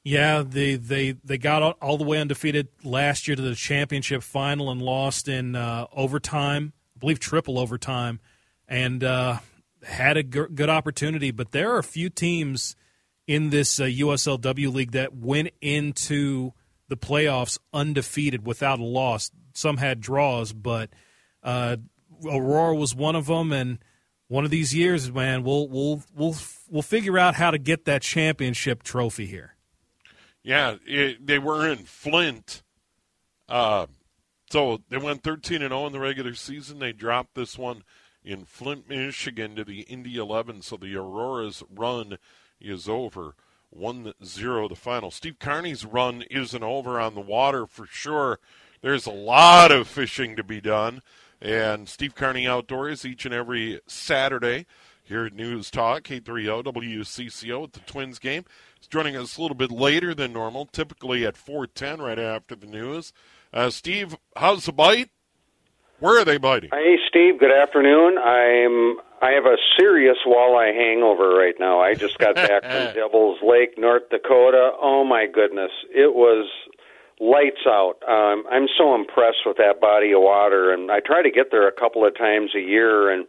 Yeah, 0.02 0.42
they 0.42 0.74
they 0.74 1.12
they 1.12 1.38
got 1.38 1.62
all 1.80 1.96
the 1.96 2.04
way 2.04 2.18
undefeated 2.18 2.68
last 2.82 3.28
year 3.28 3.36
to 3.36 3.42
the 3.42 3.54
championship 3.54 4.22
final 4.22 4.70
and 4.70 4.82
lost 4.82 5.28
in 5.28 5.54
uh, 5.54 5.86
overtime, 5.92 6.72
I 6.96 6.98
believe 6.98 7.20
triple 7.20 7.58
overtime, 7.58 8.18
and 8.66 9.04
uh, 9.04 9.38
had 9.84 10.16
a 10.16 10.22
g- 10.22 10.46
good 10.52 10.70
opportunity, 10.70 11.30
but 11.30 11.52
there 11.52 11.72
are 11.72 11.78
a 11.78 11.84
few 11.84 12.08
teams 12.08 12.74
in 13.28 13.50
this 13.50 13.78
uh, 13.78 13.84
USLW 13.84 14.72
league 14.72 14.92
that 14.92 15.14
went 15.14 15.50
into 15.60 16.52
the 16.88 16.96
playoffs 16.96 17.58
undefeated 17.72 18.44
without 18.46 18.80
a 18.80 18.84
loss. 18.84 19.30
Some 19.54 19.76
had 19.76 20.00
draws, 20.00 20.52
but 20.52 20.90
uh, 21.44 21.76
Aurora 22.24 22.74
was 22.74 22.94
one 22.94 23.16
of 23.16 23.26
them. 23.26 23.52
And 23.52 23.78
one 24.28 24.44
of 24.44 24.50
these 24.50 24.74
years, 24.74 25.12
man, 25.12 25.42
we'll 25.44 25.68
we'll 25.68 26.02
we'll 26.14 26.36
we'll 26.68 26.82
figure 26.82 27.18
out 27.18 27.34
how 27.34 27.50
to 27.50 27.58
get 27.58 27.84
that 27.84 28.02
championship 28.02 28.82
trophy 28.82 29.26
here. 29.26 29.54
Yeah, 30.42 30.76
it, 30.86 31.26
they 31.26 31.38
were 31.38 31.68
in 31.68 31.78
Flint 31.78 32.62
uh, 33.52 33.86
So 34.50 34.80
they 34.88 34.96
went 34.96 35.22
13 35.22 35.62
and 35.62 35.70
0 35.70 35.86
in 35.86 35.92
the 35.92 36.00
regular 36.00 36.34
season. 36.34 36.78
They 36.78 36.92
dropped 36.92 37.34
this 37.34 37.58
one 37.58 37.84
in 38.24 38.44
Flint, 38.44 38.88
Michigan 38.88 39.56
to 39.56 39.64
the 39.64 39.82
Indy 39.82 40.16
11. 40.16 40.62
So 40.62 40.76
the 40.76 40.96
Aurora's 40.96 41.62
run 41.72 42.18
is 42.60 42.88
over. 42.88 43.34
1 43.70 44.12
0 44.24 44.68
the 44.68 44.74
final. 44.74 45.10
Steve 45.10 45.38
Carney's 45.38 45.84
run 45.84 46.24
isn't 46.30 46.62
over 46.62 46.98
on 46.98 47.14
the 47.14 47.20
water 47.20 47.66
for 47.66 47.86
sure. 47.86 48.38
There's 48.80 49.06
a 49.06 49.12
lot 49.12 49.70
of 49.70 49.86
fishing 49.86 50.36
to 50.36 50.42
be 50.42 50.60
done. 50.60 51.02
And 51.43 51.88
Steve 51.88 52.14
Carney 52.14 52.47
Outdoors 52.47 53.05
each 53.05 53.26
and 53.26 53.34
every 53.34 53.80
Saturday 53.88 54.64
here 55.03 55.26
at 55.26 55.34
News 55.34 55.72
Talk, 55.72 56.09
830 56.09 56.70
WCCO 56.70 57.64
at 57.64 57.72
the 57.72 57.80
Twins 57.80 58.20
game. 58.20 58.45
He's 58.78 58.86
joining 58.86 59.16
us 59.16 59.36
a 59.36 59.43
little 59.43 59.57
bit 59.57 59.72
later 59.72 60.14
than 60.14 60.32
normal, 60.32 60.66
typically 60.66 61.26
at 61.26 61.36
410 61.36 62.01
right 62.01 62.18
after 62.18 62.55
the 62.55 62.68
news. 62.68 63.12
Uh, 63.53 63.70
Steve, 63.70 64.16
how's 64.36 64.66
the 64.66 64.72
bite? 64.72 65.11
Where 65.99 66.20
are 66.20 66.24
they 66.24 66.38
biting? 66.38 66.70
Hey, 66.72 66.97
Steve. 67.09 67.40
Good 67.40 67.53
afternoon. 67.53 68.18
I'm 68.18 68.99
I 69.20 69.30
have 69.32 69.47
a 69.47 69.57
serious 69.78 70.16
walleye 70.26 70.74
hangover 70.74 71.28
right 71.28 71.55
now. 71.59 71.80
I 71.80 71.95
just 71.95 72.18
got 72.18 72.34
back 72.34 72.62
from 72.62 72.95
Devil's 72.95 73.38
Lake, 73.40 73.78
North 73.78 74.11
Dakota. 74.11 74.72
Oh 74.80 75.05
my 75.05 75.26
goodness, 75.26 75.70
it 75.95 76.12
was 76.12 76.49
lights 77.22 77.62
out. 77.66 78.02
Um, 78.02 78.42
I'm 78.50 78.66
so 78.76 78.94
impressed 78.94 79.46
with 79.46 79.56
that 79.58 79.80
body 79.80 80.10
of 80.10 80.20
water, 80.20 80.74
and 80.74 80.90
I 80.90 80.98
try 80.98 81.22
to 81.22 81.30
get 81.30 81.52
there 81.52 81.68
a 81.68 81.72
couple 81.72 82.04
of 82.04 82.18
times 82.18 82.50
a 82.56 82.60
year, 82.60 83.10
and 83.10 83.26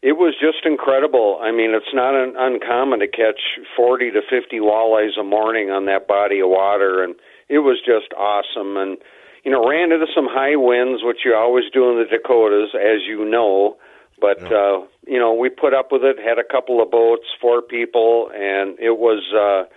it 0.00 0.16
was 0.16 0.34
just 0.40 0.64
incredible. 0.64 1.38
I 1.42 1.52
mean, 1.52 1.74
it's 1.74 1.92
not 1.92 2.16
un- 2.16 2.36
uncommon 2.38 3.00
to 3.00 3.06
catch 3.06 3.60
40 3.76 4.12
to 4.12 4.20
50 4.24 4.60
walleyes 4.60 5.20
a 5.20 5.24
morning 5.24 5.68
on 5.68 5.84
that 5.86 6.08
body 6.08 6.40
of 6.40 6.48
water, 6.48 7.04
and 7.04 7.14
it 7.50 7.60
was 7.60 7.78
just 7.84 8.16
awesome. 8.16 8.78
And 8.78 8.96
you 9.44 9.52
know, 9.52 9.68
ran 9.68 9.92
into 9.92 10.06
some 10.14 10.26
high 10.26 10.56
winds, 10.56 11.02
which 11.04 11.18
you 11.24 11.34
always 11.34 11.64
do 11.72 11.90
in 11.90 11.96
the 11.96 12.04
Dakotas, 12.04 12.74
as 12.74 13.06
you 13.06 13.28
know. 13.28 13.76
But 14.20 14.40
yeah. 14.42 14.56
uh, 14.56 14.76
you 15.06 15.18
know, 15.18 15.34
we 15.34 15.48
put 15.48 15.74
up 15.74 15.92
with 15.92 16.02
it. 16.02 16.16
Had 16.18 16.38
a 16.38 16.44
couple 16.44 16.82
of 16.82 16.90
boats, 16.90 17.26
four 17.40 17.62
people, 17.62 18.30
and 18.34 18.78
it 18.78 18.98
was 18.98 19.22
uh, 19.36 19.68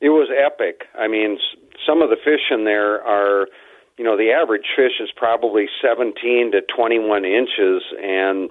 it 0.00 0.10
was 0.10 0.28
epic. 0.30 0.82
I 0.98 1.08
mean, 1.08 1.38
some 1.86 2.02
of 2.02 2.10
the 2.10 2.16
fish 2.16 2.50
in 2.50 2.64
there 2.64 3.02
are, 3.02 3.48
you 3.96 4.04
know, 4.04 4.16
the 4.16 4.30
average 4.30 4.66
fish 4.76 5.00
is 5.00 5.10
probably 5.14 5.66
17 5.80 6.52
to 6.52 6.60
21 6.74 7.24
inches, 7.24 7.82
and 8.02 8.50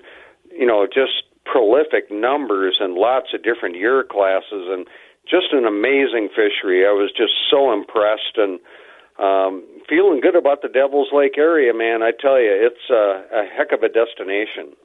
you 0.51 0.65
know, 0.65 0.87
just 0.87 1.23
prolific 1.45 2.09
numbers 2.09 2.77
and 2.79 2.95
lots 2.95 3.27
of 3.33 3.43
different 3.43 3.75
year 3.75 4.03
classes, 4.03 4.67
and 4.71 4.87
just 5.29 5.51
an 5.51 5.65
amazing 5.65 6.29
fishery. 6.29 6.85
I 6.85 6.91
was 6.91 7.11
just 7.15 7.33
so 7.51 7.73
impressed 7.73 8.37
and 8.37 8.59
um, 9.17 9.63
feeling 9.87 10.19
good 10.21 10.35
about 10.35 10.61
the 10.61 10.69
Devil's 10.69 11.09
Lake 11.13 11.37
area, 11.37 11.73
man. 11.73 12.03
I 12.03 12.11
tell 12.11 12.39
you, 12.39 12.51
it's 12.51 12.89
a, 12.89 13.23
a 13.33 13.45
heck 13.45 13.71
of 13.71 13.83
a 13.83 13.89
destination. 13.89 14.75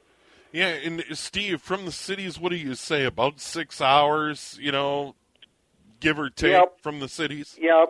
Yeah, 0.51 0.67
and 0.67 1.03
Steve, 1.13 1.61
from 1.61 1.85
the 1.85 1.91
cities, 1.91 2.39
what 2.39 2.49
do 2.49 2.57
you 2.57 2.75
say? 2.75 3.05
About 3.05 3.39
six 3.39 3.79
hours, 3.79 4.57
you 4.61 4.71
know, 4.71 5.15
give 6.01 6.19
or 6.19 6.29
take 6.29 6.51
yep. 6.51 6.77
from 6.81 6.99
the 6.99 7.07
cities? 7.07 7.57
Yeah, 7.59 7.85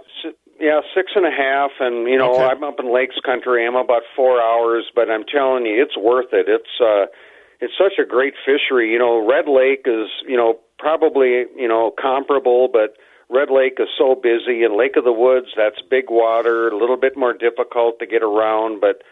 yeah, 0.61 0.81
six 0.95 1.11
and 1.15 1.25
a 1.25 1.31
half. 1.31 1.71
And, 1.79 2.07
you 2.07 2.17
know, 2.17 2.35
okay. 2.35 2.43
I'm 2.43 2.63
up 2.63 2.79
in 2.79 2.93
Lakes 2.93 3.19
Country. 3.25 3.65
I'm 3.65 3.75
about 3.75 4.03
four 4.15 4.41
hours, 4.41 4.85
but 4.95 5.09
I'm 5.09 5.25
telling 5.25 5.65
you, 5.65 5.81
it's 5.81 5.97
worth 5.97 6.31
it. 6.31 6.45
It's, 6.47 6.79
uh, 6.79 7.11
it's 7.59 7.73
such 7.77 7.99
a 7.99 8.07
great 8.07 8.33
fishery. 8.45 8.91
You 8.91 8.99
know, 8.99 9.27
Red 9.27 9.49
Lake 9.49 9.83
is, 9.85 10.07
you 10.27 10.37
know, 10.37 10.59
probably, 10.79 11.45
you 11.57 11.67
know, 11.67 11.91
comparable, 11.99 12.69
but 12.71 12.95
Red 13.31 13.49
Lake 13.49 13.77
is 13.79 13.87
so 13.97 14.13
busy, 14.13 14.63
and 14.63 14.75
Lake 14.75 14.97
of 14.97 15.05
the 15.05 15.13
Woods, 15.13 15.47
that's 15.55 15.81
big 15.89 16.09
water, 16.09 16.67
a 16.67 16.77
little 16.77 16.97
bit 16.97 17.15
more 17.15 17.31
difficult 17.31 17.97
to 17.99 18.05
get 18.05 18.21
around. 18.21 18.81
But 18.81 19.03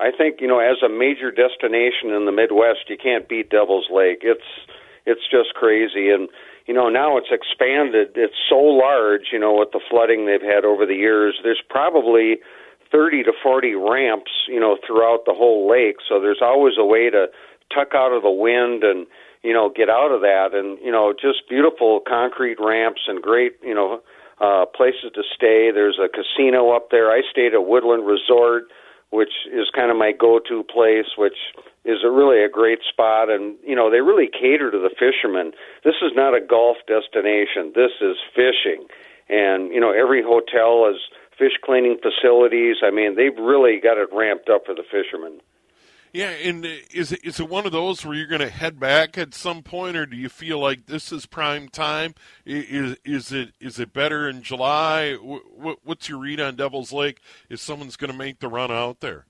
I 0.00 0.10
think 0.16 0.40
you 0.40 0.48
know, 0.48 0.60
as 0.60 0.82
a 0.82 0.88
major 0.88 1.30
destination 1.30 2.08
in 2.10 2.24
the 2.24 2.32
Midwest, 2.32 2.88
you 2.88 2.96
can't 2.96 3.28
beat 3.28 3.50
Devil's 3.50 3.88
Lake. 3.92 4.20
It's 4.22 4.48
it's 5.04 5.28
just 5.30 5.52
crazy, 5.54 6.08
and 6.08 6.28
you 6.66 6.74
know 6.74 6.88
now 6.88 7.16
it's 7.16 7.28
expanded. 7.30 8.10
It's 8.14 8.36
so 8.48 8.58
large, 8.58 9.28
you 9.32 9.38
know, 9.38 9.58
with 9.58 9.72
the 9.72 9.80
flooding 9.90 10.26
they've 10.26 10.42
had 10.42 10.64
over 10.64 10.86
the 10.86 10.94
years. 10.94 11.38
There's 11.42 11.62
probably 11.68 12.38
30 12.92 13.24
to 13.24 13.32
40 13.42 13.74
ramps, 13.74 14.30
you 14.48 14.60
know, 14.60 14.78
throughout 14.86 15.24
the 15.26 15.34
whole 15.34 15.68
lake. 15.68 15.96
So 16.08 16.20
there's 16.20 16.42
always 16.42 16.74
a 16.78 16.84
way 16.84 17.10
to 17.10 17.28
tuck 17.74 17.94
out 17.94 18.12
of 18.12 18.22
the 18.22 18.30
wind 18.30 18.84
and 18.84 19.06
you 19.46 19.52
know, 19.52 19.70
get 19.70 19.88
out 19.88 20.10
of 20.10 20.22
that. 20.22 20.54
And, 20.54 20.76
you 20.82 20.90
know, 20.90 21.12
just 21.12 21.48
beautiful 21.48 22.00
concrete 22.00 22.58
ramps 22.58 23.02
and 23.06 23.22
great, 23.22 23.54
you 23.62 23.74
know, 23.74 24.02
uh, 24.40 24.66
places 24.66 25.12
to 25.14 25.22
stay. 25.22 25.70
There's 25.70 26.00
a 26.02 26.08
casino 26.08 26.70
up 26.70 26.90
there. 26.90 27.12
I 27.12 27.22
stayed 27.30 27.54
at 27.54 27.64
Woodland 27.64 28.04
Resort, 28.04 28.64
which 29.10 29.46
is 29.52 29.70
kind 29.74 29.90
of 29.90 29.96
my 29.96 30.12
go-to 30.12 30.64
place, 30.64 31.16
which 31.16 31.38
is 31.84 31.98
a 32.04 32.10
really 32.10 32.42
a 32.42 32.48
great 32.48 32.80
spot. 32.88 33.30
And, 33.30 33.56
you 33.64 33.76
know, 33.76 33.90
they 33.90 34.00
really 34.00 34.28
cater 34.28 34.70
to 34.70 34.78
the 34.78 34.90
fishermen. 34.90 35.52
This 35.84 35.96
is 36.02 36.12
not 36.14 36.34
a 36.34 36.40
golf 36.40 36.78
destination. 36.86 37.72
This 37.74 37.92
is 38.00 38.16
fishing. 38.34 38.86
And, 39.28 39.72
you 39.72 39.80
know, 39.80 39.92
every 39.92 40.22
hotel 40.22 40.86
has 40.86 41.00
fish 41.38 41.58
cleaning 41.62 41.98
facilities. 42.02 42.76
I 42.82 42.90
mean, 42.90 43.16
they've 43.16 43.36
really 43.38 43.78
got 43.80 43.98
it 43.98 44.08
ramped 44.12 44.48
up 44.48 44.66
for 44.66 44.74
the 44.74 44.84
fishermen. 44.84 45.40
Yeah, 46.16 46.30
and 46.30 46.64
uh, 46.64 46.70
is 46.94 47.12
it 47.12 47.22
is 47.24 47.40
it 47.40 47.46
one 47.50 47.66
of 47.66 47.72
those 47.72 48.02
where 48.02 48.16
you're 48.16 48.26
going 48.26 48.40
to 48.40 48.48
head 48.48 48.80
back 48.80 49.18
at 49.18 49.34
some 49.34 49.62
point, 49.62 49.98
or 49.98 50.06
do 50.06 50.16
you 50.16 50.30
feel 50.30 50.58
like 50.58 50.86
this 50.86 51.12
is 51.12 51.26
prime 51.26 51.68
time? 51.68 52.14
Is 52.46 52.96
is 53.04 53.32
it 53.32 53.52
is 53.60 53.78
it 53.78 53.92
better 53.92 54.26
in 54.26 54.40
July? 54.40 55.12
What's 55.12 56.08
your 56.08 56.16
read 56.16 56.40
on 56.40 56.56
Devil's 56.56 56.90
Lake? 56.90 57.20
If 57.50 57.60
someone's 57.60 57.96
going 57.96 58.10
to 58.10 58.16
make 58.16 58.40
the 58.40 58.48
run 58.48 58.70
out 58.70 59.00
there? 59.00 59.26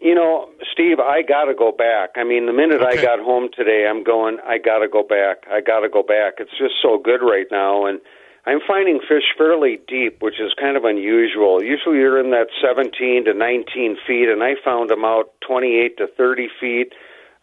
You 0.00 0.16
know, 0.16 0.48
Steve, 0.72 0.98
I 0.98 1.22
got 1.22 1.44
to 1.44 1.54
go 1.54 1.70
back. 1.70 2.10
I 2.16 2.24
mean, 2.24 2.46
the 2.46 2.52
minute 2.52 2.82
okay. 2.82 2.98
I 2.98 3.02
got 3.02 3.20
home 3.20 3.48
today, 3.56 3.86
I'm 3.88 4.02
going. 4.02 4.38
I 4.44 4.58
got 4.58 4.78
to 4.78 4.88
go 4.88 5.04
back. 5.04 5.44
I 5.48 5.60
got 5.60 5.80
to 5.80 5.88
go 5.88 6.02
back. 6.02 6.34
It's 6.38 6.58
just 6.58 6.74
so 6.82 6.98
good 6.98 7.22
right 7.22 7.46
now, 7.52 7.86
and 7.86 8.00
I'm 8.46 8.60
finding 8.66 9.00
fish 9.00 9.34
fairly 9.36 9.78
deep, 9.86 10.22
which 10.22 10.40
is 10.40 10.52
kind 10.58 10.76
of 10.76 10.84
unusual. 10.84 11.62
Usually 11.62 11.98
you're 11.98 12.18
in 12.18 12.30
that 12.30 12.48
17 12.62 13.26
to 13.26 13.34
19 13.34 13.96
feet, 14.06 14.28
and 14.28 14.42
I 14.42 14.54
found 14.64 14.88
them 14.88 15.04
out 15.04 15.32
28 15.46 15.98
to 15.98 16.06
30 16.16 16.48
feet. 16.58 16.92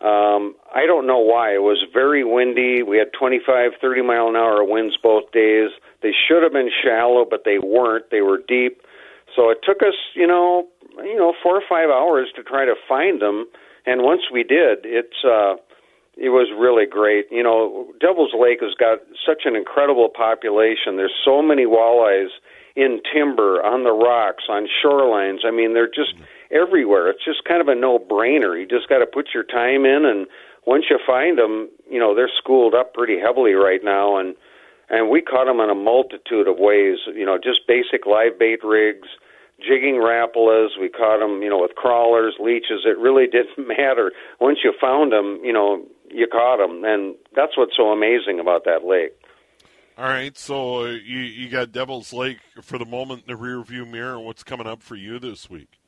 Um, 0.01 0.55
I 0.73 0.85
don't 0.85 1.07
know 1.07 1.19
why. 1.19 1.53
It 1.53 1.61
was 1.61 1.83
very 1.93 2.23
windy. 2.23 2.83
We 2.83 2.97
had 2.97 3.13
25, 3.17 3.71
30 3.81 4.01
mile 4.01 4.27
an 4.27 4.35
hour 4.35 4.63
winds 4.63 4.97
both 5.01 5.31
days. 5.31 5.69
They 6.01 6.13
should 6.13 6.43
have 6.43 6.53
been 6.53 6.69
shallow, 6.83 7.25
but 7.29 7.43
they 7.45 7.57
weren't. 7.57 8.09
They 8.11 8.21
were 8.21 8.39
deep. 8.47 8.81
So 9.35 9.49
it 9.49 9.59
took 9.63 9.81
us, 9.81 9.95
you 10.15 10.27
know, 10.27 10.67
you 10.97 11.15
know, 11.15 11.33
four 11.43 11.55
or 11.55 11.63
five 11.67 11.89
hours 11.89 12.29
to 12.35 12.43
try 12.43 12.65
to 12.65 12.75
find 12.87 13.21
them. 13.21 13.45
And 13.85 14.01
once 14.03 14.23
we 14.31 14.43
did, 14.43 14.79
it's 14.83 15.23
uh, 15.23 15.55
it 16.17 16.29
was 16.29 16.49
really 16.57 16.85
great. 16.85 17.25
You 17.31 17.43
know, 17.43 17.93
Devil's 18.01 18.33
Lake 18.33 18.59
has 18.61 18.73
got 18.73 18.99
such 19.25 19.43
an 19.45 19.55
incredible 19.55 20.09
population. 20.09 20.97
There's 20.97 21.15
so 21.23 21.41
many 21.41 21.65
walleyes 21.65 22.33
in 22.75 23.01
timber, 23.13 23.61
on 23.61 23.83
the 23.83 23.93
rocks, 23.93 24.45
on 24.49 24.67
shorelines. 24.67 25.45
I 25.45 25.51
mean, 25.51 25.73
they're 25.73 25.89
just 25.89 26.13
everywhere. 26.51 27.09
It's 27.09 27.23
just 27.23 27.43
kind 27.45 27.61
of 27.61 27.67
a 27.67 27.75
no-brainer. 27.75 28.59
You 28.59 28.67
just 28.67 28.89
got 28.89 28.99
to 28.99 29.05
put 29.05 29.29
your 29.33 29.43
time 29.43 29.85
in, 29.85 30.05
and 30.05 30.27
once 30.65 30.85
you 30.89 30.99
find 31.05 31.37
them, 31.37 31.69
you 31.89 31.99
know, 31.99 32.13
they're 32.13 32.31
schooled 32.37 32.73
up 32.73 32.93
pretty 32.93 33.17
heavily 33.19 33.53
right 33.53 33.83
now, 33.83 34.17
and 34.17 34.35
and 34.89 35.09
we 35.09 35.21
caught 35.21 35.45
them 35.45 35.59
in 35.59 35.69
a 35.69 35.75
multitude 35.75 36.47
of 36.47 36.57
ways. 36.57 36.97
You 37.13 37.25
know, 37.25 37.37
just 37.37 37.67
basic 37.67 38.05
live 38.05 38.39
bait 38.39 38.63
rigs 38.63 39.07
jigging 39.59 39.95
Rapalas. 39.95 40.77
We 40.79 40.89
caught 40.89 41.19
them, 41.19 41.41
you 41.41 41.49
know, 41.49 41.61
with 41.61 41.75
crawlers, 41.75 42.35
leeches. 42.39 42.85
It 42.85 42.97
really 42.97 43.25
didn't 43.31 43.67
matter. 43.67 44.11
Once 44.39 44.59
you 44.63 44.73
found 44.79 45.11
them, 45.11 45.39
you 45.43 45.53
know, 45.53 45.83
you 46.09 46.27
caught 46.27 46.57
them, 46.57 46.83
and 46.83 47.15
that's 47.35 47.57
what's 47.57 47.75
so 47.75 47.89
amazing 47.89 48.39
about 48.39 48.65
that 48.65 48.85
lake. 48.85 49.13
All 49.97 50.05
right, 50.05 50.37
so 50.37 50.83
uh, 50.83 50.89
you 50.89 51.19
you 51.19 51.49
got 51.49 51.71
Devil's 51.71 52.13
Lake 52.13 52.37
for 52.61 52.77
the 52.77 52.85
moment 52.85 53.23
in 53.27 53.35
the 53.35 53.41
rearview 53.41 53.89
mirror. 53.89 54.19
What's 54.19 54.43
coming 54.43 54.67
up 54.67 54.83
for 54.83 54.95
you 54.95 55.17
this 55.17 55.49
week? 55.49 55.79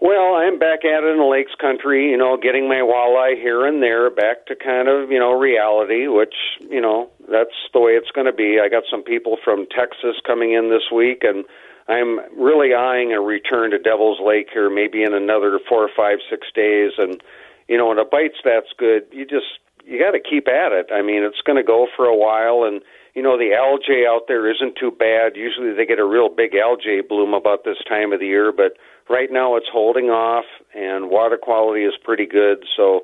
Well, 0.00 0.36
I'm 0.36 0.60
back 0.60 0.84
at 0.84 1.02
it 1.02 1.10
in 1.10 1.18
the 1.18 1.24
lakes 1.24 1.54
country, 1.60 2.10
you 2.10 2.16
know, 2.16 2.36
getting 2.40 2.68
my 2.68 2.76
walleye 2.86 3.34
here 3.34 3.66
and 3.66 3.82
there, 3.82 4.08
back 4.10 4.46
to 4.46 4.54
kind 4.54 4.86
of, 4.86 5.10
you 5.10 5.18
know, 5.18 5.32
reality, 5.32 6.06
which, 6.06 6.34
you 6.60 6.80
know, 6.80 7.10
that's 7.28 7.58
the 7.74 7.80
way 7.80 7.92
it's 7.92 8.12
going 8.12 8.26
to 8.26 8.32
be. 8.32 8.60
I 8.62 8.68
got 8.68 8.84
some 8.88 9.02
people 9.02 9.38
from 9.44 9.66
Texas 9.66 10.14
coming 10.24 10.52
in 10.52 10.70
this 10.70 10.94
week, 10.94 11.24
and 11.24 11.44
I'm 11.88 12.20
really 12.38 12.74
eyeing 12.74 13.12
a 13.12 13.20
return 13.20 13.72
to 13.72 13.78
Devil's 13.78 14.20
Lake 14.24 14.50
here, 14.52 14.70
maybe 14.70 15.02
in 15.02 15.14
another 15.14 15.58
four 15.68 15.82
or 15.82 15.90
five, 15.96 16.18
six 16.30 16.46
days, 16.54 16.92
and 16.96 17.20
you 17.68 17.76
know, 17.76 17.88
when 17.88 17.98
a 17.98 18.04
bite's 18.04 18.40
that's 18.44 18.72
good, 18.76 19.04
you 19.12 19.24
just 19.24 19.60
you 19.84 19.98
got 19.98 20.12
to 20.12 20.20
keep 20.20 20.48
at 20.48 20.72
it. 20.72 20.88
I 20.92 21.02
mean, 21.02 21.22
it's 21.22 21.40
going 21.44 21.56
to 21.56 21.62
go 21.62 21.86
for 21.96 22.06
a 22.06 22.16
while, 22.16 22.64
and 22.66 22.82
you 23.14 23.22
know, 23.22 23.38
the 23.38 23.54
algae 23.54 24.04
out 24.06 24.28
there 24.28 24.50
isn't 24.50 24.76
too 24.78 24.90
bad. 24.90 25.36
Usually, 25.36 25.72
they 25.74 25.86
get 25.86 25.98
a 25.98 26.04
real 26.04 26.28
big 26.28 26.54
algae 26.54 27.00
bloom 27.06 27.34
about 27.34 27.64
this 27.64 27.78
time 27.88 28.12
of 28.12 28.20
the 28.20 28.26
year, 28.26 28.52
but 28.52 28.76
right 29.08 29.30
now 29.30 29.56
it's 29.56 29.68
holding 29.70 30.06
off, 30.06 30.44
and 30.74 31.10
water 31.10 31.38
quality 31.40 31.84
is 31.84 31.94
pretty 32.02 32.26
good. 32.26 32.64
So, 32.76 33.02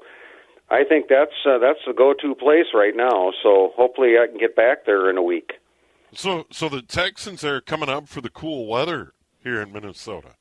I 0.71 0.85
think 0.85 1.07
that's 1.09 1.45
uh, 1.47 1.59
that's 1.59 1.81
the 1.87 1.93
go-to 1.93 2.35
place 2.35 2.73
right 2.75 2.97
now. 2.97 3.33
So, 3.43 3.73
hopefully, 3.77 4.15
I 4.19 4.27
can 4.27 4.39
get 4.39 4.57
back 4.57 4.87
there 4.87 5.11
in 5.11 5.17
a 5.17 5.23
week. 5.23 5.55
So, 6.13 6.47
so 6.51 6.69
the 6.69 6.83
Texans 6.83 7.45
are 7.45 7.61
coming 7.61 7.89
up 7.89 8.09
for 8.09 8.21
the 8.21 8.31
cool 8.31 8.67
weather 8.67 9.15
here 9.43 9.61
in 9.61 9.73
Minnesota. 9.73 10.37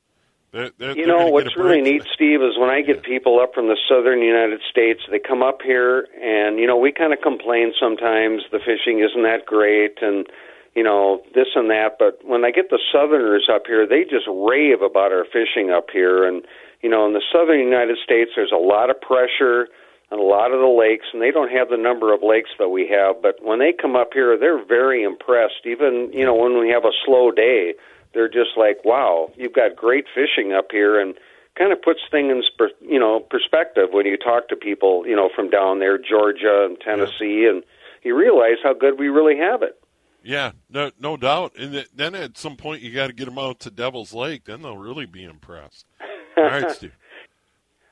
They're, 0.54 0.70
they're, 0.78 0.96
You 0.96 1.08
know 1.08 1.26
what's 1.26 1.56
really 1.56 1.82
neat, 1.82 2.06
Steve, 2.14 2.40
is 2.40 2.56
when 2.56 2.70
I 2.70 2.80
get 2.80 3.02
people 3.02 3.40
up 3.40 3.54
from 3.54 3.66
the 3.66 3.76
southern 3.88 4.22
United 4.22 4.60
States. 4.70 5.00
They 5.10 5.18
come 5.18 5.42
up 5.42 5.58
here, 5.62 6.06
and 6.22 6.60
you 6.60 6.66
know 6.68 6.76
we 6.76 6.92
kind 6.92 7.12
of 7.12 7.18
complain 7.20 7.72
sometimes 7.74 8.42
the 8.52 8.60
fishing 8.62 9.02
isn't 9.02 9.24
that 9.24 9.46
great, 9.46 9.98
and 10.00 10.30
you 10.76 10.84
know 10.84 11.22
this 11.34 11.48
and 11.56 11.68
that. 11.70 11.98
But 11.98 12.20
when 12.22 12.44
I 12.44 12.52
get 12.52 12.70
the 12.70 12.78
southerners 12.92 13.50
up 13.52 13.66
here, 13.66 13.84
they 13.84 14.04
just 14.04 14.30
rave 14.30 14.80
about 14.80 15.10
our 15.10 15.26
fishing 15.26 15.74
up 15.74 15.90
here. 15.92 16.22
And 16.22 16.46
you 16.82 16.88
know, 16.88 17.04
in 17.04 17.14
the 17.14 17.26
southern 17.34 17.58
United 17.58 17.98
States, 17.98 18.30
there's 18.36 18.54
a 18.54 18.62
lot 18.62 18.90
of 18.90 19.00
pressure 19.00 19.66
on 20.12 20.20
a 20.20 20.22
lot 20.22 20.54
of 20.54 20.60
the 20.60 20.70
lakes, 20.70 21.06
and 21.12 21.20
they 21.20 21.32
don't 21.32 21.50
have 21.50 21.68
the 21.68 21.82
number 21.82 22.14
of 22.14 22.22
lakes 22.22 22.50
that 22.60 22.68
we 22.68 22.86
have. 22.94 23.20
But 23.20 23.42
when 23.42 23.58
they 23.58 23.74
come 23.74 23.96
up 23.96 24.14
here, 24.14 24.38
they're 24.38 24.64
very 24.64 25.02
impressed. 25.02 25.66
Even 25.66 26.14
you 26.14 26.24
know 26.24 26.36
when 26.36 26.60
we 26.62 26.70
have 26.70 26.84
a 26.84 26.94
slow 27.04 27.32
day 27.32 27.74
they're 28.14 28.28
just 28.28 28.56
like, 28.56 28.84
"Wow, 28.84 29.30
you've 29.36 29.52
got 29.52 29.76
great 29.76 30.06
fishing 30.14 30.52
up 30.52 30.68
here," 30.70 30.98
and 30.98 31.14
kind 31.58 31.72
of 31.72 31.82
puts 31.82 32.00
things 32.10 32.30
in 32.30 32.42
per, 32.58 32.70
you 32.80 32.98
know 32.98 33.20
perspective 33.20 33.88
when 33.92 34.06
you 34.06 34.16
talk 34.16 34.48
to 34.48 34.56
people 34.56 35.06
you 35.06 35.16
know 35.16 35.28
from 35.34 35.50
down 35.50 35.78
there, 35.78 35.98
Georgia 35.98 36.64
and 36.64 36.80
Tennessee, 36.80 37.46
and 37.48 37.62
you 38.02 38.16
realize 38.16 38.58
how 38.62 38.72
good 38.74 38.98
we 38.98 39.08
really 39.08 39.36
have 39.36 39.62
it. 39.62 39.78
Yeah, 40.22 40.52
no, 40.70 40.90
no 40.98 41.18
doubt. 41.18 41.52
And 41.58 41.84
then 41.94 42.14
at 42.14 42.38
some 42.38 42.56
point, 42.56 42.80
you 42.80 42.94
got 42.94 43.08
to 43.08 43.12
get 43.12 43.26
them 43.26 43.38
out 43.38 43.60
to 43.60 43.70
Devil's 43.70 44.14
Lake. 44.14 44.46
Then 44.46 44.62
they'll 44.62 44.78
really 44.78 45.04
be 45.04 45.22
impressed. 45.22 45.84
All 46.36 46.44
right, 46.44 46.70
Steve. 46.70 46.96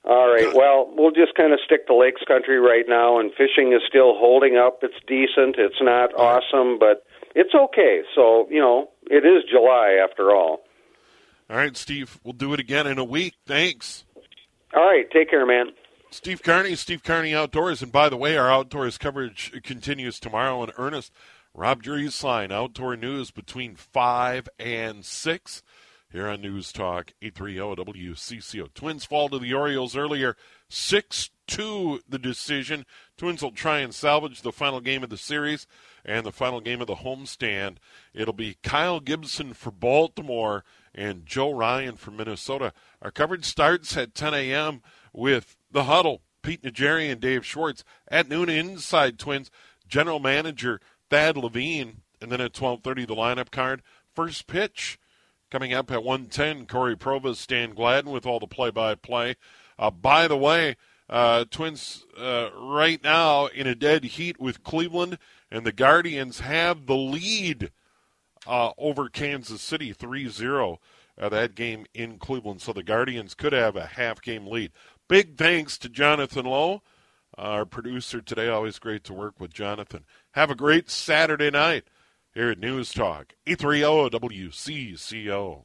All 0.04 0.32
right. 0.32 0.52
Well, 0.52 0.90
we'll 0.96 1.12
just 1.12 1.34
kind 1.36 1.52
of 1.52 1.60
stick 1.64 1.86
to 1.86 1.94
lakes 1.94 2.22
country 2.26 2.58
right 2.58 2.86
now, 2.88 3.20
and 3.20 3.30
fishing 3.32 3.72
is 3.72 3.82
still 3.86 4.18
holding 4.18 4.56
up. 4.56 4.80
It's 4.82 4.94
decent. 5.06 5.56
It's 5.58 5.80
not 5.80 6.12
awesome, 6.14 6.78
but 6.78 7.04
it's 7.34 7.54
okay. 7.54 8.02
So 8.14 8.48
you 8.50 8.60
know, 8.60 8.90
it 9.10 9.24
is 9.26 9.44
July 9.50 9.98
after 10.02 10.34
all. 10.34 10.60
All 11.50 11.56
right, 11.56 11.76
Steve. 11.76 12.18
We'll 12.24 12.32
do 12.32 12.54
it 12.54 12.60
again 12.60 12.86
in 12.86 12.98
a 12.98 13.04
week. 13.04 13.34
Thanks. 13.46 14.04
All 14.74 14.84
right. 14.84 15.10
Take 15.10 15.30
care, 15.30 15.44
man. 15.44 15.66
Steve 16.10 16.42
Carney, 16.42 16.74
Steve 16.76 17.02
Carney 17.02 17.34
Outdoors. 17.34 17.82
And 17.82 17.90
by 17.90 18.08
the 18.08 18.16
way, 18.16 18.36
our 18.36 18.50
outdoors 18.50 18.98
coverage 18.98 19.52
continues 19.62 20.20
tomorrow 20.20 20.62
in 20.62 20.70
earnest. 20.76 21.12
Rob 21.54 21.82
Drieslein, 21.82 22.50
Outdoor 22.50 22.96
News 22.96 23.30
between 23.30 23.76
5 23.76 24.48
and 24.58 25.04
6 25.04 25.62
here 26.10 26.28
on 26.28 26.40
News 26.40 26.72
Talk 26.72 27.12
830 27.20 27.92
WCCO. 27.92 28.72
Twins 28.74 29.04
fall 29.04 29.28
to 29.28 29.38
the 29.38 29.52
Orioles 29.52 29.96
earlier, 29.96 30.36
6 30.68 31.30
2 31.52 32.00
the 32.08 32.18
decision. 32.18 32.86
Twins 33.18 33.42
will 33.42 33.52
try 33.52 33.80
and 33.80 33.94
salvage 33.94 34.40
the 34.40 34.52
final 34.52 34.80
game 34.80 35.02
of 35.02 35.10
the 35.10 35.18
series 35.18 35.66
and 36.04 36.24
the 36.24 36.32
final 36.32 36.60
game 36.60 36.80
of 36.80 36.86
the 36.86 36.96
homestand. 36.96 37.76
It'll 38.14 38.32
be 38.32 38.56
Kyle 38.62 39.00
Gibson 39.00 39.52
for 39.52 39.70
Baltimore 39.70 40.64
and 40.94 41.26
Joe 41.26 41.52
Ryan 41.52 41.96
for 41.96 42.10
Minnesota. 42.10 42.72
Our 43.02 43.10
coverage 43.10 43.44
starts 43.44 43.96
at 43.96 44.14
10 44.14 44.32
a.m. 44.32 44.82
with 45.12 45.56
the 45.70 45.84
huddle. 45.84 46.22
Pete 46.42 46.62
Najeri 46.62 47.10
and 47.12 47.20
Dave 47.20 47.46
Schwartz 47.46 47.84
at 48.08 48.28
noon. 48.28 48.48
Inside 48.48 49.18
Twins 49.18 49.50
general 49.86 50.18
manager 50.20 50.80
Thad 51.10 51.36
Levine, 51.36 52.00
and 52.20 52.32
then 52.32 52.40
at 52.40 52.54
12:30 52.54 53.06
the 53.06 53.14
lineup 53.14 53.50
card. 53.50 53.82
First 54.14 54.46
pitch 54.46 54.98
coming 55.50 55.74
up 55.74 55.90
at 55.90 56.02
1:10. 56.02 56.66
Cory 56.66 56.96
Provus, 56.96 57.36
Stan 57.36 57.74
Gladden 57.74 58.10
with 58.10 58.24
all 58.24 58.40
the 58.40 58.46
play-by-play. 58.46 59.36
Uh, 59.78 59.90
by 59.90 60.26
the 60.26 60.36
way, 60.36 60.76
uh, 61.12 61.44
Twins 61.50 62.06
uh, 62.18 62.48
right 62.56 63.04
now 63.04 63.44
in 63.46 63.66
a 63.66 63.74
dead 63.74 64.02
heat 64.02 64.40
with 64.40 64.64
Cleveland, 64.64 65.18
and 65.50 65.66
the 65.66 65.70
Guardians 65.72 66.40
have 66.40 66.86
the 66.86 66.96
lead 66.96 67.70
uh, 68.46 68.70
over 68.78 69.10
Kansas 69.10 69.60
City 69.60 69.92
3-0. 69.92 70.78
Uh, 71.20 71.28
that 71.28 71.54
game 71.54 71.84
in 71.92 72.16
Cleveland, 72.16 72.62
so 72.62 72.72
the 72.72 72.82
Guardians 72.82 73.34
could 73.34 73.52
have 73.52 73.76
a 73.76 73.84
half-game 73.84 74.46
lead. 74.46 74.72
Big 75.06 75.36
thanks 75.36 75.76
to 75.76 75.90
Jonathan 75.90 76.46
Lowe, 76.46 76.80
our 77.36 77.66
producer 77.66 78.22
today. 78.22 78.48
Always 78.48 78.78
great 78.78 79.04
to 79.04 79.12
work 79.12 79.38
with 79.38 79.52
Jonathan. 79.52 80.06
Have 80.30 80.50
a 80.50 80.54
great 80.54 80.88
Saturday 80.88 81.50
night 81.50 81.84
here 82.32 82.52
at 82.52 82.58
News 82.58 82.90
Talk, 82.90 83.34
E 83.44 83.54
E30 83.54 84.10
WCCO. 84.10 85.64